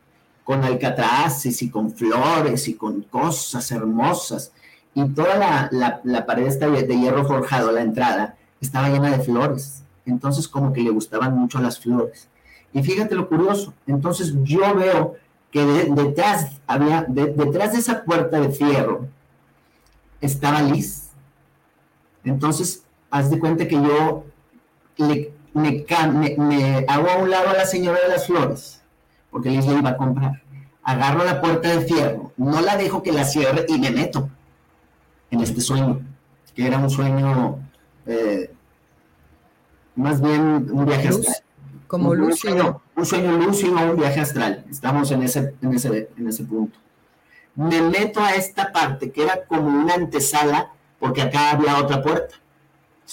con 0.44 0.64
alcatraces 0.64 1.62
y 1.62 1.70
con 1.70 1.92
flores 1.92 2.68
y 2.68 2.74
con 2.74 3.04
cosas 3.04 3.72
hermosas. 3.72 4.52
Y 4.96 5.08
toda 5.10 5.70
la, 5.72 6.02
la, 6.04 6.26
pared 6.26 6.48
esta 6.48 6.68
de, 6.68 6.98
hierro 6.98 7.26
forjado, 7.26 7.72
la 7.72 7.82
entrada, 7.82 8.36
estaba 8.60 8.90
llena 8.90 9.12
de 9.12 9.24
flores. 9.24 9.84
Entonces 10.06 10.48
como 10.48 10.74
que 10.74 10.82
le 10.82 10.90
gustaban 10.90 11.38
mucho 11.38 11.60
las 11.60 11.80
flores. 11.80 12.28
Y 12.74 12.84
fíjate 12.84 13.16
lo 13.16 13.28
curioso, 13.28 13.74
entonces 13.88 14.34
yo 14.44 14.76
veo 14.76 15.16
que 15.52 15.66
detrás, 15.66 16.60
había, 16.68 17.06
detrás 17.08 17.74
de 17.74 17.80
esa 17.80 18.04
puerta 18.04 18.40
de 18.40 18.50
fierro 18.50 19.08
estaba 20.22 20.62
Liz. 20.62 21.10
Entonces, 22.24 22.84
haz 23.10 23.32
de 23.32 23.40
cuenta 23.40 23.68
que 23.68 23.76
yo 23.76 24.26
le, 25.00 25.34
me, 25.54 26.86
hago 26.88 27.10
a 27.10 27.18
un 27.18 27.30
lado 27.30 27.50
a 27.50 27.54
la 27.54 27.66
señora 27.66 28.00
de 28.02 28.10
las 28.10 28.28
flores, 28.28 28.82
porque 29.32 29.50
Liz 29.50 29.66
iba 29.66 29.90
a 29.90 29.98
comprar. 29.98 30.42
Agarro 30.84 31.24
la 31.24 31.42
puerta 31.42 31.70
de 31.70 31.82
fierro, 31.82 32.32
no 32.38 32.62
la 32.62 32.78
dejo 32.78 33.04
que 33.04 33.12
la 33.12 33.24
cierre 33.24 33.66
y 33.68 33.78
me 33.78 33.92
meto 33.92 34.30
en 35.32 35.42
este 35.42 35.62
sueño, 35.62 36.02
que 36.56 36.66
era 36.66 36.78
un 36.78 36.90
sueño, 36.90 37.60
eh, 38.06 38.52
más 39.96 40.22
bien 40.22 40.68
un 40.72 40.86
viaje 40.86 41.10
astral. 41.10 41.36
Como 41.88 42.12
un, 42.12 42.18
lúcido. 42.18 42.54
Sueño, 42.54 42.82
un 42.96 43.06
sueño 43.06 43.32
lúcido, 43.38 43.92
un 43.92 43.98
viaje 43.98 44.20
astral. 44.20 44.64
Estamos 44.70 45.12
en 45.12 45.24
ese, 45.24 45.56
en 45.62 45.74
ese, 45.74 46.10
en 46.18 46.28
ese 46.28 46.44
punto. 46.44 46.78
Me 47.56 47.82
meto 47.82 48.22
a 48.22 48.36
esta 48.36 48.72
parte 48.72 49.12
que 49.12 49.24
era 49.24 49.44
como 49.46 49.68
una 49.68 49.96
antesala, 49.96 50.72
porque 51.00 51.22
acá 51.24 51.52
había 51.52 51.78
otra 51.78 52.02
puerta. 52.02 52.36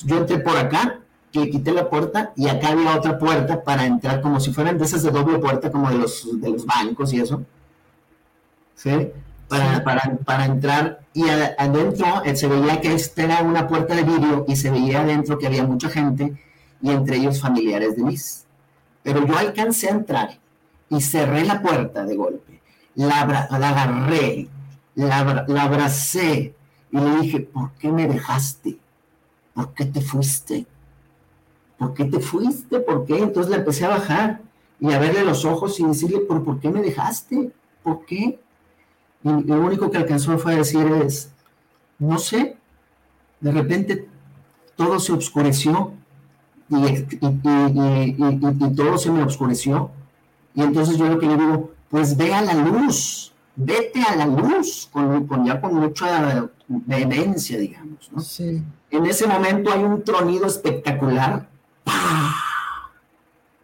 Yo 0.05 0.19
entré 0.19 0.39
por 0.39 0.57
acá, 0.57 1.01
que 1.33 1.51
quité 1.51 1.73
la 1.73 1.89
puerta 1.89 2.33
y 2.37 2.49
acá 2.49 2.69
había 2.69 2.97
otra 2.97 3.19
puerta 3.19 3.63
para 3.63 3.85
entrar, 3.85 4.21
como 4.21 4.41
si 4.41 4.53
fueran 4.53 4.79
de 4.79 4.85
esas 4.85 5.03
de 5.03 5.11
doble 5.11 5.39
puerta, 5.39 5.71
como 5.71 5.91
de 5.91 5.99
los, 5.99 6.41
de 6.41 6.51
los 6.51 6.65
bancos 6.65 7.13
y 7.13 7.21
eso. 7.21 7.43
¿Sí? 8.75 9.11
Para, 9.49 9.85
para, 9.85 10.17
para 10.25 10.45
entrar 10.45 11.01
y 11.13 11.29
adentro 11.29 12.23
eh, 12.25 12.35
se 12.35 12.49
veía 12.49 12.81
que 12.81 12.93
esta 12.93 13.23
era 13.23 13.43
una 13.43 13.69
puerta 13.69 13.95
de 13.95 14.03
vidrio 14.03 14.45
y 14.49 14.57
se 14.57 14.71
veía 14.71 15.03
adentro 15.03 15.39
que 15.39 15.47
había 15.47 15.65
mucha 15.65 15.89
gente 15.89 16.35
y 16.83 16.91
entre 16.91 17.17
ellos 17.17 17.41
familiares 17.41 17.97
de 17.97 18.03
Liz. 18.03 18.45
Pero 19.03 19.25
yo 19.25 19.39
alcancé 19.39 19.89
a 19.89 19.93
entrar 19.93 20.39
y 20.91 21.01
cerré 21.01 21.45
la 21.45 21.63
puerta 21.63 22.05
de 22.05 22.17
golpe, 22.17 22.61
la, 22.97 23.49
la 23.51 23.69
agarré, 23.69 24.49
la, 24.95 25.45
la 25.47 25.63
abracé 25.63 26.55
y 26.91 26.99
le 26.99 27.21
dije, 27.21 27.41
¿por 27.41 27.73
qué 27.75 27.91
me 27.91 28.07
dejaste? 28.09 28.79
¿Por 29.55 29.73
qué 29.75 29.85
te 29.87 30.01
fuiste? 30.01 30.67
¿Por 31.79 31.95
qué 31.95 32.05
te 32.05 32.21
fuiste? 32.21 32.81
¿Por 32.81 33.05
qué? 33.05 33.19
Entonces 33.19 33.51
la 33.51 33.59
empecé 33.59 33.85
a 33.85 33.91
bajar 33.91 34.41
y 34.81 34.93
a 34.93 34.99
verle 34.99 35.25
los 35.25 35.45
ojos 35.45 35.79
y 35.81 35.85
decirle, 35.85 36.21
¿por, 36.21 36.45
¿por 36.45 36.61
qué 36.61 36.71
me 36.71 36.83
dejaste? 36.83 37.53
¿Por 37.83 38.05
qué? 38.05 38.39
Y 39.23 39.29
lo 39.29 39.61
único 39.61 39.91
que 39.91 39.99
alcanzó 39.99 40.39
fue 40.39 40.57
decir 40.57 40.87
es, 41.05 41.31
no 41.99 42.19
sé, 42.19 42.57
de 43.41 43.53
repente 43.53 44.09
todo 44.77 45.01
se 45.01 45.13
oscureció 45.13 45.93
y, 46.69 46.77
y, 46.77 48.75
todo 48.75 48.99
se 48.99 49.11
me 49.11 49.23
oscureció. 49.23 49.91
Y 50.55 50.63
entonces 50.63 50.97
yo 50.97 51.09
lo 51.09 51.19
que 51.19 51.27
le 51.27 51.37
digo, 51.37 51.71
pues 51.91 52.17
ve 52.17 52.33
a 52.35 52.43
la 52.43 52.55
luz, 52.55 53.33
vete 53.55 54.03
a 54.03 54.17
la 54.17 54.27
luz, 54.27 54.89
con, 54.93 55.27
con 55.27 55.45
ya 55.45 55.61
con 55.61 55.75
mucha 55.75 56.49
vehemencia, 56.69 57.59
digamos. 57.59 58.11
¿no? 58.13 58.21
Sí. 58.21 58.63
En 58.91 59.07
ese 59.07 59.27
momento 59.27 59.73
hay 59.73 59.83
un 59.83 60.03
tronido 60.03 60.47
espectacular. 60.47 61.49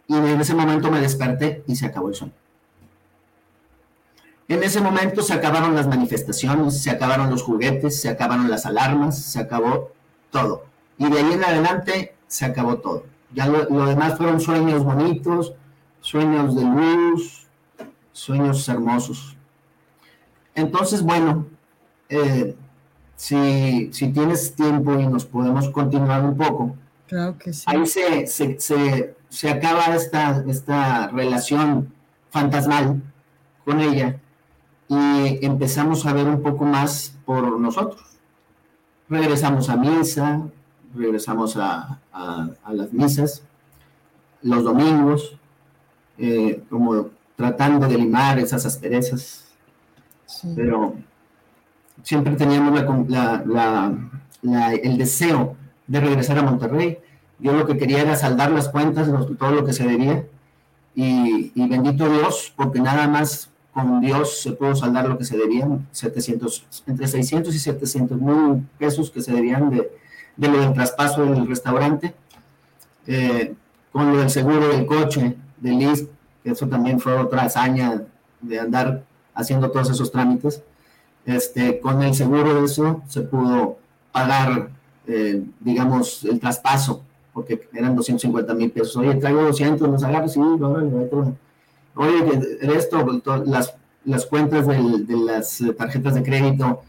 Y 0.09 0.15
en 0.15 0.41
ese 0.41 0.55
momento 0.55 0.91
me 0.91 1.01
desperté 1.01 1.65
y 1.67 1.77
se 1.77 1.87
acabó 1.87 2.09
el 2.09 2.15
sueño. 2.15 2.35
En 4.49 4.63
ese 4.63 4.81
momento 4.81 5.23
se 5.23 5.33
acabaron 5.33 5.75
las 5.75 5.87
manifestaciones, 5.87 6.83
se 6.83 6.91
acabaron 6.91 7.31
los 7.31 7.43
juguetes, 7.43 8.01
se 8.01 8.11
acabaron 8.11 8.51
las 8.51 8.67
alarmas, 8.67 9.19
se 9.19 9.41
acabó 9.41 9.93
todo. 10.31 10.65
Y 10.99 11.09
de 11.09 11.19
ahí 11.19 11.33
en 11.33 11.45
adelante 11.45 12.15
se 12.27 12.45
acabó 12.45 12.77
todo. 12.77 13.05
Ya 13.33 13.47
lo, 13.47 13.87
demás 13.87 14.19
fueron 14.19 14.41
sueños 14.41 14.85
bonitos, 14.85 15.55
sueños 16.01 16.55
de 16.55 16.65
luz, 16.65 17.47
sueños 18.13 18.69
hermosos. 18.69 19.37
Entonces, 20.55 21.01
bueno, 21.01 21.47
eh, 22.11 22.55
si, 23.17 23.91
si, 23.93 24.13
tienes 24.13 24.55
tiempo 24.55 24.99
y 24.99 25.07
nos 25.07 25.25
podemos 25.25 25.71
continuar 25.71 26.23
un 26.25 26.37
poco, 26.37 26.77
claro 27.13 27.37
que 27.37 27.53
sí. 27.53 27.65
ahí 27.67 27.87
se, 27.87 28.27
se, 28.27 28.59
se, 28.59 29.15
se 29.29 29.51
acaba 29.51 29.95
esta, 29.95 30.43
esta 30.49 31.09
relación 31.09 31.93
fantasmal 32.31 33.03
con 33.67 33.81
ella 33.81 34.19
y 34.89 35.45
empezamos 35.45 36.07
a 36.07 36.15
ver 36.15 36.27
un 36.27 36.43
poco 36.43 36.65
más 36.65 37.15
por 37.27 37.59
nosotros. 37.61 38.03
Regresamos 39.11 39.69
a 39.69 39.77
misa, 39.77 40.43
regresamos 40.95 41.57
a, 41.57 41.99
las 42.71 42.93
misas 42.93 43.43
los 44.41 44.65
domingos, 44.65 45.37
eh, 46.19 46.63
como 46.69 47.11
tratando 47.37 47.87
de 47.87 47.99
limar 47.99 48.39
esas 48.39 48.65
asperezas, 48.67 49.55
pero 50.57 50.95
siempre 52.03 52.35
teníamos 52.37 52.83
el 54.43 54.99
deseo 54.99 55.57
de 55.93 56.01
regresar 56.01 56.39
a 56.39 56.43
Monterrey. 56.43 56.99
Yo 57.39 57.53
lo 57.53 57.67
que 57.67 57.77
quería 57.77 58.01
era 58.01 58.17
saldar 58.17 58.51
las 58.51 58.71
cuentas, 58.71 59.09
todo 59.39 59.51
lo 59.51 59.65
que 59.67 59.75
se 59.75 59.85
debía, 59.85 60.25
y, 60.95 61.53
bendito 61.55 62.09
Dios, 62.09 62.53
porque 62.57 62.81
nada 62.81 63.07
más 63.09 63.51
con 63.75 64.01
Dios 64.01 64.41
se 64.41 64.53
pudo 64.53 64.75
saldar 64.75 65.07
lo 65.07 65.19
que 65.19 65.25
se 65.25 65.37
debían, 65.37 65.87
700, 65.93 66.65
entre 66.87 67.07
600 67.07 67.55
y 67.55 67.59
700 67.59 68.21
mil 68.21 68.67
pesos 68.79 69.11
que 69.11 69.21
se 69.21 69.33
debían 69.33 69.69
de, 69.69 69.91
de 70.37 70.49
lo 70.49 70.61
del 70.61 70.73
traspaso 70.73 71.27
del 71.27 71.47
restaurante, 71.47 72.15
eh, 73.07 73.55
con 73.93 74.13
lo 74.13 74.19
del 74.19 74.31
seguro 74.31 74.69
del 74.69 74.87
coche, 74.87 75.37
del 75.59 75.79
LIS, 75.79 76.07
que 76.43 76.53
eso 76.53 76.67
también 76.69 77.01
fue 77.01 77.19
otra 77.19 77.43
hazaña 77.43 78.03
de 78.41 78.61
andar 78.61 79.05
haciendo 79.35 79.71
todos 79.71 79.91
esos 79.91 80.11
trámites. 80.11 80.63
Este, 81.27 81.81
con 81.81 82.03
el 82.03 82.15
seguro 82.15 82.55
de 82.55 82.65
eso 82.65 83.03
se 83.09 83.21
pudo 83.21 83.79
pagar, 84.11 84.71
eh, 85.07 85.43
digamos, 85.61 86.25
el 86.25 86.39
traspaso, 86.39 87.03
porque 87.33 87.69
eran 87.73 87.97
250 87.97 88.55
mil 88.55 88.71
pesos. 88.71 88.97
Oye, 88.97 89.15
traigo 89.17 89.43
200, 89.43 89.89
los 89.89 90.05
agarro, 90.05 90.29
sí, 90.29 90.41
Oye, 91.95 92.59
esto, 92.63 93.23
las, 93.45 93.75
las 94.05 94.27
cuentas 94.27 94.67
de 94.67 95.17
las 95.17 95.63
tarjetas 95.77 96.15
de 96.15 96.23
crédito. 96.23 96.83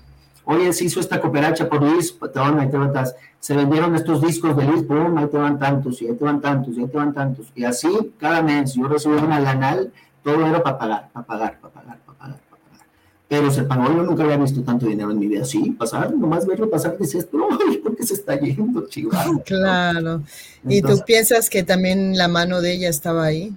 Oye, 0.45 0.73
se 0.73 0.85
hizo 0.85 0.99
esta 0.99 1.21
cooperacha 1.21 1.69
por 1.69 1.81
Luis, 1.81 2.17
te 2.17 2.39
van, 2.39 2.59
ahí 2.59 2.69
te 2.69 2.77
van, 2.77 2.91
se 3.39 3.55
vendieron 3.55 3.95
estos 3.95 4.21
discos 4.21 4.55
de 4.57 4.65
Luis, 4.65 4.83
pum, 4.83 5.17
ahí 5.17 5.27
te 5.27 5.37
van 5.37 5.57
tantos, 5.57 6.01
y 6.01 6.07
ahí 6.07 6.15
te 6.15 6.23
van 6.23 6.41
tantos, 6.41 6.75
y 6.75 6.81
ahí 6.81 6.87
te 6.87 6.97
van 6.97 7.13
tantos. 7.13 7.47
Y 7.55 7.63
así, 7.63 8.13
cada 8.17 8.41
mes, 8.41 8.73
yo 8.73 8.87
recibía 8.87 9.23
una 9.23 9.39
lanal, 9.39 9.91
todo 10.21 10.45
era 10.45 10.61
para 10.61 10.77
pagar, 10.77 11.09
para 11.13 11.25
pagar, 11.25 11.59
para 11.59 11.73
pagar, 11.73 11.97
para 12.05 12.17
pagar, 12.17 12.39
para 12.49 12.61
pagar. 12.61 12.87
Pero 13.33 13.49
se 13.49 13.63
pagó, 13.63 13.87
yo 13.87 14.03
nunca 14.03 14.25
había 14.25 14.37
visto 14.37 14.61
tanto 14.61 14.85
dinero 14.85 15.09
en 15.09 15.17
mi 15.17 15.25
vida. 15.25 15.43
Sí, 15.43 15.71
pasar, 15.71 16.13
nomás 16.13 16.45
verlo 16.45 16.69
pasar, 16.69 16.95
dices, 16.99 17.27
ay, 17.67 17.77
¿por 17.83 17.95
qué 17.95 18.05
se 18.05 18.13
está 18.13 18.39
yendo, 18.39 18.87
chihuahua? 18.87 19.41
Claro. 19.45 20.21
¿Y 20.69 20.83
tú 20.83 21.01
piensas 21.03 21.49
que 21.49 21.63
también 21.63 22.15
la 22.15 22.27
mano 22.27 22.61
de 22.61 22.73
ella 22.73 22.89
estaba 22.89 23.23
ahí? 23.23 23.51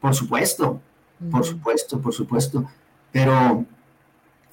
Por 0.00 0.14
supuesto, 0.14 0.80
por 1.30 1.44
supuesto, 1.44 2.00
por 2.00 2.14
supuesto. 2.14 2.70
Pero 3.12 3.66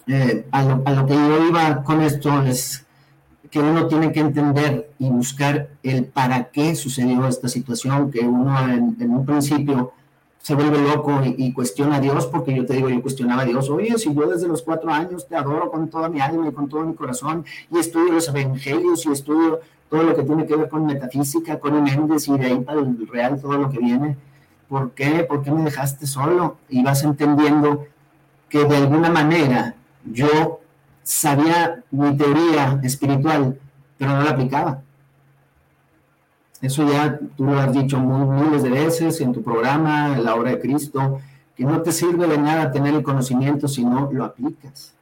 eh, 0.08 0.46
a, 0.52 0.64
lo, 0.64 0.82
a, 0.84 0.92
lo, 0.92 1.06
que 1.06 1.14
yo 1.14 1.48
iba 1.48 1.82
con 1.82 2.02
esto 2.02 2.44
es 2.44 2.86
que 3.50 3.60
uno 3.60 3.88
tiene 3.88 4.12
que 4.12 4.20
entender 4.20 4.92
y 5.00 5.10
buscar 5.10 5.70
el 5.84 6.04
para 6.04 6.50
qué 6.52 6.76
sucedió 6.76 7.26
esta 7.30 7.48
situación, 7.48 8.12
que 8.12 8.20
uno 8.20 8.60
en, 8.70 8.98
en 9.00 9.12
un 9.12 9.26
principio 9.26 9.94
se 10.46 10.54
vuelve 10.54 10.80
loco 10.80 11.22
y, 11.26 11.52
cuestiona 11.54 11.96
a 11.96 12.00
Dios, 12.00 12.28
porque 12.28 12.54
yo 12.54 12.68
te 12.68 12.76
digo, 12.76 12.88
yo 12.88 13.02
cuestionaba 13.02 13.42
a 13.42 13.46
Dios, 13.46 13.68
oye, 13.68 13.98
si 13.98 14.14
yo 14.14 14.28
desde 14.28 14.48
los 14.48 14.62
cuatro 14.62 14.92
años 14.92 15.28
te 15.28 15.36
adoro 15.36 15.72
con 15.72 15.90
toda 15.90 16.08
mi 16.08 16.22
alma 16.22 16.48
y 16.48 16.52
con 16.52 16.70
todo 16.70 16.82
mi 16.82 16.94
corazón, 16.94 17.44
y 17.72 17.80
estudio 17.80 18.14
los 18.14 18.28
evangelios 18.28 19.08
y 19.08 19.12
estudio 19.12 19.60
todo 19.90 20.04
lo 20.04 20.16
que 20.16 20.22
tiene 20.22 20.46
que 20.46 20.56
ver 20.56 20.70
con 20.70 20.86
metafísica, 20.86 21.60
con 21.60 21.82
Méndez 21.82 22.28
y 22.28 22.38
de 22.38 22.46
ahí 22.46 22.60
para 22.60 22.80
el 22.80 23.08
real 23.08 23.42
todo 23.42 23.58
lo 23.58 23.72
que 23.72 23.80
viene, 23.80 24.18
¿Por 24.70 24.92
qué? 24.92 25.24
¿Por 25.24 25.42
qué 25.42 25.50
me 25.50 25.64
dejaste 25.64 26.06
solo? 26.06 26.58
Y 26.70 26.84
vas 26.84 27.04
entendiendo 27.04 27.88
que 28.48 28.66
de 28.66 28.78
alguna 28.78 29.10
manera 29.10 29.74
yo 30.04 30.60
sabía 31.02 31.84
mi 31.90 32.16
teoría 32.16 32.80
espiritual, 32.84 33.60
pero 33.98 34.12
no 34.12 34.22
la 34.22 34.30
aplicaba. 34.30 34.82
Eso 36.66 36.84
ya 36.92 37.20
tú 37.38 37.46
lo 37.46 37.60
has 37.60 37.72
dicho 37.72 38.00
miles 38.00 38.64
de 38.64 38.72
veces 38.72 39.22
en 39.22 39.32
tu 39.34 39.44
programa, 39.44 40.16
en 40.16 40.24
la 40.24 40.34
obra 40.34 40.50
de 40.50 40.60
Cristo, 40.60 41.20
que 41.56 41.64
no 41.64 41.84
te 41.84 41.92
sirve 41.92 42.26
de 42.26 42.40
nada 42.40 42.72
tener 42.72 42.96
el 42.96 43.04
conocimiento 43.04 43.68
si 43.68 43.86
no 43.86 44.10
lo 44.12 44.26
aplicas. 44.26 44.96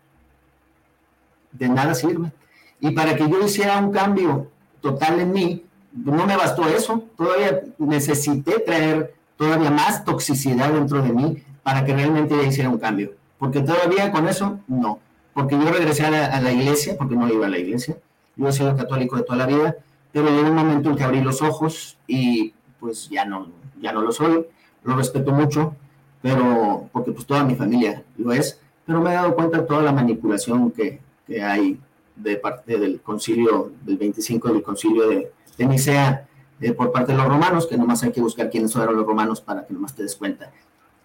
De 1.53 1.69
nada 1.69 1.93
sirve. 1.93 2.33
Y 2.81 2.91
para 2.91 3.15
que 3.15 3.29
yo 3.29 3.39
hiciera 3.45 3.77
un 3.77 3.93
cambio 3.93 4.47
total 4.81 5.21
en 5.21 5.31
mí, 5.31 5.63
no 5.93 6.27
me 6.27 6.35
bastó 6.35 6.67
eso. 6.67 7.05
Todavía 7.15 7.61
necesité 7.77 8.59
traer 8.59 9.15
todavía 9.37 9.71
más 9.71 10.03
toxicidad 10.03 10.73
dentro 10.73 11.01
de 11.01 11.13
mí 11.13 11.43
para 11.63 11.85
que 11.85 11.95
realmente 11.95 12.35
ya 12.35 12.43
hiciera 12.43 12.69
un 12.69 12.77
cambio. 12.77 13.13
Porque 13.37 13.61
todavía 13.61 14.11
con 14.11 14.27
eso, 14.27 14.59
no. 14.67 14.99
Porque 15.33 15.57
yo 15.57 15.71
regresé 15.71 16.05
a 16.05 16.41
la, 16.41 16.51
iglesia, 16.51 16.97
porque 16.97 17.15
no 17.15 17.31
iba 17.31 17.45
a 17.45 17.49
la 17.49 17.57
iglesia. 17.57 17.95
Yo 18.35 18.49
he 18.49 18.51
sido 18.51 18.75
católico 18.75 19.15
de 19.15 19.23
toda 19.23 19.37
la 19.37 19.45
vida, 19.45 19.77
pero 20.13 20.29
llegó 20.29 20.47
un 20.47 20.55
momento 20.55 20.89
en 20.89 20.95
que 20.95 21.03
abrí 21.03 21.21
los 21.21 21.41
ojos 21.41 21.97
y 22.07 22.53
pues 22.79 23.09
ya 23.09 23.25
no, 23.25 23.47
ya 23.81 23.91
no 23.91 24.01
lo 24.01 24.11
soy. 24.11 24.45
Lo 24.83 24.95
respeto 24.95 25.31
mucho, 25.31 25.75
pero 26.21 26.87
porque 26.91 27.11
pues 27.11 27.25
toda 27.25 27.43
mi 27.43 27.55
familia 27.55 28.03
lo 28.17 28.31
es. 28.31 28.61
Pero 28.85 29.01
me 29.01 29.09
he 29.09 29.13
dado 29.13 29.35
cuenta 29.35 29.59
de 29.59 29.63
toda 29.63 29.81
la 29.81 29.91
manipulación 29.91 30.71
que, 30.71 31.01
que 31.25 31.41
hay 31.41 31.79
de 32.15 32.35
parte 32.35 32.77
del 32.77 33.01
concilio 33.01 33.71
del 33.81 33.97
25 33.97 34.49
del 34.49 34.61
concilio 34.61 35.09
de, 35.09 35.31
de 35.57 35.65
Nicea 35.65 36.27
eh, 36.61 36.73
por 36.73 36.91
parte 36.91 37.11
de 37.11 37.17
los 37.17 37.27
romanos, 37.27 37.65
que 37.65 37.75
nomás 37.75 38.03
hay 38.03 38.11
que 38.11 38.21
buscar 38.21 38.49
quiénes 38.49 38.71
fueron 38.71 38.95
los 38.95 39.05
romanos 39.05 39.41
para 39.41 39.65
que 39.65 39.73
nomás 39.73 39.95
te 39.95 40.03
des 40.03 40.15
cuenta 40.15 40.51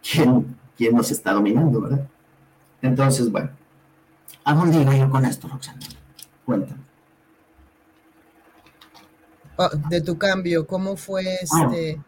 quién, 0.02 0.54
quién 0.76 0.94
nos 0.94 1.11
está 1.11 1.32
dominando, 1.32 1.80
¿verdad? 1.80 2.06
Entonces, 2.82 3.32
bueno, 3.32 3.50
¿a 4.44 4.54
dónde 4.54 4.82
iba 4.82 4.94
yo 4.94 5.09
con 5.11 5.24
esto, 5.24 5.48
Roxana? 5.48 5.80
Cuéntame. 6.44 6.88
Ah, 9.59 9.70
de 9.90 10.00
tu 10.00 10.16
cambio, 10.16 10.66
¿cómo 10.66 10.96
fue 10.96 11.24
este, 11.42 12.00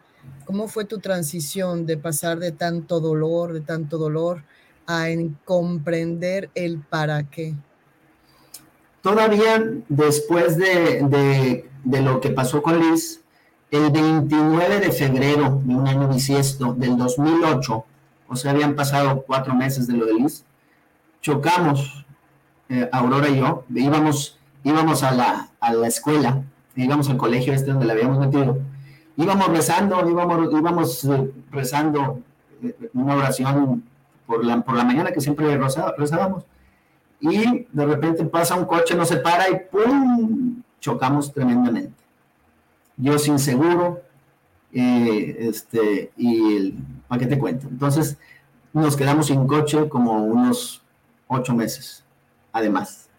cómo 0.45 0.67
fue 0.67 0.85
tu 0.85 0.99
transición 0.99 1.85
de 1.85 1.97
pasar 1.97 2.39
de 2.39 2.51
tanto 2.51 2.99
dolor, 2.99 3.53
de 3.53 3.61
tanto 3.61 3.97
dolor, 3.97 4.43
a 4.87 5.07
comprender 5.45 6.49
el 6.55 6.79
para 6.79 7.23
qué? 7.23 7.53
Todavía 9.01 9.63
después 9.89 10.57
de, 10.57 11.65
de 11.83 12.01
lo 12.01 12.21
que 12.21 12.29
pasó 12.29 12.61
con 12.61 12.79
Liz, 12.79 13.21
el 13.71 13.89
29 13.89 14.79
de 14.79 14.91
febrero 14.91 15.61
de 15.63 15.75
un 15.75 15.87
año 15.87 16.09
bisiesto 16.09 16.73
del 16.73 16.97
2008, 16.97 17.85
o 18.27 18.35
sea, 18.35 18.51
habían 18.51 18.75
pasado 18.75 19.23
cuatro 19.25 19.55
meses 19.55 19.87
de 19.87 19.93
lo 19.93 20.05
de 20.05 20.13
Liz, 20.13 20.43
chocamos, 21.21 22.05
eh, 22.69 22.89
Aurora 22.91 23.29
y 23.29 23.39
yo, 23.39 23.63
íbamos, 23.73 24.37
íbamos 24.63 25.03
a, 25.03 25.11
la, 25.11 25.49
a 25.59 25.73
la 25.73 25.87
escuela, 25.87 26.43
íbamos 26.75 27.09
al 27.09 27.17
colegio 27.17 27.53
este 27.53 27.71
donde 27.71 27.85
la 27.85 27.93
habíamos 27.93 28.19
metido, 28.19 28.59
íbamos 29.17 29.47
rezando, 29.47 30.09
íbamos, 30.09 30.53
íbamos 30.53 31.05
eh, 31.05 31.31
rezando 31.51 32.19
eh, 32.63 32.89
una 32.93 33.15
oración 33.15 33.83
por 34.25 34.45
la, 34.45 34.61
por 34.61 34.75
la 34.75 34.83
mañana 34.83 35.11
que 35.11 35.21
siempre 35.21 35.57
rezábamos, 35.97 36.45
y 37.19 37.67
de 37.71 37.85
repente 37.85 38.25
pasa 38.25 38.55
un 38.55 38.65
coche, 38.65 38.95
no 38.95 39.05
se 39.05 39.17
para 39.17 39.49
y 39.49 39.61
¡pum! 39.71 40.63
chocamos 40.79 41.31
tremendamente. 41.31 41.93
Yo 42.97 43.19
sin 43.19 43.37
seguro, 43.37 44.01
este, 44.71 46.11
y 46.17 46.55
el, 46.55 46.75
¿para 47.07 47.19
qué 47.19 47.27
te 47.27 47.37
cuento? 47.37 47.67
Entonces, 47.67 48.17
nos 48.73 48.95
quedamos 48.95 49.27
sin 49.27 49.45
coche 49.45 49.87
como 49.87 50.23
unos 50.23 50.81
ocho 51.27 51.53
meses, 51.53 52.03
además, 52.51 53.09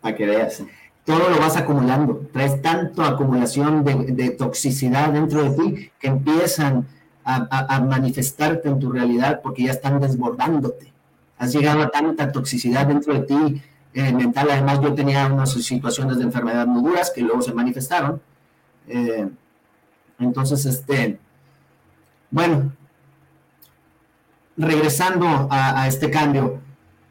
para 0.00 0.14
que 0.16 0.26
veas. 0.26 0.62
Todo 1.04 1.28
lo 1.28 1.38
vas 1.38 1.56
acumulando, 1.56 2.28
traes 2.32 2.62
tanto 2.62 3.02
acumulación 3.02 3.84
de, 3.84 4.30
toxicidad 4.30 5.10
dentro 5.10 5.42
de 5.42 5.50
ti 5.50 5.90
que 5.98 6.08
empiezan 6.08 6.86
a, 7.24 7.80
manifestarte 7.80 8.68
en 8.68 8.78
tu 8.78 8.90
realidad 8.90 9.40
porque 9.42 9.64
ya 9.64 9.72
están 9.72 10.00
desbordándote. 10.00 10.92
Has 11.38 11.52
llegado 11.52 11.82
a 11.82 11.90
tanta 11.90 12.32
toxicidad 12.32 12.86
dentro 12.86 13.12
de 13.12 13.20
ti 13.20 13.62
eh, 13.92 14.12
mental. 14.12 14.48
Además, 14.50 14.80
yo 14.80 14.94
tenía 14.94 15.26
unas 15.26 15.52
situaciones 15.52 16.16
de 16.16 16.24
enfermedad 16.24 16.66
muy 16.66 16.82
duras 16.82 17.12
que 17.14 17.20
luego 17.20 17.42
se 17.42 17.52
manifestaron. 17.52 18.22
Eh, 18.88 19.28
entonces, 20.18 20.64
este, 20.64 21.18
bueno, 22.30 22.72
regresando 24.56 25.48
a, 25.50 25.86
este 25.86 26.10
cambio, 26.10 26.60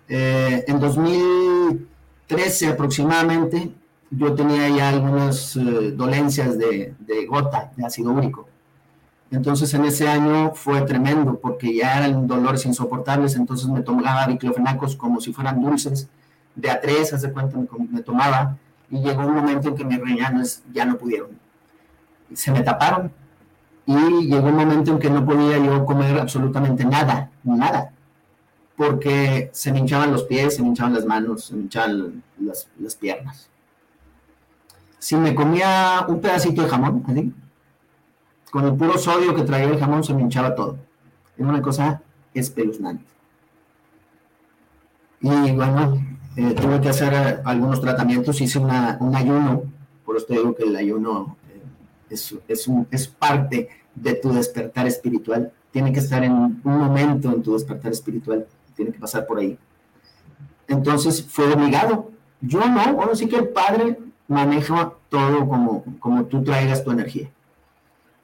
eh, 0.08 0.64
en 0.68 0.80
2013 0.80 2.68
aproximadamente, 2.68 3.72
yo 4.18 4.34
tenía 4.36 4.70
ya 4.70 4.90
algunas 4.90 5.56
eh, 5.56 5.92
dolencias 5.92 6.58
de, 6.58 6.96
gota, 7.28 7.72
de 7.76 7.86
ácido 7.86 8.12
úrico. 8.12 8.48
Entonces 9.32 9.74
en 9.74 9.86
ese 9.86 10.08
año 10.08 10.54
fue 10.54 10.82
tremendo 10.84 11.40
porque 11.40 11.76
ya 11.76 11.98
eran 11.98 12.28
dolores 12.28 12.66
insoportables, 12.66 13.36
entonces 13.36 13.68
me 13.68 13.82
tomaba 13.82 14.28
diclofenacos 14.28 14.96
como 14.96 15.20
si 15.20 15.34
fueran 15.34 15.62
dulces, 15.62 16.08
de 16.56 16.70
a 16.70 16.80
tres, 16.80 17.14
hace 17.14 17.32
cuenta, 17.32 17.58
me, 17.58 17.68
me 17.90 18.02
tomaba, 18.02 18.58
y 18.92 19.00
llegó 19.00 19.26
un 19.26 19.34
momento 19.34 19.70
en 19.70 19.76
que 19.76 19.84
mis 19.84 20.00
riñones 20.00 20.64
ya 20.72 20.86
no 20.86 20.98
pudieron. 20.98 21.30
Se 22.34 22.52
me 22.52 22.62
taparon, 22.62 23.12
y 23.88 24.28
llegó 24.28 24.48
un 24.48 24.56
momento 24.56 24.92
en 24.92 25.00
que 25.00 25.10
no 25.10 25.26
podía 25.26 25.58
yo 25.58 25.84
comer 25.84 26.20
absolutamente 26.20 26.86
nada, 26.86 27.32
nada, 27.44 27.92
porque 28.78 29.50
se 29.52 29.72
me 29.72 29.80
hinchaban 29.80 30.12
los 30.12 30.24
pies, 30.24 30.56
se 30.56 30.62
me 30.62 30.68
hinchaban 30.68 30.94
las 30.94 31.06
manos, 31.06 31.46
se 31.46 31.56
me 31.56 31.64
hinchaban 31.64 32.24
las, 32.40 32.68
las 32.80 32.96
piernas. 32.96 33.50
Si 35.04 35.18
me 35.18 35.36
comía 35.36 36.06
un 36.08 36.22
pedacito 36.22 36.62
de 36.62 36.70
jamón, 36.70 37.04
así, 37.10 37.34
con 38.50 38.64
el 38.64 38.74
puro 38.74 38.98
sodio 38.98 39.36
que 39.36 39.42
traía 39.42 39.66
el 39.66 39.78
jamón 39.78 40.02
se 40.02 40.14
me 40.14 40.22
hinchaba 40.22 40.56
todo. 40.56 40.78
Era 41.38 41.50
una 41.50 41.62
cosa 41.62 42.02
espeluznante. 42.34 43.04
Y 45.20 45.52
bueno, 45.52 46.02
eh, 46.38 46.54
tuve 46.54 46.80
que 46.80 46.88
hacer 46.88 47.14
eh, 47.14 47.42
algunos 47.44 47.82
tratamientos, 47.82 48.40
hice 48.40 48.60
un 48.60 48.72
ayuno, 49.14 49.64
por 50.06 50.16
eso 50.16 50.26
digo 50.30 50.56
que 50.56 50.64
el 50.64 50.76
ayuno 50.78 51.36
es, 52.10 52.68
un, 52.70 52.88
es 52.90 53.06
parte 53.10 53.68
de 53.96 54.14
tu 54.14 54.32
despertar 54.32 54.88
espiritual. 54.88 55.52
Tiene 55.72 55.92
que 55.92 56.00
estar 56.00 56.24
en 56.24 56.32
un 56.32 56.62
momento 56.64 57.30
en 57.30 57.44
tu 57.44 57.52
despertar 57.56 57.92
espiritual. 57.92 58.48
Tiene 58.74 58.94
que 58.94 59.00
pasar 59.00 59.26
por 59.26 59.40
ahí. 59.40 59.60
Entonces 60.70 61.26
fue 61.28 61.52
obligado. 61.52 62.10
Yo 62.40 62.62
no, 62.66 62.94
bueno, 62.94 63.14
sí 63.16 63.28
que 63.28 63.36
el 63.36 63.50
Padre 63.50 63.98
maneja 64.28 64.94
todo 65.10 65.48
como, 65.48 65.84
como 66.00 66.26
tú 66.26 66.44
traigas 66.44 66.84
tu 66.84 66.92
energía. 66.92 67.30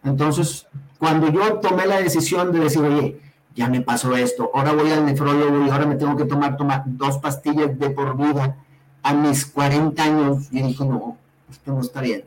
Entonces, 0.03 0.67
cuando 0.97 1.29
yo 1.29 1.55
tomé 1.59 1.85
la 1.85 2.01
decisión 2.01 2.51
de 2.51 2.59
decir, 2.59 2.81
oye, 2.81 3.19
ya 3.55 3.67
me 3.67 3.81
pasó 3.81 4.15
esto, 4.15 4.51
ahora 4.53 4.73
voy 4.73 4.91
al 4.91 5.05
nefrólogo 5.05 5.65
y 5.65 5.69
ahora 5.69 5.85
me 5.85 5.95
tengo 5.95 6.15
que 6.15 6.25
tomar, 6.25 6.55
tomar 6.55 6.83
dos 6.85 7.17
pastillas 7.17 7.77
de 7.77 7.89
por 7.89 8.15
vida 8.15 8.55
a 9.03 9.13
mis 9.13 9.45
40 9.45 10.03
años, 10.03 10.47
y 10.51 10.61
dije, 10.61 10.85
no, 10.85 11.17
esto 11.49 11.71
no 11.71 11.81
está 11.81 12.01
bien 12.01 12.23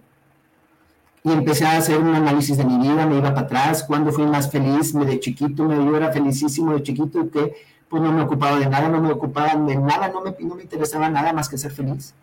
y 1.25 1.31
empecé 1.31 1.65
a 1.65 1.77
hacer 1.77 1.99
un 1.99 2.15
análisis 2.15 2.57
de 2.57 2.65
mi 2.65 2.79
vida, 2.79 3.07
me 3.07 3.17
iba 3.19 3.33
para 3.33 3.47
atrás, 3.47 3.85
cuando 3.85 4.13
fui 4.13 4.27
más 4.27 4.51
feliz, 4.51 4.95
me 4.95 5.05
de 5.05 5.21
chiquito, 5.21 5.65
me, 5.65 5.77
yo 5.77 5.97
era 5.97 6.13
felicísimo 6.13 6.73
de 6.75 6.83
chiquito 6.83 7.31
que 7.31 7.55
pues 7.89 8.03
no 8.03 8.11
me 8.11 8.23
ocupaba 8.23 8.59
de 8.59 8.67
nada, 8.67 8.89
no 8.89 9.01
me 9.01 9.13
ocupaba 9.13 9.55
de 9.55 9.77
nada, 9.77 10.09
no 10.09 10.23
me, 10.23 10.35
no 10.41 10.55
me 10.57 10.63
interesaba 10.63 11.09
nada 11.11 11.33
más 11.33 11.49
que 11.49 11.59
ser 11.59 11.71
feliz. 11.71 12.15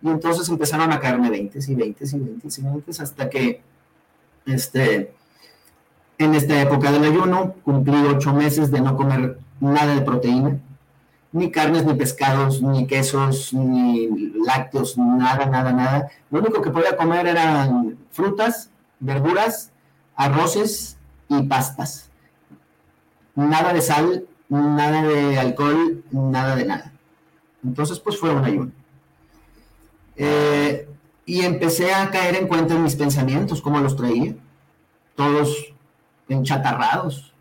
Y 0.00 0.08
entonces 0.08 0.48
empezaron 0.48 0.92
a 0.92 1.00
caerme 1.00 1.30
20 1.30 1.58
y 1.58 1.74
20 1.74 2.04
y 2.04 2.18
20 2.18 2.48
y 2.60 2.62
20 2.62 3.02
hasta 3.02 3.28
que 3.28 3.62
este, 4.46 5.12
en 6.18 6.34
esta 6.34 6.60
época 6.60 6.92
del 6.92 7.04
ayuno 7.04 7.54
cumplí 7.64 7.96
ocho 8.06 8.32
meses 8.32 8.70
de 8.70 8.80
no 8.80 8.96
comer 8.96 9.38
nada 9.60 9.94
de 9.94 10.02
proteína, 10.02 10.58
ni 11.32 11.50
carnes, 11.50 11.84
ni 11.84 11.94
pescados, 11.94 12.62
ni 12.62 12.86
quesos, 12.86 13.52
ni 13.52 14.08
lácteos, 14.44 14.96
nada, 14.96 15.46
nada, 15.46 15.72
nada. 15.72 16.10
Lo 16.30 16.40
único 16.40 16.62
que 16.62 16.70
podía 16.70 16.96
comer 16.96 17.26
eran 17.26 17.98
frutas, 18.10 18.70
verduras, 18.98 19.70
arroces 20.16 20.96
y 21.28 21.42
pastas. 21.42 22.10
Nada 23.34 23.72
de 23.72 23.82
sal, 23.82 24.26
nada 24.48 25.02
de 25.02 25.38
alcohol, 25.38 26.02
nada 26.10 26.56
de 26.56 26.64
nada. 26.64 26.92
Entonces, 27.64 28.00
pues 28.00 28.18
fue 28.18 28.34
un 28.34 28.44
ayuno. 28.44 28.72
Eh, 30.18 30.88
y 31.24 31.42
empecé 31.42 31.92
a 31.94 32.10
caer 32.10 32.34
en 32.36 32.48
cuenta 32.48 32.74
en 32.74 32.82
mis 32.82 32.96
pensamientos, 32.96 33.62
cómo 33.62 33.78
los 33.80 33.96
traía, 33.96 34.34
todos 35.14 35.72
enchatarrados. 36.28 37.32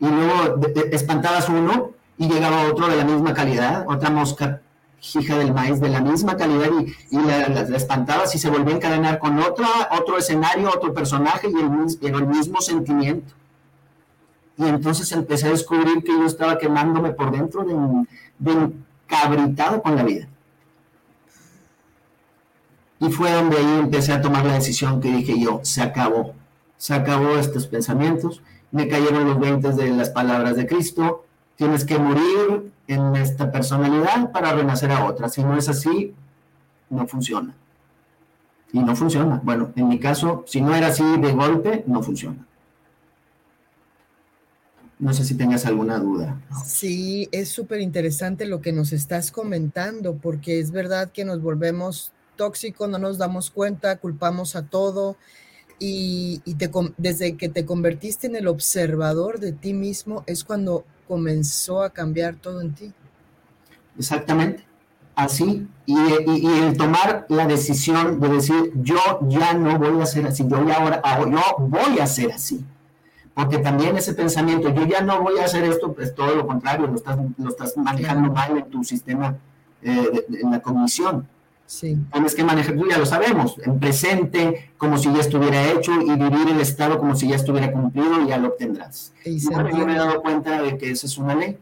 Y 0.00 0.06
luego 0.06 0.60
espantabas 0.92 1.48
uno 1.48 1.92
y 2.16 2.28
llegaba 2.28 2.66
otro 2.70 2.88
de 2.88 2.96
la 2.96 3.04
misma 3.04 3.32
calidad, 3.34 3.84
otra 3.88 4.10
mosca 4.10 4.60
hija 5.14 5.38
del 5.38 5.54
maíz 5.54 5.80
de 5.80 5.88
la 5.88 6.00
misma 6.00 6.36
calidad 6.36 6.70
y, 7.10 7.16
la, 7.16 7.48
la, 7.48 7.76
espantabas 7.76 8.34
y 8.34 8.38
se 8.38 8.50
volvía 8.50 8.74
a 8.74 8.76
encadenar 8.78 9.18
con 9.18 9.38
otra, 9.38 9.68
otro 9.92 10.18
escenario, 10.18 10.68
otro 10.68 10.92
personaje 10.92 11.48
y 11.48 12.06
el, 12.06 12.14
el 12.14 12.26
mismo 12.26 12.60
sentimiento. 12.60 13.32
Y 14.56 14.66
entonces 14.66 15.10
empecé 15.12 15.46
a 15.46 15.50
descubrir 15.50 16.02
que 16.02 16.12
yo 16.12 16.26
estaba 16.26 16.58
quemándome 16.58 17.10
por 17.10 17.30
dentro 17.30 17.64
de, 17.64 18.06
de 18.38 18.72
cabritado 19.06 19.80
con 19.82 19.94
la 19.94 20.02
vida. 20.02 20.28
Y 23.00 23.10
fue 23.10 23.30
donde 23.32 23.56
ahí 23.56 23.78
empecé 23.80 24.12
a 24.12 24.20
tomar 24.20 24.44
la 24.44 24.54
decisión 24.54 25.00
que 25.00 25.12
dije 25.12 25.38
yo, 25.38 25.60
se 25.62 25.82
acabó, 25.82 26.34
se 26.76 26.94
acabó 26.94 27.36
estos 27.36 27.66
pensamientos, 27.66 28.42
me 28.70 28.88
cayeron 28.88 29.26
los 29.26 29.38
20 29.38 29.72
de 29.72 29.90
las 29.90 30.10
palabras 30.10 30.56
de 30.56 30.66
Cristo, 30.66 31.24
tienes 31.56 31.84
que 31.84 31.98
morir 31.98 32.72
en 32.86 33.16
esta 33.16 33.50
personalidad 33.52 34.32
para 34.32 34.52
renacer 34.52 34.90
a 34.90 35.04
otra. 35.04 35.28
Si 35.28 35.42
no 35.42 35.56
es 35.56 35.68
así, 35.68 36.14
no 36.90 37.06
funciona. 37.06 37.54
Y 38.72 38.80
no 38.80 38.94
funciona. 38.96 39.40
Bueno, 39.42 39.72
en 39.76 39.88
mi 39.88 39.98
caso, 39.98 40.44
si 40.46 40.60
no 40.60 40.74
era 40.74 40.88
así 40.88 41.04
de 41.18 41.32
golpe, 41.32 41.84
no 41.86 42.02
funciona. 42.02 42.44
No 44.98 45.12
sé 45.12 45.24
si 45.24 45.36
tengas 45.36 45.64
alguna 45.64 45.98
duda. 45.98 46.40
Sí, 46.64 47.28
es 47.30 47.48
súper 47.50 47.80
interesante 47.80 48.46
lo 48.46 48.60
que 48.60 48.72
nos 48.72 48.92
estás 48.92 49.30
comentando, 49.30 50.16
porque 50.16 50.58
es 50.58 50.72
verdad 50.72 51.12
que 51.12 51.24
nos 51.24 51.40
volvemos 51.40 52.12
tóxicos, 52.38 52.88
no 52.88 52.98
nos 52.98 53.18
damos 53.18 53.50
cuenta, 53.50 53.98
culpamos 53.98 54.56
a 54.56 54.62
todo 54.62 55.18
y, 55.78 56.40
desde 56.96 57.36
que 57.36 57.48
te 57.48 57.64
convertiste 57.64 58.26
en 58.26 58.36
el 58.36 58.48
observador 58.48 59.38
de 59.38 59.52
ti 59.52 59.74
mismo 59.74 60.24
es 60.26 60.44
cuando 60.44 60.84
comenzó 61.06 61.82
a 61.82 61.90
cambiar 61.90 62.36
todo 62.36 62.60
en 62.60 62.74
ti. 62.74 62.92
Exactamente, 63.98 64.64
así. 65.14 65.68
Y, 65.86 65.96
el 65.96 66.76
tomar 66.76 67.26
la 67.28 67.46
decisión 67.46 68.20
de 68.20 68.28
decir, 68.28 68.72
yo 68.76 68.96
ya 69.28 69.54
no 69.54 69.78
voy 69.78 70.00
a 70.00 70.06
ser 70.06 70.26
así, 70.26 70.46
yo 70.48 70.56
ahora, 70.56 71.02
yo 71.30 71.66
voy 71.66 71.98
a 72.00 72.06
ser 72.06 72.32
así. 72.32 72.64
Porque 73.34 73.58
también 73.58 73.96
ese 73.96 74.14
pensamiento, 74.14 74.68
yo 74.70 74.84
ya 74.84 75.00
no 75.00 75.22
voy 75.22 75.38
a 75.38 75.44
hacer 75.44 75.62
esto, 75.62 75.92
pues 75.92 76.12
todo 76.12 76.34
lo 76.34 76.46
contrario, 76.46 76.88
lo 76.88 76.96
estás, 76.96 77.18
lo 77.36 77.48
estás 77.48 77.76
manejando 77.76 78.32
mal 78.32 78.58
en 78.58 78.68
tu 78.68 78.82
sistema, 78.82 79.36
eh, 79.80 80.26
en 80.42 80.50
la 80.50 80.60
cognición. 80.60 81.28
Sí. 81.68 81.98
Tienes 82.10 82.34
que 82.34 82.42
manejar, 82.42 82.76
tú 82.76 82.88
ya 82.88 82.96
lo 82.96 83.04
sabemos, 83.04 83.56
en 83.62 83.78
presente, 83.78 84.70
como 84.78 84.96
si 84.96 85.12
ya 85.12 85.20
estuviera 85.20 85.70
hecho, 85.70 85.92
y 86.00 86.16
vivir 86.16 86.48
el 86.48 86.60
estado 86.60 86.98
como 86.98 87.14
si 87.14 87.28
ya 87.28 87.36
estuviera 87.36 87.70
cumplido, 87.70 88.22
y 88.22 88.28
ya 88.28 88.38
lo 88.38 88.48
obtendrás. 88.48 89.12
Y 89.22 89.44
bueno, 89.48 89.68
yo 89.68 89.84
me 89.84 89.92
he 89.92 89.98
dado 89.98 90.22
cuenta 90.22 90.62
de 90.62 90.78
que 90.78 90.90
esa 90.90 91.04
es 91.06 91.18
una 91.18 91.34
ley. 91.34 91.58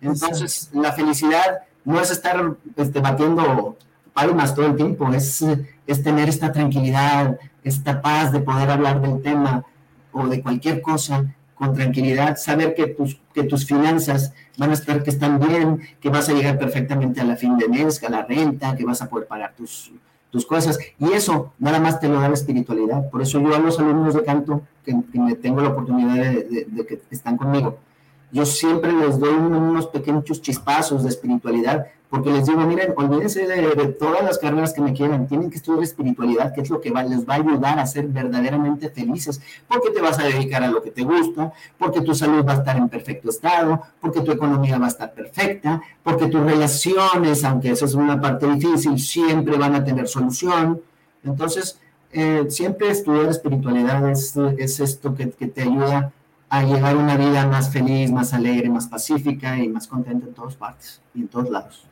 Entonces, 0.00 0.70
la 0.72 0.92
felicidad 0.92 1.60
no 1.84 2.00
es 2.00 2.10
estar 2.10 2.56
este, 2.74 2.98
batiendo 2.98 3.76
palmas 4.12 4.56
todo 4.56 4.66
el 4.66 4.74
tiempo, 4.74 5.12
es, 5.12 5.44
es 5.86 6.02
tener 6.02 6.28
esta 6.28 6.50
tranquilidad, 6.50 7.38
esta 7.62 8.02
paz 8.02 8.32
de 8.32 8.40
poder 8.40 8.68
hablar 8.72 9.00
del 9.00 9.22
tema 9.22 9.64
o 10.10 10.26
de 10.26 10.42
cualquier 10.42 10.82
cosa 10.82 11.32
con 11.64 11.74
tranquilidad, 11.74 12.36
saber 12.36 12.74
que 12.74 12.88
tus, 12.88 13.20
que 13.32 13.44
tus 13.44 13.66
finanzas 13.66 14.32
van 14.56 14.70
a 14.70 14.74
estar, 14.74 15.02
que 15.02 15.10
están 15.10 15.38
bien, 15.38 15.80
que 16.00 16.08
vas 16.08 16.28
a 16.28 16.32
llegar 16.32 16.58
perfectamente 16.58 17.20
a 17.20 17.24
la 17.24 17.36
fin 17.36 17.56
de 17.56 17.68
mes, 17.68 18.02
a 18.02 18.08
la 18.08 18.22
renta, 18.22 18.76
que 18.76 18.84
vas 18.84 19.00
a 19.02 19.08
poder 19.08 19.26
pagar 19.26 19.54
tus, 19.56 19.90
tus 20.30 20.44
cosas. 20.46 20.78
Y 20.98 21.12
eso 21.12 21.52
nada 21.58 21.80
más 21.80 22.00
te 22.00 22.08
lo 22.08 22.20
da 22.20 22.28
la 22.28 22.34
espiritualidad. 22.34 23.08
Por 23.10 23.22
eso 23.22 23.40
yo 23.40 23.54
a 23.54 23.58
los 23.58 23.78
alumnos 23.78 24.14
de 24.14 24.24
canto, 24.24 24.62
que, 24.84 24.94
me 25.14 25.34
tengo 25.34 25.60
la 25.60 25.70
oportunidad 25.70 26.14
de, 26.16 26.66
de 26.68 26.86
que 26.86 27.00
están 27.10 27.36
conmigo, 27.36 27.78
yo 28.34 28.44
siempre 28.44 28.92
les 28.92 29.18
doy 29.18 29.32
unos 29.32 29.86
pequeños 29.86 30.24
chispazos 30.42 31.04
de 31.04 31.08
espiritualidad, 31.08 31.86
porque 32.14 32.30
les 32.30 32.46
digo, 32.46 32.60
miren, 32.60 32.94
olvídense 32.96 33.44
de, 33.44 33.86
todas 33.98 34.22
las 34.22 34.38
carreras 34.38 34.72
que 34.72 34.80
me 34.80 34.92
quieran, 34.92 35.26
tienen 35.26 35.50
que 35.50 35.56
estudiar 35.56 35.82
espiritualidad, 35.82 36.54
que 36.54 36.60
es 36.60 36.70
lo 36.70 36.80
que 36.80 36.90
les 36.90 37.28
va 37.28 37.34
a 37.34 37.36
ayudar 37.38 37.80
a 37.80 37.86
ser 37.86 38.06
verdaderamente 38.06 38.88
felices, 38.88 39.40
porque 39.66 39.90
te 39.90 40.00
vas 40.00 40.20
a 40.20 40.22
dedicar 40.22 40.62
a 40.62 40.68
lo 40.68 40.80
que 40.80 40.92
te 40.92 41.02
gusta, 41.02 41.52
porque 41.76 42.02
tu 42.02 42.14
salud 42.14 42.46
va 42.46 42.52
a 42.52 42.56
estar 42.58 42.76
en 42.76 42.88
perfecto 42.88 43.30
estado, 43.30 43.82
porque 44.00 44.20
tu 44.20 44.30
economía 44.30 44.78
va 44.78 44.84
a 44.84 44.90
estar 44.90 45.12
perfecta, 45.12 45.82
porque 46.04 46.28
tus 46.28 46.40
relaciones, 46.40 47.42
aunque 47.42 47.72
eso 47.72 47.84
es 47.84 47.94
una 47.94 48.20
parte 48.20 48.46
difícil, 48.46 48.96
siempre 49.00 49.58
van 49.58 49.74
a 49.74 49.82
tener 49.82 50.06
solución. 50.06 50.80
Entonces, 51.24 51.80
eh, 52.12 52.46
siempre 52.48 52.90
estudiar 52.90 53.26
espiritualidad 53.26 54.08
es, 54.08 54.36
esto 54.78 55.16
que, 55.16 55.30
que 55.30 55.48
te 55.48 55.62
ayuda 55.62 56.12
a 56.48 56.62
llevar 56.62 56.96
una 56.96 57.16
vida 57.16 57.44
más 57.48 57.72
feliz, 57.72 58.12
más 58.12 58.32
alegre, 58.32 58.70
más 58.70 58.86
pacífica 58.86 59.58
y 59.58 59.68
más 59.68 59.88
contenta 59.88 60.28
en 60.28 60.32
todas 60.32 60.54
partes 60.54 61.00
y 61.12 61.22
en 61.22 61.26
todos 61.26 61.50
lados. 61.50 61.88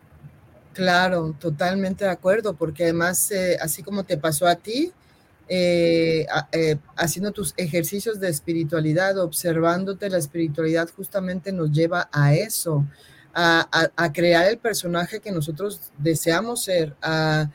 Claro, 0.73 1.35
totalmente 1.39 2.05
de 2.07 2.11
acuerdo, 2.11 2.55
porque 2.55 2.85
además, 2.85 3.31
eh, 3.31 3.59
así 3.61 3.83
como 3.83 4.05
te 4.05 4.17
pasó 4.17 4.47
a 4.47 4.55
ti, 4.57 4.93
eh, 5.49 6.27
eh, 6.53 6.79
haciendo 6.97 7.31
tus 7.33 7.53
ejercicios 7.59 8.21
de 8.21 8.31
espiritualidad, 8.31 9.19
observándote 9.19 10.09
la 10.09 10.17
espiritualidad, 10.17 10.89
justamente 10.97 11.53
nos 11.53 11.71
lleva 11.73 12.09
a 12.11 12.35
eso, 12.35 12.87
a, 13.35 13.91
a 13.97 14.13
crear 14.13 14.47
el 14.47 14.59
personaje 14.59 15.21
que 15.21 15.33
nosotros 15.33 15.91
deseamos 15.99 16.65
ser, 16.65 16.97
a, 17.03 17.51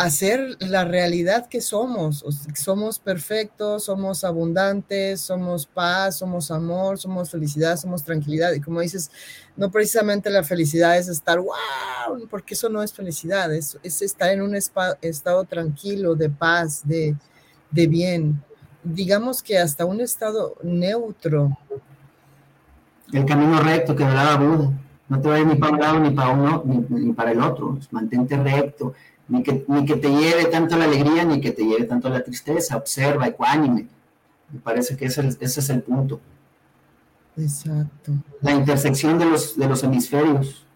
hacer 0.00 0.56
la 0.60 0.84
realidad 0.84 1.46
que 1.48 1.60
somos. 1.60 2.24
Somos 2.54 2.98
perfectos, 2.98 3.84
somos 3.84 4.24
abundantes, 4.24 5.20
somos 5.20 5.66
paz, 5.66 6.18
somos 6.18 6.50
amor, 6.50 6.98
somos 6.98 7.30
felicidad, 7.30 7.76
somos 7.76 8.02
tranquilidad. 8.02 8.52
Y 8.52 8.60
como 8.60 8.80
dices, 8.80 9.10
no 9.56 9.70
precisamente 9.70 10.30
la 10.30 10.42
felicidad 10.42 10.96
es 10.96 11.08
estar, 11.08 11.38
wow, 11.38 12.26
porque 12.30 12.54
eso 12.54 12.68
no 12.70 12.82
es 12.82 12.92
felicidad, 12.92 13.52
es, 13.54 13.76
estar 13.82 14.30
en 14.30 14.40
un 14.42 14.54
estado 14.54 15.44
tranquilo, 15.44 16.14
de 16.14 16.30
paz, 16.30 16.80
de, 16.84 17.14
de 17.70 17.86
bien. 17.86 18.42
Digamos 18.82 19.42
que 19.42 19.58
hasta 19.58 19.84
un 19.84 20.00
estado 20.00 20.56
neutro. 20.62 21.58
El 23.12 23.26
camino 23.26 23.60
recto 23.60 23.94
que 23.94 24.04
hablaba 24.04 24.36
Buda. 24.36 24.72
No 25.08 25.20
te 25.20 25.28
vayas 25.28 25.48
ni 25.48 25.56
para 25.56 25.72
un 25.72 25.80
lado 25.80 25.98
ni 25.98 26.10
para 26.10 26.28
uno 26.30 26.62
ni 26.88 27.12
para 27.12 27.32
el 27.32 27.40
otro. 27.40 27.76
Mantente 27.90 28.36
recto 28.36 28.94
ni 29.30 29.42
que, 29.44 29.64
ni 29.68 29.84
que 29.84 29.96
te 29.96 30.08
lleve 30.08 30.46
tanto 30.46 30.76
la 30.76 30.84
alegría, 30.84 31.24
ni 31.24 31.40
que 31.40 31.52
te 31.52 31.62
lleve 31.64 31.84
tanto 31.84 32.08
la 32.08 32.22
tristeza, 32.22 32.76
observa, 32.76 33.28
ecuánime. 33.28 33.86
Me 34.52 34.58
parece 34.58 34.96
que 34.96 35.06
ese, 35.06 35.26
ese 35.28 35.60
es 35.60 35.70
el 35.70 35.82
punto. 35.82 36.20
Exacto. 37.36 38.12
La 38.40 38.52
intersección 38.52 39.18
de 39.18 39.26
los, 39.26 39.56
de 39.56 39.68
los 39.68 39.84
hemisferios, 39.84 40.66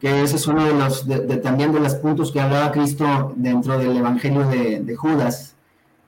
que 0.00 0.22
ese 0.22 0.36
es 0.36 0.46
uno 0.46 0.64
de 0.64 0.72
los, 0.72 1.06
de, 1.06 1.18
también 1.38 1.72
de 1.72 1.80
los 1.80 1.96
puntos 1.96 2.30
que 2.30 2.40
hablaba 2.40 2.70
Cristo 2.70 3.34
dentro 3.36 3.76
del 3.76 3.96
Evangelio 3.96 4.46
de, 4.46 4.80
de 4.80 4.96
Judas, 4.96 5.56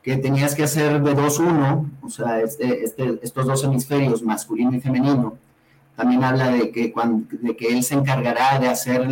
que 0.02 0.16
tenías 0.16 0.54
que 0.54 0.62
hacer 0.62 1.02
de 1.02 1.14
dos 1.14 1.40
uno, 1.40 1.90
o 2.00 2.08
sea, 2.08 2.40
este, 2.40 2.84
este, 2.84 3.18
estos 3.22 3.46
dos 3.46 3.64
hemisferios, 3.64 4.22
masculino 4.22 4.74
y 4.74 4.80
femenino, 4.80 5.36
también 6.02 6.24
habla 6.24 6.48
de 6.48 6.72
que, 6.72 6.92
de 7.30 7.56
que 7.56 7.68
él 7.68 7.84
se 7.84 7.94
encargará 7.94 8.58
de 8.58 8.66
hacer 8.66 9.08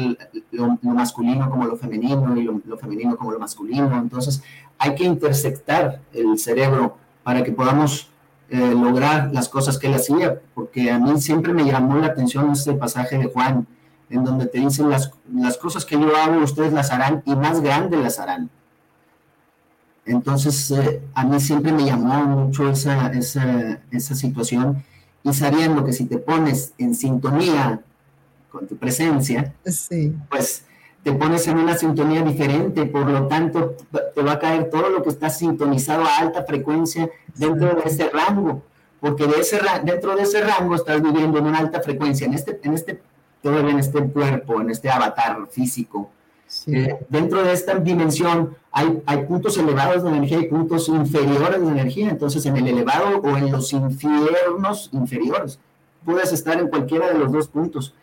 lo, 0.50 0.76
masculino 0.82 1.48
como 1.48 1.64
lo 1.64 1.76
femenino 1.76 2.36
y 2.36 2.42
lo, 2.42 2.76
femenino 2.78 3.16
como 3.16 3.30
lo 3.30 3.38
masculino. 3.38 3.96
Entonces, 3.96 4.42
hay 4.76 4.96
que 4.96 5.04
intersectar 5.04 6.00
el 6.12 6.36
cerebro 6.36 6.96
para 7.22 7.44
que 7.44 7.52
podamos 7.52 8.10
eh, 8.48 8.74
lograr 8.74 9.30
las 9.32 9.48
cosas 9.48 9.78
que 9.78 9.86
él 9.86 9.94
hacía, 9.94 10.40
porque 10.52 10.90
a 10.90 10.98
mí 10.98 11.20
siempre 11.20 11.52
me 11.52 11.64
llamó 11.64 11.96
la 11.98 12.08
atención 12.08 12.50
este 12.50 12.72
pasaje 12.72 13.18
de 13.18 13.26
Juan, 13.26 13.68
en 14.08 14.24
donde 14.24 14.46
te 14.46 14.58
dicen 14.58 14.90
las, 14.90 15.12
las 15.32 15.58
cosas 15.58 15.84
que 15.84 15.94
yo 15.94 16.16
hago, 16.16 16.42
ustedes 16.42 16.72
las 16.72 16.90
harán 16.90 17.22
y 17.24 17.36
más 17.36 17.60
grandes 17.60 18.00
las 18.00 18.18
harán. 18.18 18.50
Entonces, 20.04 20.72
eh, 20.72 21.00
a 21.14 21.24
mí 21.24 21.38
siempre 21.38 21.70
me 21.70 21.84
llamó 21.84 22.24
mucho 22.24 22.68
esa, 22.68 23.12
esa, 23.12 23.78
esa 23.92 24.16
situación 24.16 24.82
y 25.22 25.32
sabiendo 25.32 25.84
que 25.84 25.92
si 25.92 26.06
te 26.06 26.18
pones 26.18 26.72
en 26.78 26.94
sintonía 26.94 27.80
con 28.50 28.66
tu 28.66 28.76
presencia, 28.76 29.54
pues 30.28 30.64
te 31.02 31.12
pones 31.12 31.46
en 31.46 31.58
una 31.58 31.76
sintonía 31.76 32.22
diferente, 32.22 32.84
por 32.86 33.08
lo 33.08 33.26
tanto 33.26 33.76
te 34.14 34.22
va 34.22 34.32
a 34.32 34.38
caer 34.38 34.70
todo 34.70 34.88
lo 34.90 35.02
que 35.02 35.10
está 35.10 35.30
sintonizado 35.30 36.04
a 36.04 36.18
alta 36.18 36.44
frecuencia 36.44 37.08
dentro 37.34 37.74
de 37.74 37.82
ese 37.84 38.10
rango, 38.10 38.62
porque 39.00 39.26
de 39.26 39.40
ese, 39.40 39.60
dentro 39.84 40.16
de 40.16 40.22
ese 40.22 40.40
rango 40.42 40.74
estás 40.74 41.00
viviendo 41.02 41.38
en 41.38 41.46
una 41.46 41.58
alta 41.58 41.80
frecuencia, 41.80 42.26
en 42.26 42.34
este, 42.34 42.60
en 42.62 42.74
este, 42.74 43.00
todavía 43.42 43.70
en 43.70 43.78
este 43.78 44.02
cuerpo, 44.04 44.60
en 44.60 44.70
este 44.70 44.90
avatar 44.90 45.46
físico, 45.50 46.10
eh, 46.66 46.98
dentro 47.08 47.42
de 47.42 47.52
esta 47.52 47.76
dimensión 47.76 48.56
hay, 48.72 49.02
hay, 49.06 49.24
puntos 49.24 49.56
elevados 49.56 50.02
de 50.02 50.10
energía 50.10 50.38
y 50.38 50.48
puntos 50.48 50.88
inferiores 50.88 51.60
de 51.60 51.68
energía. 51.68 52.10
Entonces, 52.10 52.44
en 52.46 52.56
el 52.56 52.66
elevado 52.66 53.20
o 53.20 53.36
en 53.36 53.52
los 53.52 53.72
infiernos 53.72 54.90
inferiores, 54.92 55.58
puedes 56.04 56.32
estar 56.32 56.58
en 56.58 56.68
cualquiera 56.68 57.12
de 57.12 57.18
los 57.18 57.30
dos 57.30 57.48
puntos. 57.48 57.94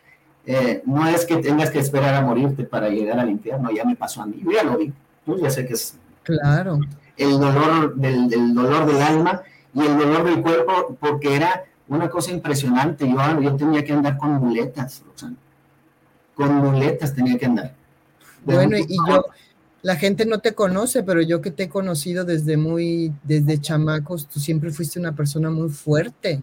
Eh, 0.46 0.82
no 0.86 1.06
es 1.06 1.26
que 1.26 1.36
tengas 1.36 1.70
que 1.70 1.78
esperar 1.78 2.14
a 2.14 2.22
morirte 2.22 2.64
para 2.64 2.88
llegar 2.88 3.18
al 3.18 3.28
infierno, 3.28 3.70
ya 3.70 3.84
me 3.84 3.96
pasó 3.96 4.22
a 4.22 4.26
mí, 4.26 4.40
yo 4.42 4.50
ya 4.50 4.62
lo 4.62 4.78
vi, 4.78 4.90
tú 5.26 5.38
ya 5.38 5.50
sé 5.50 5.66
que 5.66 5.74
es 5.74 5.98
claro. 6.22 6.80
el 7.18 7.32
dolor 7.32 7.94
del, 7.96 8.30
del 8.30 8.54
dolor 8.54 8.86
del 8.86 9.02
alma 9.02 9.42
y 9.74 9.80
el 9.82 9.98
dolor 9.98 10.24
del 10.24 10.40
cuerpo, 10.40 10.96
porque 10.98 11.36
era 11.36 11.64
una 11.86 12.08
cosa 12.08 12.30
impresionante. 12.30 13.06
Yo, 13.06 13.40
yo 13.42 13.56
tenía 13.56 13.84
que 13.84 13.92
andar 13.92 14.16
con 14.16 14.32
muletas, 14.36 15.02
con 16.34 16.54
muletas 16.54 17.14
tenía 17.14 17.36
que 17.36 17.44
andar 17.44 17.77
bueno, 18.44 18.76
y 18.76 18.96
yo, 19.08 19.24
la 19.82 19.96
gente 19.96 20.26
no 20.26 20.40
te 20.40 20.54
conoce, 20.54 21.02
pero 21.02 21.22
yo 21.22 21.40
que 21.40 21.50
te 21.50 21.64
he 21.64 21.68
conocido 21.68 22.24
desde 22.24 22.56
muy, 22.56 23.12
desde 23.22 23.60
chamacos, 23.60 24.26
tú 24.26 24.40
siempre 24.40 24.70
fuiste 24.70 24.98
una 24.98 25.12
persona 25.12 25.50
muy 25.50 25.68
fuerte. 25.68 26.42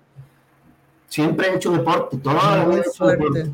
Siempre 1.10 1.50
he 1.50 1.56
hecho 1.56 1.72
deporte, 1.72 2.18
toda 2.18 2.58
la 2.58 2.66
vida 2.66 2.84
fuerte. 2.96 3.52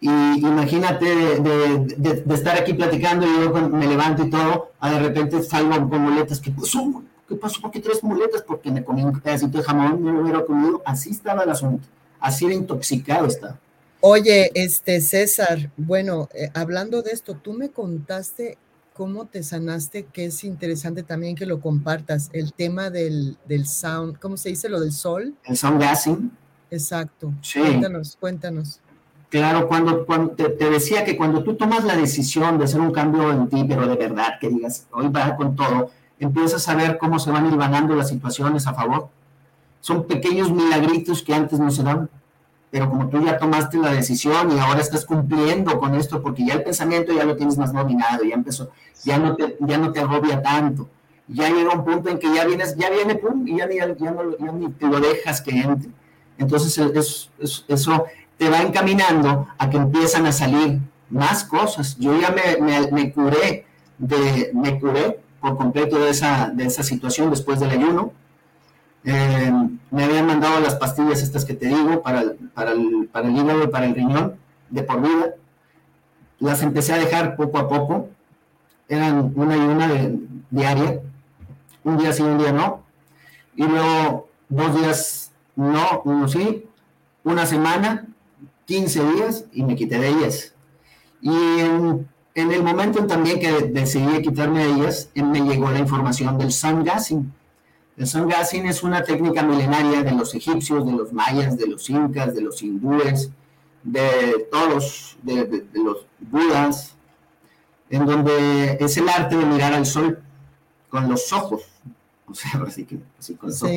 Y 0.00 0.08
imagínate 0.08 1.04
de, 1.40 2.24
estar 2.34 2.56
aquí 2.56 2.72
platicando 2.72 3.26
y 3.26 3.44
yo 3.44 3.68
me 3.68 3.86
levanto 3.86 4.24
y 4.24 4.30
todo, 4.30 4.72
a 4.80 4.92
de 4.92 5.00
repente 5.00 5.42
salgo 5.42 5.88
con 5.88 6.00
muletas. 6.00 6.40
¿Qué 6.40 6.50
pasó? 6.50 7.02
¿Qué 7.28 7.36
pasó? 7.36 7.60
¿Por 7.60 7.70
qué 7.70 7.80
tres 7.80 8.02
muletas? 8.02 8.42
Porque 8.42 8.70
me 8.70 8.82
comí 8.82 9.04
un 9.04 9.20
pedacito 9.20 9.58
de 9.58 9.64
jamón, 9.64 10.02
no 10.02 10.12
lo 10.12 10.22
hubiera 10.22 10.44
comido. 10.44 10.82
Así 10.84 11.10
estaba 11.10 11.44
el 11.44 11.50
asunto. 11.50 11.86
Así 12.18 12.46
de 12.48 12.54
intoxicado 12.54 13.26
estaba. 13.26 13.58
Oye, 14.02 14.50
este 14.54 15.00
César, 15.02 15.70
bueno, 15.76 16.28
eh, 16.34 16.50
hablando 16.54 17.02
de 17.02 17.10
esto, 17.10 17.34
tú 17.34 17.52
me 17.52 17.68
contaste 17.68 18.56
cómo 18.94 19.26
te 19.26 19.42
sanaste, 19.42 20.04
que 20.04 20.26
es 20.26 20.42
interesante 20.44 21.02
también 21.02 21.36
que 21.36 21.44
lo 21.44 21.60
compartas, 21.60 22.30
el 22.32 22.52
tema 22.54 22.88
del, 22.88 23.36
del 23.46 23.66
sound, 23.66 24.18
¿cómo 24.18 24.36
se 24.36 24.50
dice 24.50 24.68
lo 24.68 24.80
del 24.80 24.92
sol? 24.92 25.34
El 25.44 25.56
sound 25.56 25.80
gassing. 25.80 26.30
Exacto. 26.70 27.32
Sí. 27.42 27.60
Cuéntanos, 27.60 28.16
cuéntanos. 28.18 28.80
Claro, 29.28 29.68
cuando, 29.68 30.06
cuando 30.06 30.32
te, 30.32 30.70
decía 30.70 31.04
que 31.04 31.16
cuando 31.16 31.44
tú 31.44 31.54
tomas 31.54 31.84
la 31.84 31.94
decisión 31.94 32.58
de 32.58 32.64
hacer 32.64 32.80
un 32.80 32.92
cambio 32.92 33.30
en 33.30 33.48
ti, 33.48 33.64
pero 33.68 33.86
de 33.86 33.96
verdad, 33.96 34.38
que 34.40 34.48
digas, 34.48 34.86
hoy 34.92 35.08
va 35.08 35.36
con 35.36 35.54
todo, 35.54 35.90
empiezas 36.18 36.66
a 36.68 36.74
ver 36.74 36.98
cómo 36.98 37.18
se 37.18 37.30
van 37.30 37.46
hilvanando 37.46 37.94
las 37.94 38.08
situaciones 38.08 38.66
a 38.66 38.74
favor. 38.74 39.08
Son 39.80 40.06
pequeños 40.06 40.50
milagritos 40.50 41.22
que 41.22 41.32
antes 41.32 41.58
no 41.58 41.70
se 41.70 41.82
dan 41.82 42.10
pero 42.70 42.88
como 42.88 43.08
tú 43.08 43.24
ya 43.24 43.38
tomaste 43.38 43.78
la 43.78 43.92
decisión 43.92 44.52
y 44.52 44.58
ahora 44.58 44.80
estás 44.80 45.04
cumpliendo 45.04 45.78
con 45.78 45.94
esto, 45.94 46.22
porque 46.22 46.46
ya 46.46 46.54
el 46.54 46.62
pensamiento 46.62 47.12
ya 47.12 47.24
lo 47.24 47.36
tienes 47.36 47.58
más 47.58 47.72
dominado, 47.72 48.22
ya 48.24 48.34
empezó, 48.34 48.70
ya 49.04 49.18
no 49.18 49.34
te, 49.34 49.56
ya 49.60 49.78
no 49.78 49.92
te 49.92 50.00
agobia 50.00 50.40
tanto, 50.40 50.88
ya 51.26 51.48
llega 51.48 51.72
un 51.72 51.84
punto 51.84 52.08
en 52.08 52.18
que 52.18 52.32
ya 52.34 52.44
vienes, 52.44 52.76
ya 52.76 52.90
viene, 52.90 53.14
pum, 53.16 53.46
y 53.46 53.58
ya, 53.58 53.68
ya, 53.68 54.10
no, 54.10 54.36
ya 54.38 54.52
ni 54.52 54.68
te 54.70 54.86
lo 54.86 55.00
dejas 55.00 55.40
que 55.40 55.64
Entonces 56.38 56.78
eso 57.68 58.04
te 58.36 58.48
va 58.48 58.62
encaminando 58.62 59.48
a 59.58 59.68
que 59.68 59.76
empiezan 59.76 60.26
a 60.26 60.32
salir 60.32 60.80
más 61.10 61.44
cosas. 61.44 61.96
Yo 61.98 62.18
ya 62.18 62.30
me, 62.30 62.90
me, 62.90 63.12
curé 63.12 63.66
de, 63.98 64.50
me 64.54 64.80
curé 64.80 65.20
por 65.40 65.56
completo 65.56 65.98
de 65.98 66.10
esa, 66.10 66.50
de 66.52 66.64
esa 66.64 66.82
situación 66.82 67.30
después 67.30 67.60
del 67.60 67.70
ayuno. 67.70 68.12
Eh, 69.04 69.52
me 69.90 70.04
habían 70.04 70.26
mandado 70.26 70.60
las 70.60 70.76
pastillas 70.76 71.22
estas 71.22 71.44
que 71.44 71.54
te 71.54 71.66
digo 71.66 72.02
para 72.02 72.20
el, 72.20 72.32
para, 72.54 72.72
el, 72.72 73.08
para 73.10 73.28
el 73.28 73.36
hígado 73.36 73.64
y 73.64 73.68
para 73.68 73.86
el 73.86 73.94
riñón 73.94 74.36
de 74.68 74.82
por 74.82 75.00
vida. 75.00 75.34
Las 76.38 76.62
empecé 76.62 76.92
a 76.92 76.98
dejar 76.98 77.36
poco 77.36 77.58
a 77.58 77.68
poco. 77.68 78.08
Eran 78.88 79.32
una 79.34 79.56
y 79.56 79.60
una 79.60 79.88
de, 79.88 80.18
diaria. 80.50 81.00
Un 81.84 81.98
día 81.98 82.12
sí, 82.12 82.22
un 82.22 82.38
día 82.38 82.52
no. 82.52 82.82
Y 83.56 83.64
luego 83.64 84.28
dos 84.48 84.74
días 84.76 85.32
no, 85.56 86.02
uno 86.04 86.28
sí. 86.28 86.66
Una 87.24 87.46
semana, 87.46 88.06
15 88.66 89.12
días 89.12 89.44
y 89.52 89.62
me 89.62 89.76
quité 89.76 89.98
de 89.98 90.08
ellas. 90.08 90.54
Y 91.20 91.30
en, 91.30 92.06
el 92.34 92.62
momento 92.62 93.06
también 93.06 93.40
que 93.40 93.50
decidí 93.68 94.22
quitarme 94.22 94.64
de 94.64 94.72
ellas, 94.72 95.10
me 95.14 95.40
llegó 95.40 95.70
la 95.70 95.78
información 95.78 96.38
del 96.38 96.52
sun 96.52 96.84
el 98.00 98.06
sun 98.06 98.28
gazing 98.28 98.64
es 98.64 98.82
una 98.82 99.04
técnica 99.04 99.42
milenaria 99.42 100.02
de 100.02 100.12
los 100.12 100.34
egipcios, 100.34 100.86
de 100.86 100.92
los 100.92 101.12
mayas, 101.12 101.58
de 101.58 101.66
los 101.66 101.90
incas, 101.90 102.34
de 102.34 102.40
los 102.40 102.62
hindúes, 102.62 103.30
de 103.82 104.48
todos, 104.50 105.18
de, 105.22 105.66
los 105.74 106.06
budas, 106.18 106.96
en 107.90 108.06
donde 108.06 108.78
es 108.80 108.96
el 108.96 109.06
arte 109.06 109.36
de 109.36 109.44
mirar 109.44 109.74
al 109.74 109.84
sol 109.84 110.18
con 110.88 111.10
los 111.10 111.30
ojos. 111.34 111.64
O 112.26 112.34
sea, 112.34 112.52
así 112.66 112.86
que 112.86 113.00
así 113.18 113.34
con 113.34 113.50
los 113.50 113.62
ojos. 113.62 113.74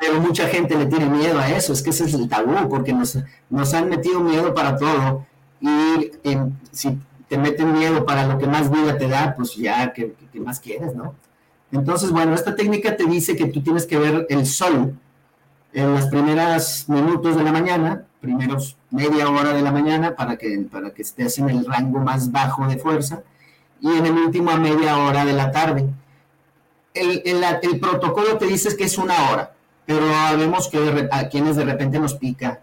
Pero 0.00 0.20
mucha 0.20 0.48
gente 0.48 0.76
le 0.76 0.86
tiene 0.86 1.06
miedo 1.06 1.38
a 1.38 1.48
eso, 1.50 1.72
es 1.72 1.82
que 1.82 1.90
ese 1.90 2.06
es 2.06 2.14
el 2.14 2.28
tabú, 2.28 2.68
porque 2.68 2.92
nos, 2.92 3.16
nos 3.48 3.74
han 3.74 3.88
metido 3.88 4.18
miedo 4.18 4.52
para 4.54 4.76
todo. 4.76 5.24
Y 5.60 6.10
si 6.72 6.98
te 7.28 7.38
meten 7.38 7.74
miedo 7.74 8.04
para 8.04 8.26
lo 8.26 8.38
que 8.38 8.48
más 8.48 8.72
vida 8.72 8.98
te 8.98 9.06
da, 9.06 9.34
pues 9.36 9.54
ya, 9.54 9.92
¿qué, 9.92 10.16
qué 10.32 10.40
más 10.40 10.58
quieres, 10.58 10.96
no? 10.96 11.14
Entonces, 11.72 12.10
bueno, 12.10 12.34
esta 12.34 12.54
técnica 12.54 12.96
te 12.96 13.04
dice 13.04 13.36
que 13.36 13.46
tú 13.46 13.62
tienes 13.62 13.86
que 13.86 13.98
ver 13.98 14.26
el 14.30 14.46
sol 14.46 14.94
en 15.72 15.92
los 15.92 16.06
primeros 16.06 16.88
minutos 16.88 17.36
de 17.36 17.42
la 17.42 17.52
mañana, 17.52 18.04
primeros 18.20 18.76
media 18.90 19.28
hora 19.28 19.52
de 19.52 19.62
la 19.62 19.70
mañana, 19.70 20.16
para 20.16 20.36
que, 20.36 20.66
para 20.70 20.90
que 20.90 21.02
estés 21.02 21.38
en 21.38 21.50
el 21.50 21.66
rango 21.66 22.00
más 22.00 22.32
bajo 22.32 22.66
de 22.66 22.78
fuerza, 22.78 23.22
y 23.80 23.88
en 23.88 24.06
el 24.06 24.12
último 24.12 24.50
a 24.50 24.56
media 24.56 24.96
hora 24.98 25.24
de 25.24 25.32
la 25.34 25.50
tarde. 25.50 25.86
El, 26.94 27.22
el, 27.24 27.80
protocolo 27.80 28.38
te 28.38 28.46
dice 28.46 28.76
que 28.76 28.84
es 28.84 28.98
una 28.98 29.30
hora, 29.30 29.52
pero 29.86 30.06
vemos 30.36 30.68
que 30.68 31.08
a 31.12 31.28
quienes 31.28 31.56
de 31.56 31.64
repente 31.64 32.00
nos 32.00 32.14
pica 32.14 32.60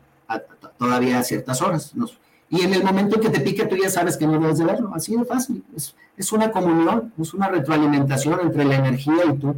todavía 0.78 1.20
a 1.20 1.24
ciertas 1.24 1.62
horas. 1.62 1.96
Nos, 1.96 2.18
y 2.50 2.62
en 2.62 2.74
el 2.74 2.84
momento 2.84 3.20
que 3.20 3.30
te 3.30 3.40
pique, 3.40 3.66
tú 3.66 3.76
ya 3.76 3.90
sabes 3.90 4.18
que 4.18 4.28
no 4.28 4.34
debes 4.34 4.60
de 4.60 4.66
verlo. 4.66 4.92
Así 4.94 5.16
de 5.16 5.26
fácil. 5.26 5.64
Es, 5.76 5.96
es 6.16 6.32
una 6.32 6.52
comunión, 6.52 7.12
es 7.20 7.34
una 7.34 7.48
retroalimentación 7.48 8.40
entre 8.42 8.66
la 8.66 8.76
energía 8.76 9.26
y 9.28 9.38
tú. 9.38 9.56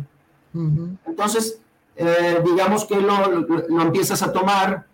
Entonces, 1.06 1.60
eh, 1.96 2.42
digamos 2.44 2.86
que 2.86 3.00
lo, 3.00 3.42
lo, 3.70 3.82
empiezas 3.82 4.24
a 4.24 4.32
tomar 4.32 4.86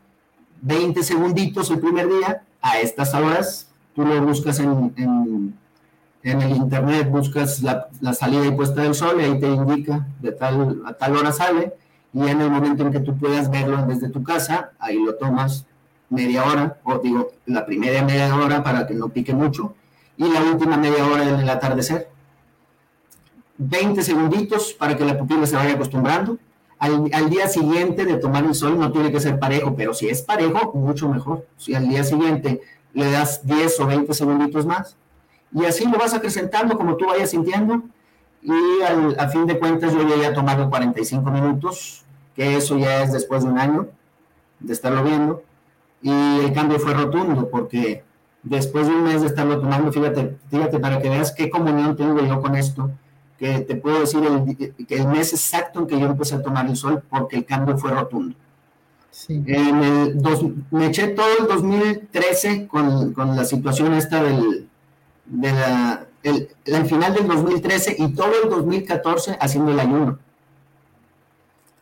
20 0.62 1.04
segunditos 1.04 1.70
el 1.70 1.80
primer 1.80 2.08
día, 2.08 2.44
a 2.62 2.80
estas 2.80 3.14
horas, 3.14 3.70
tú 3.94 4.06
lo 4.06 4.22
buscas 4.26 4.60
en, 4.60 4.94
en, 4.98 5.58
en 6.24 6.42
el 6.42 6.56
internet, 6.56 7.10
buscas 7.10 7.62
la, 7.62 7.88
la, 8.02 8.14
salida 8.14 8.46
y 8.46 8.52
puesta 8.52 8.82
del 8.82 8.96
sol 8.96 9.20
y 9.20 9.26
ahí 9.26 9.40
te 9.40 9.48
indica 9.48 10.08
de 10.22 10.32
tal 10.32 10.82
a 10.86 10.94
tal 10.94 11.18
hora 11.18 11.34
sale 11.34 11.74
y 12.14 12.22
en 12.28 12.40
el 12.42 12.50
momento 12.50 12.84
en 12.84 12.92
que 12.92 13.02
tú 13.02 13.18
puedas 13.18 13.50
verlo 13.50 13.86
desde 13.86 14.10
tu 14.10 14.24
casa, 14.24 14.72
ahí 14.80 14.98
lo 14.98 15.16
tomas 15.16 15.66
media 16.14 16.46
hora, 16.46 16.78
o 16.84 17.00
digo, 17.00 17.32
la 17.46 17.66
primera 17.66 18.04
media 18.04 18.34
hora 18.36 18.64
para 18.64 18.86
que 18.86 18.94
no 18.94 19.10
pique 19.10 19.34
mucho, 19.34 19.74
y 20.18 20.28
la 20.32 20.42
última 20.42 20.78
media 20.78 21.06
hora 21.06 21.28
en 21.28 21.40
el 21.40 21.50
atardecer. 21.50 22.10
20 23.58 24.02
segunditos 24.04 24.74
para 24.74 24.96
que 24.96 25.06
la 25.06 25.18
pupila 25.18 25.46
se 25.46 25.56
vaya 25.56 25.74
acostumbrando. 25.74 26.38
Al, 26.80 27.30
día 27.30 27.48
siguiente 27.48 28.06
de 28.06 28.18
tomar 28.18 28.44
el 28.44 28.54
sol 28.54 28.78
no 28.78 28.92
tiene 28.92 29.12
que 29.12 29.20
ser 29.20 29.40
parejo, 29.40 29.74
pero 29.76 29.94
si 29.94 30.10
es 30.10 30.22
parejo, 30.22 30.74
mucho 30.74 31.08
mejor. 31.08 31.48
Si 31.58 31.74
al 31.74 31.88
día 31.88 32.04
siguiente 32.04 32.62
le 32.94 33.10
das 33.10 33.46
10 33.46 33.80
o 33.80 33.88
20 33.88 34.14
segunditos 34.14 34.66
más, 34.66 34.98
y 35.54 35.66
así 35.66 35.86
lo 35.86 35.98
vas 35.98 36.14
acrecentando 36.14 36.78
como 36.78 36.98
tú 36.98 37.08
vayas 37.08 37.30
sintiendo, 37.30 37.84
y 38.42 38.82
al, 38.82 39.18
a 39.18 39.30
fin 39.30 39.46
de 39.46 39.58
cuentas 39.58 39.94
yo 39.94 40.06
ya 40.08 40.28
he 40.28 40.34
tomado 40.34 40.70
45 40.70 41.32
minutos, 41.32 42.04
que 42.36 42.58
eso 42.58 42.78
ya 42.78 43.02
es 43.02 43.14
después 43.14 43.44
de 43.44 43.50
un 43.50 43.58
año 43.58 43.88
de 44.60 44.74
estarlo 44.74 45.04
viendo, 45.04 45.44
y 46.04 46.12
el 46.12 46.54
cambio 46.54 46.80
fue 46.80 46.94
rotundo 46.94 47.50
porque 47.50 48.04
después 48.44 48.88
de 48.88 48.94
un 48.94 49.04
mes 49.04 49.22
de 49.22 49.28
estarlo 49.28 49.60
tomando, 49.60 49.92
fíjate, 49.92 50.38
fíjate 50.52 50.78
para 50.80 51.02
que 51.02 51.10
veas 51.10 51.32
qué 51.32 51.50
comunión 51.50 51.96
tengo 51.96 52.20
yo 52.20 52.42
con 52.42 52.56
esto, 52.56 52.92
que 53.40 53.62
te 53.62 53.76
puedo 53.76 54.02
decir 54.02 54.22
el, 54.24 54.86
que 54.86 54.96
el 54.96 55.08
mes 55.08 55.32
exacto 55.32 55.80
en 55.80 55.88
que 55.88 56.00
yo 56.00 56.06
empecé 56.06 56.36
a 56.36 56.44
tomar 56.44 56.68
el 56.68 56.76
sol 56.76 57.02
porque 57.10 57.38
el 57.38 57.46
cambio 57.46 57.78
fue 57.78 57.92
rotundo. 57.92 58.36
En 59.30 59.84
el 59.84 60.22
me 60.72 60.88
eché 60.88 61.10
todo 61.10 61.28
el 61.40 61.48
2013 61.48 62.68
con, 62.68 63.14
con 63.14 63.36
la 63.36 63.46
situación 63.46 63.94
esta 63.94 64.22
del 64.22 64.68
de 65.26 65.52
la, 65.52 66.08
el, 66.24 66.50
el, 66.66 66.86
final 66.86 67.14
del 67.14 67.28
2013 67.28 67.96
y 67.98 68.14
todo 68.14 68.32
el 68.44 68.50
2014 68.50 69.38
haciendo 69.40 69.72
el 69.72 69.80
ayuno. 69.80 70.20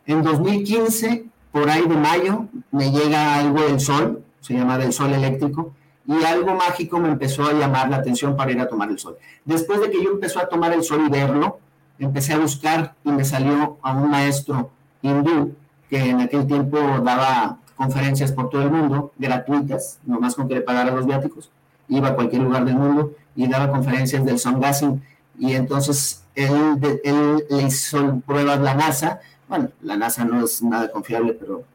En 0.06 0.22
2015 0.22 1.31
por 1.52 1.70
ahí 1.70 1.82
de 1.82 1.96
mayo 1.96 2.46
me 2.72 2.92
llega 2.92 3.36
algo 3.36 3.62
del 3.62 3.80
sol, 3.80 4.24
se 4.40 4.54
llama 4.54 4.78
del 4.78 4.94
sol 4.94 5.14
eléctrico, 5.14 5.74
y 6.08 6.24
algo 6.24 6.56
mágico 6.56 7.00
me 7.00 7.10
empezó 7.10 7.44
a 7.44 7.54
llamar 7.54 7.90
la 7.90 7.98
atención 7.98 8.36
para 8.36 8.52
ir 8.52 8.60
a 8.60 8.68
tomar 8.68 8.90
el 8.90 9.00
sol. 9.00 9.18
Después 9.46 9.82
de 9.82 9.92
que 9.92 10.04
yo 10.04 10.12
empecé 10.12 10.40
a 10.40 10.50
tomar 10.50 10.74
el 10.74 10.84
sol 10.84 11.04
y 11.06 11.10
verlo, 11.10 11.60
empecé 12.00 12.34
a 12.34 12.40
buscar 12.40 12.96
y 13.04 13.12
me 13.12 13.24
salió 13.24 13.78
a 13.82 13.94
un 13.94 14.10
maestro 14.10 14.72
hindú 15.02 15.54
que 15.90 16.10
en 16.10 16.22
aquel 16.22 16.48
tiempo 16.48 16.78
daba 17.04 17.58
conferencias 17.76 18.32
por 18.32 18.50
todo 18.50 18.62
el 18.62 18.72
mundo, 18.72 19.12
gratuitas, 19.18 20.00
nomás 20.06 20.36
con 20.36 20.48
que 20.48 20.56
le 20.56 20.62
pagara 20.62 20.92
los 20.92 21.06
viáticos. 21.06 21.52
Iba 21.88 22.10
a 22.10 22.16
cualquier 22.16 22.44
lugar 22.44 22.66
del 22.66 22.76
mundo 22.76 23.14
y 23.36 23.48
daba 23.48 23.70
conferencias 23.70 24.24
del 24.24 24.40
sun 24.40 24.60
gassing. 24.60 25.02
Y 25.38 25.54
entonces 25.54 26.24
él, 26.36 26.80
él 27.04 27.46
le 27.50 27.64
hizo 27.64 28.22
pruebas 28.26 28.60
la 28.62 28.76
NASA 28.76 29.20
bueno, 29.52 29.70
la 29.82 29.98
NASA 29.98 30.24
no 30.24 30.46
es 30.46 30.64
nada 30.64 30.90
confiable, 30.90 31.34
pero, 31.34 31.66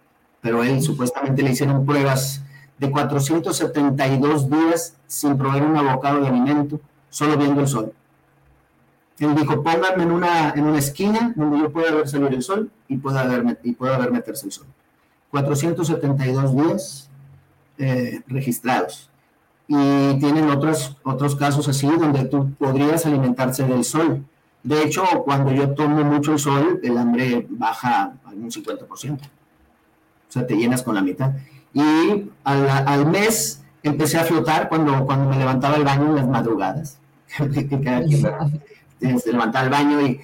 pero 0.41 0.65
él 0.65 0.81
supuestamente 0.81 1.43
le 1.43 1.51
hicieron 1.51 1.85
pruebas 1.85 2.41
de 2.79 2.91
472 2.91 4.49
días 4.49 4.97
sin 5.07 5.37
probar 5.37 5.63
un 5.63 5.77
abocado 5.77 6.23
de 6.23 6.29
alimento, 6.29 6.81
solo 7.11 7.37
viendo 7.37 7.61
el 7.61 7.69
sol. 7.69 7.93
Él 9.19 9.35
dijo, 9.35 9.63
pónganme 9.63 10.05
en 10.05 10.11
una, 10.11 10.53
en 10.53 10.65
una 10.65 10.79
esquina 10.79 11.35
donde 11.37 11.59
yo 11.59 11.71
pueda 11.71 11.95
ver 11.95 12.09
salir 12.09 12.33
el 12.33 12.43
sol 12.43 12.71
y 12.89 12.97
pueda 12.97 13.27
ver, 13.27 13.61
y 13.63 13.73
pueda 13.73 13.99
ver 13.99 14.11
meterse 14.11 14.47
el 14.47 14.53
sol. 14.53 14.67
472 15.31 16.57
días 16.57 17.11
eh, 17.77 18.23
registrados. 18.27 19.11
Y 19.69 19.75
tienen 20.19 20.49
otros, 20.49 20.97
otros 21.03 21.37
casos 21.37 21.69
así 21.69 21.87
donde 21.87 22.25
tú 22.25 22.55
podrías 22.55 23.05
alimentarse 23.05 23.65
del 23.65 23.85
sol 23.85 24.25
de 24.67 24.83
hecho, 24.83 25.05
cuando 25.25 25.53
yo 25.53 25.75
tomo 25.75 26.03
mucho 26.03 26.33
el 26.33 26.41
sol, 26.41 26.81
el 26.83 26.99
hambre 26.99 27.47
baja 27.49 28.15
a 28.25 28.31
un 28.31 28.51
50%. 28.51 29.13
O 29.15 29.19
sea, 30.29 30.45
te 30.45 30.57
llenas 30.57 30.83
con 30.83 30.97
la 30.97 31.03
mitad. 31.03 31.35
Y 31.73 32.29
al, 32.43 33.07
mes 33.07 33.63
empecé 33.85 34.19
a 34.19 34.25
flotar 34.25 34.69
cuando, 34.69 35.07
cuando 35.07 35.31
me 35.31 35.39
levantaba 35.39 35.77
el 35.77 35.85
baño 35.85 36.07
en 36.07 36.17
las 36.17 36.27
madrugadas. 36.27 36.99
se 37.39 39.33
levantaba 39.33 39.65
el 39.67 39.71
baño 39.71 40.01
y, 40.01 40.21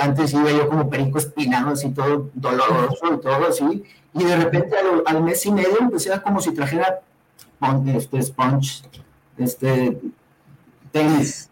antes 0.00 0.32
iba 0.32 0.50
yo 0.50 0.66
como 0.66 0.88
perico 0.88 1.18
espinado, 1.18 1.72
así 1.72 1.90
todo 1.90 2.30
doloroso 2.32 3.14
y 3.14 3.20
todo 3.20 3.48
así. 3.48 3.84
Y 4.14 4.24
de 4.24 4.36
repente 4.36 4.76
al, 5.04 5.22
mes 5.22 5.44
y 5.44 5.52
medio 5.52 5.78
empecé 5.78 6.10
a 6.10 6.22
como 6.22 6.40
si 6.40 6.54
trajera 6.54 7.00
este 7.94 8.22
sponge, 8.22 8.82
este 9.36 10.00
tenis. 10.90 11.50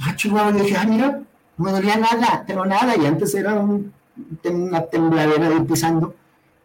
Ah, 0.00 0.16
chihuahua, 0.16 0.52
y 0.56 0.62
dije, 0.62 0.76
ah, 0.78 0.86
mira, 0.86 1.20
me 1.60 1.72
dolía 1.72 1.96
nada, 1.96 2.44
pero 2.46 2.64
nada, 2.64 2.96
y 2.96 3.06
antes 3.06 3.34
era 3.34 3.54
una 3.54 4.80
tembladera 4.90 5.50
de 5.50 5.60
pisando, 5.60 6.14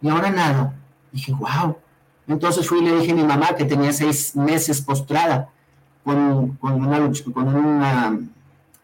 y 0.01 0.09
ahora 0.09 0.29
nada. 0.31 0.73
dije, 1.11 1.33
wow. 1.33 1.77
Entonces 2.27 2.67
fui 2.67 2.79
y 2.79 2.85
le 2.85 2.99
dije 2.99 3.11
a 3.11 3.15
mi 3.15 3.23
mamá 3.23 3.55
que 3.55 3.65
tenía 3.65 3.93
seis 3.93 4.35
meses 4.35 4.81
postrada 4.81 5.49
con, 6.03 6.55
con 6.57 6.73
una, 6.73 7.11
con 7.33 7.55
una 7.55 8.19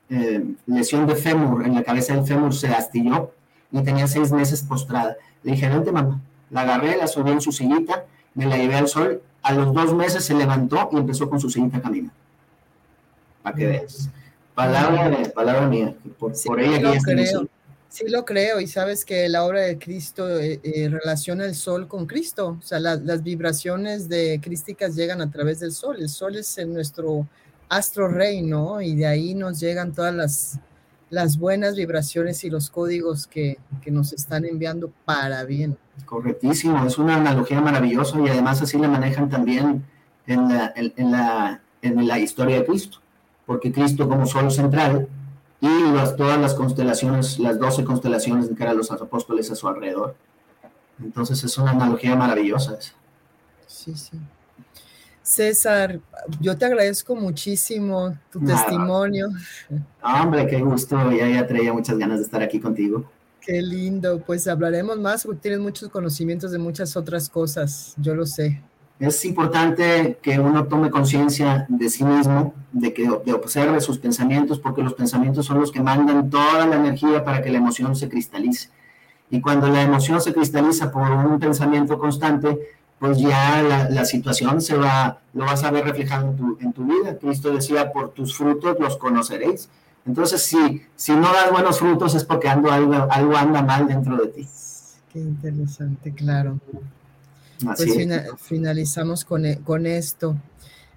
eh, 0.09 0.43
lesión 0.65 1.07
de 1.07 1.15
fémur, 1.15 1.65
en 1.65 1.75
la 1.75 1.83
cabeza 1.83 2.13
del 2.13 2.25
fémur 2.25 2.53
se 2.53 2.67
astilló 2.67 3.31
y 3.71 3.81
tenía 3.81 4.07
seis 4.07 4.31
meses 4.31 4.61
postrada. 4.61 5.15
Le 5.43 5.53
dije, 5.53 5.69
vente 5.69 5.91
mamá. 5.91 6.19
La 6.49 6.61
agarré, 6.61 6.97
la 6.97 7.07
subí 7.07 7.31
en 7.31 7.41
su 7.41 7.51
sillita, 7.51 8.05
me 8.35 8.45
la 8.45 8.57
llevé 8.57 8.75
al 8.75 8.87
sol. 8.87 9.21
A 9.41 9.53
los 9.53 9.73
dos 9.73 9.93
meses 9.95 10.23
se 10.25 10.33
levantó 10.33 10.89
y 10.91 10.97
empezó 10.97 11.29
con 11.29 11.39
su 11.39 11.49
sillita 11.49 11.77
a 11.77 11.81
caminar. 11.81 12.11
Para 13.41 13.55
que 13.55 13.65
veas. 13.65 14.09
Palabra, 14.65 15.23
palabra 15.33 15.67
mía. 15.67 15.95
Por, 16.19 16.59
ella 16.59 16.93
que 16.93 16.99
creo. 16.99 17.47
Sí 17.89 18.07
lo 18.07 18.23
creo 18.23 18.61
y 18.61 18.67
sabes 18.67 19.03
que 19.03 19.27
la 19.27 19.43
obra 19.43 19.61
de 19.61 19.77
Cristo 19.77 20.39
eh, 20.39 20.61
eh, 20.63 20.87
relaciona 20.87 21.43
el 21.43 21.55
sol 21.55 21.89
con 21.89 22.05
Cristo, 22.05 22.57
o 22.57 22.61
sea, 22.61 22.79
las 22.79 23.21
vibraciones 23.21 24.07
de 24.07 24.39
crísticas 24.41 24.95
llegan 24.95 25.19
a 25.21 25.29
través 25.29 25.59
del 25.59 25.73
sol, 25.73 25.97
el 25.99 26.07
sol 26.07 26.37
es 26.37 26.57
en 26.57 26.73
nuestro 26.73 27.27
astro 27.67 28.07
rey, 28.07 28.43
¿no? 28.43 28.79
Y 28.79 28.95
de 28.95 29.07
ahí 29.07 29.33
nos 29.33 29.59
llegan 29.59 29.91
todas 29.91 30.15
las, 30.15 30.59
las 31.09 31.37
buenas 31.37 31.75
vibraciones 31.75 32.45
y 32.45 32.49
los 32.49 32.69
códigos 32.69 33.27
que, 33.27 33.57
que 33.81 33.91
nos 33.91 34.13
están 34.13 34.45
enviando 34.45 34.89
para 35.03 35.43
bien. 35.43 35.77
Correctísimo, 36.05 36.85
es 36.85 36.97
una 36.97 37.17
analogía 37.17 37.59
maravillosa 37.59 38.17
y 38.21 38.29
además 38.29 38.61
así 38.61 38.77
la 38.77 38.87
manejan 38.87 39.29
también 39.29 39.83
en 40.27 40.47
la, 40.47 40.71
en 40.75 41.11
la, 41.11 41.61
en 41.81 42.07
la 42.07 42.19
historia 42.19 42.59
de 42.59 42.65
Cristo, 42.65 42.99
porque 43.45 43.71
Cristo 43.71 44.07
como 44.07 44.25
sol 44.25 44.51
central 44.51 45.07
y 45.59 45.67
todas 46.17 46.39
las 46.39 46.53
constelaciones, 46.53 47.37
las 47.39 47.59
doce 47.59 47.83
constelaciones 47.83 48.49
de 48.49 48.55
que 48.55 48.63
eran 48.63 48.77
los 48.77 48.91
apóstoles 48.91 49.51
a 49.51 49.55
su 49.55 49.67
alrededor. 49.67 50.15
Entonces 51.01 51.43
es 51.43 51.57
una 51.57 51.71
analogía 51.71 52.15
maravillosa 52.15 52.77
esa. 52.77 52.93
Sí, 53.67 53.95
sí. 53.95 54.17
César, 55.23 55.99
yo 56.39 56.57
te 56.57 56.65
agradezco 56.65 57.15
muchísimo 57.15 58.17
tu 58.31 58.43
testimonio. 58.43 59.29
Hombre, 60.01 60.47
qué 60.47 60.59
gusto, 60.61 61.11
ya, 61.11 61.29
ya 61.29 61.45
traía 61.45 61.71
muchas 61.71 61.97
ganas 61.97 62.19
de 62.19 62.25
estar 62.25 62.41
aquí 62.41 62.59
contigo. 62.59 63.09
Qué 63.39 63.61
lindo, 63.61 64.19
pues 64.19 64.47
hablaremos 64.47 64.99
más 64.99 65.23
porque 65.23 65.41
tienes 65.41 65.59
muchos 65.59 65.89
conocimientos 65.89 66.51
de 66.51 66.59
muchas 66.59 66.97
otras 66.97 67.29
cosas, 67.29 67.93
yo 67.97 68.13
lo 68.13 68.25
sé 68.25 68.61
es 69.01 69.25
importante 69.25 70.19
que 70.21 70.39
uno 70.39 70.65
tome 70.65 70.91
conciencia 70.91 71.65
de 71.69 71.89
sí 71.89 72.03
mismo, 72.03 72.53
de 72.71 72.93
que 72.93 73.09
de 73.25 73.33
observe 73.33 73.81
sus 73.81 73.97
pensamientos, 73.97 74.59
porque 74.59 74.83
los 74.83 74.93
pensamientos 74.93 75.47
son 75.47 75.59
los 75.59 75.71
que 75.71 75.81
mandan 75.81 76.29
toda 76.29 76.67
la 76.67 76.75
energía 76.75 77.23
para 77.23 77.41
que 77.41 77.49
la 77.49 77.57
emoción 77.57 77.95
se 77.95 78.07
cristalice. 78.07 78.69
Y 79.31 79.41
cuando 79.41 79.67
la 79.69 79.81
emoción 79.81 80.21
se 80.21 80.33
cristaliza 80.33 80.91
por 80.91 81.09
un 81.09 81.39
pensamiento 81.39 81.97
constante, 81.97 82.59
pues 82.99 83.17
ya 83.17 83.63
la, 83.89 84.05
situación 84.05 84.61
se 84.61 84.77
va, 84.77 85.17
lo 85.33 85.45
vas 85.45 85.63
a 85.63 85.71
ver 85.71 85.83
reflejado 85.83 86.29
en 86.29 86.37
tu, 86.37 86.57
en 86.61 86.71
tu, 86.71 86.85
vida. 86.85 87.17
Cristo 87.17 87.51
decía, 87.51 87.91
por 87.91 88.11
tus 88.11 88.37
frutos 88.37 88.77
los 88.79 88.97
conoceréis. 88.97 89.67
Entonces, 90.05 90.43
si, 90.43 90.83
si 90.95 91.13
no 91.13 91.33
das 91.33 91.49
buenos 91.51 91.79
frutos 91.79 92.13
es 92.13 92.23
porque 92.23 92.49
algo, 92.49 92.69
algo 92.69 93.35
anda 93.35 93.63
mal 93.63 93.87
dentro 93.87 94.15
de 94.17 94.27
ti. 94.27 94.47
Qué 95.11 95.19
interesante, 95.19 96.13
claro 96.13 96.59
pues 97.63 98.39
finalizamos 98.41 99.25
con, 99.25 99.45
e, 99.45 99.59
con 99.61 99.85
esto. 99.85 100.37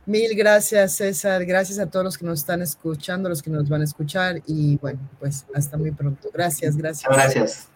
Mil 0.06 0.34
gracias, 0.34 0.96
César. 0.96 1.44
Gracias 1.46 1.78
a 1.78 1.86
todos 1.86 2.04
los 2.04 2.18
que 2.18 2.26
nos 2.26 2.40
están 2.40 2.60
escuchando, 2.60 3.28
los 3.28 3.42
que 3.42 3.50
nos 3.50 3.68
van 3.68 3.80
a 3.80 3.84
escuchar. 3.84 4.42
Y 4.46 4.76
bueno, 4.76 5.00
pues 5.18 5.46
hasta 5.54 5.76
muy 5.76 5.92
pronto. 5.92 6.28
Gracias, 6.32 6.76
gracias. 6.76 7.10
Gracias. 7.10 7.68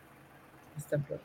Hasta 0.76 0.99
pronto. 0.99 1.24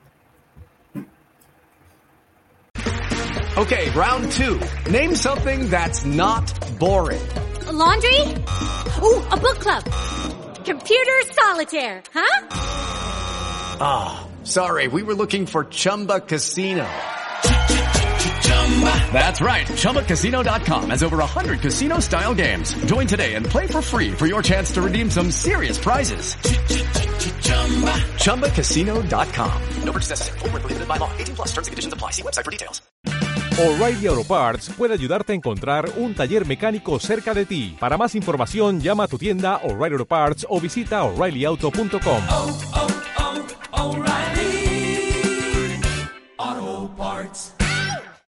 Okay, 3.56 3.92
round 3.92 4.32
two. 4.32 4.60
Name 4.90 5.14
something 5.14 5.70
that's 5.70 6.06
not 6.06 6.52
boring. 6.80 7.22
laundry? 7.72 8.20
Ooh, 9.02 9.22
a 9.30 9.38
book 9.38 9.60
club. 9.60 9.84
Computer 10.66 11.22
solitaire, 11.34 12.02
huh? 12.14 12.48
Ah, 13.80 14.26
oh, 14.26 14.46
sorry. 14.46 14.88
We 14.88 15.04
were 15.04 15.14
looking 15.14 15.46
for 15.46 15.66
Chumba 15.66 16.22
Casino. 16.22 16.88
That's 19.14 19.40
right. 19.40 19.68
ChumbaCasino.com 19.68 20.90
has 20.90 21.04
over 21.04 21.18
100 21.18 21.60
casino 21.62 22.00
style 22.00 22.34
games. 22.34 22.74
Join 22.86 23.06
today 23.06 23.36
and 23.36 23.46
play 23.46 23.68
for 23.68 23.82
free 23.82 24.12
for 24.12 24.26
your 24.26 24.42
chance 24.42 24.72
to 24.72 24.82
redeem 24.82 25.12
some 25.12 25.30
serious 25.30 25.78
prizes. 25.78 26.36
ChumbaCasino.com. 28.18 29.62
No 29.84 29.92
purchase 29.94 30.10
necessary. 30.10 30.40
Full 30.40 30.50
prohibited 30.50 30.88
by 30.88 30.98
law. 30.98 31.12
18 31.18 31.36
plus 31.36 31.52
terms 31.52 31.68
and 31.68 31.74
conditions 31.74 31.94
apply. 31.94 32.12
See 32.12 32.24
website 32.24 32.46
for 32.46 32.52
details. 32.52 32.82
O'Reilly 33.60 34.08
Auto 34.08 34.24
Parts 34.24 34.72
puede 34.76 34.94
ayudarte 34.96 35.32
a 35.32 35.36
encontrar 35.36 35.88
un 35.98 36.16
taller 36.16 36.48
mecánico 36.48 37.00
cerca 37.00 37.36
de 37.36 37.46
ti. 37.46 37.78
Para 37.80 38.00
más 38.00 38.16
información, 38.16 38.82
llama 38.82 39.04
a 39.04 39.08
tu 39.08 39.20
tienda 39.20 39.58
O'Reilly 39.64 39.94
Auto 39.94 40.08
Parts 40.08 40.48
o 40.50 40.60
visita 40.60 41.04
O'ReillyAuto.com. 41.04 42.24
Oh, 42.32 42.60
oh, 42.74 42.88
oh, 43.72 43.92
O'Reilly 43.92 45.80
Auto 46.38 46.96
Parts. 46.98 47.54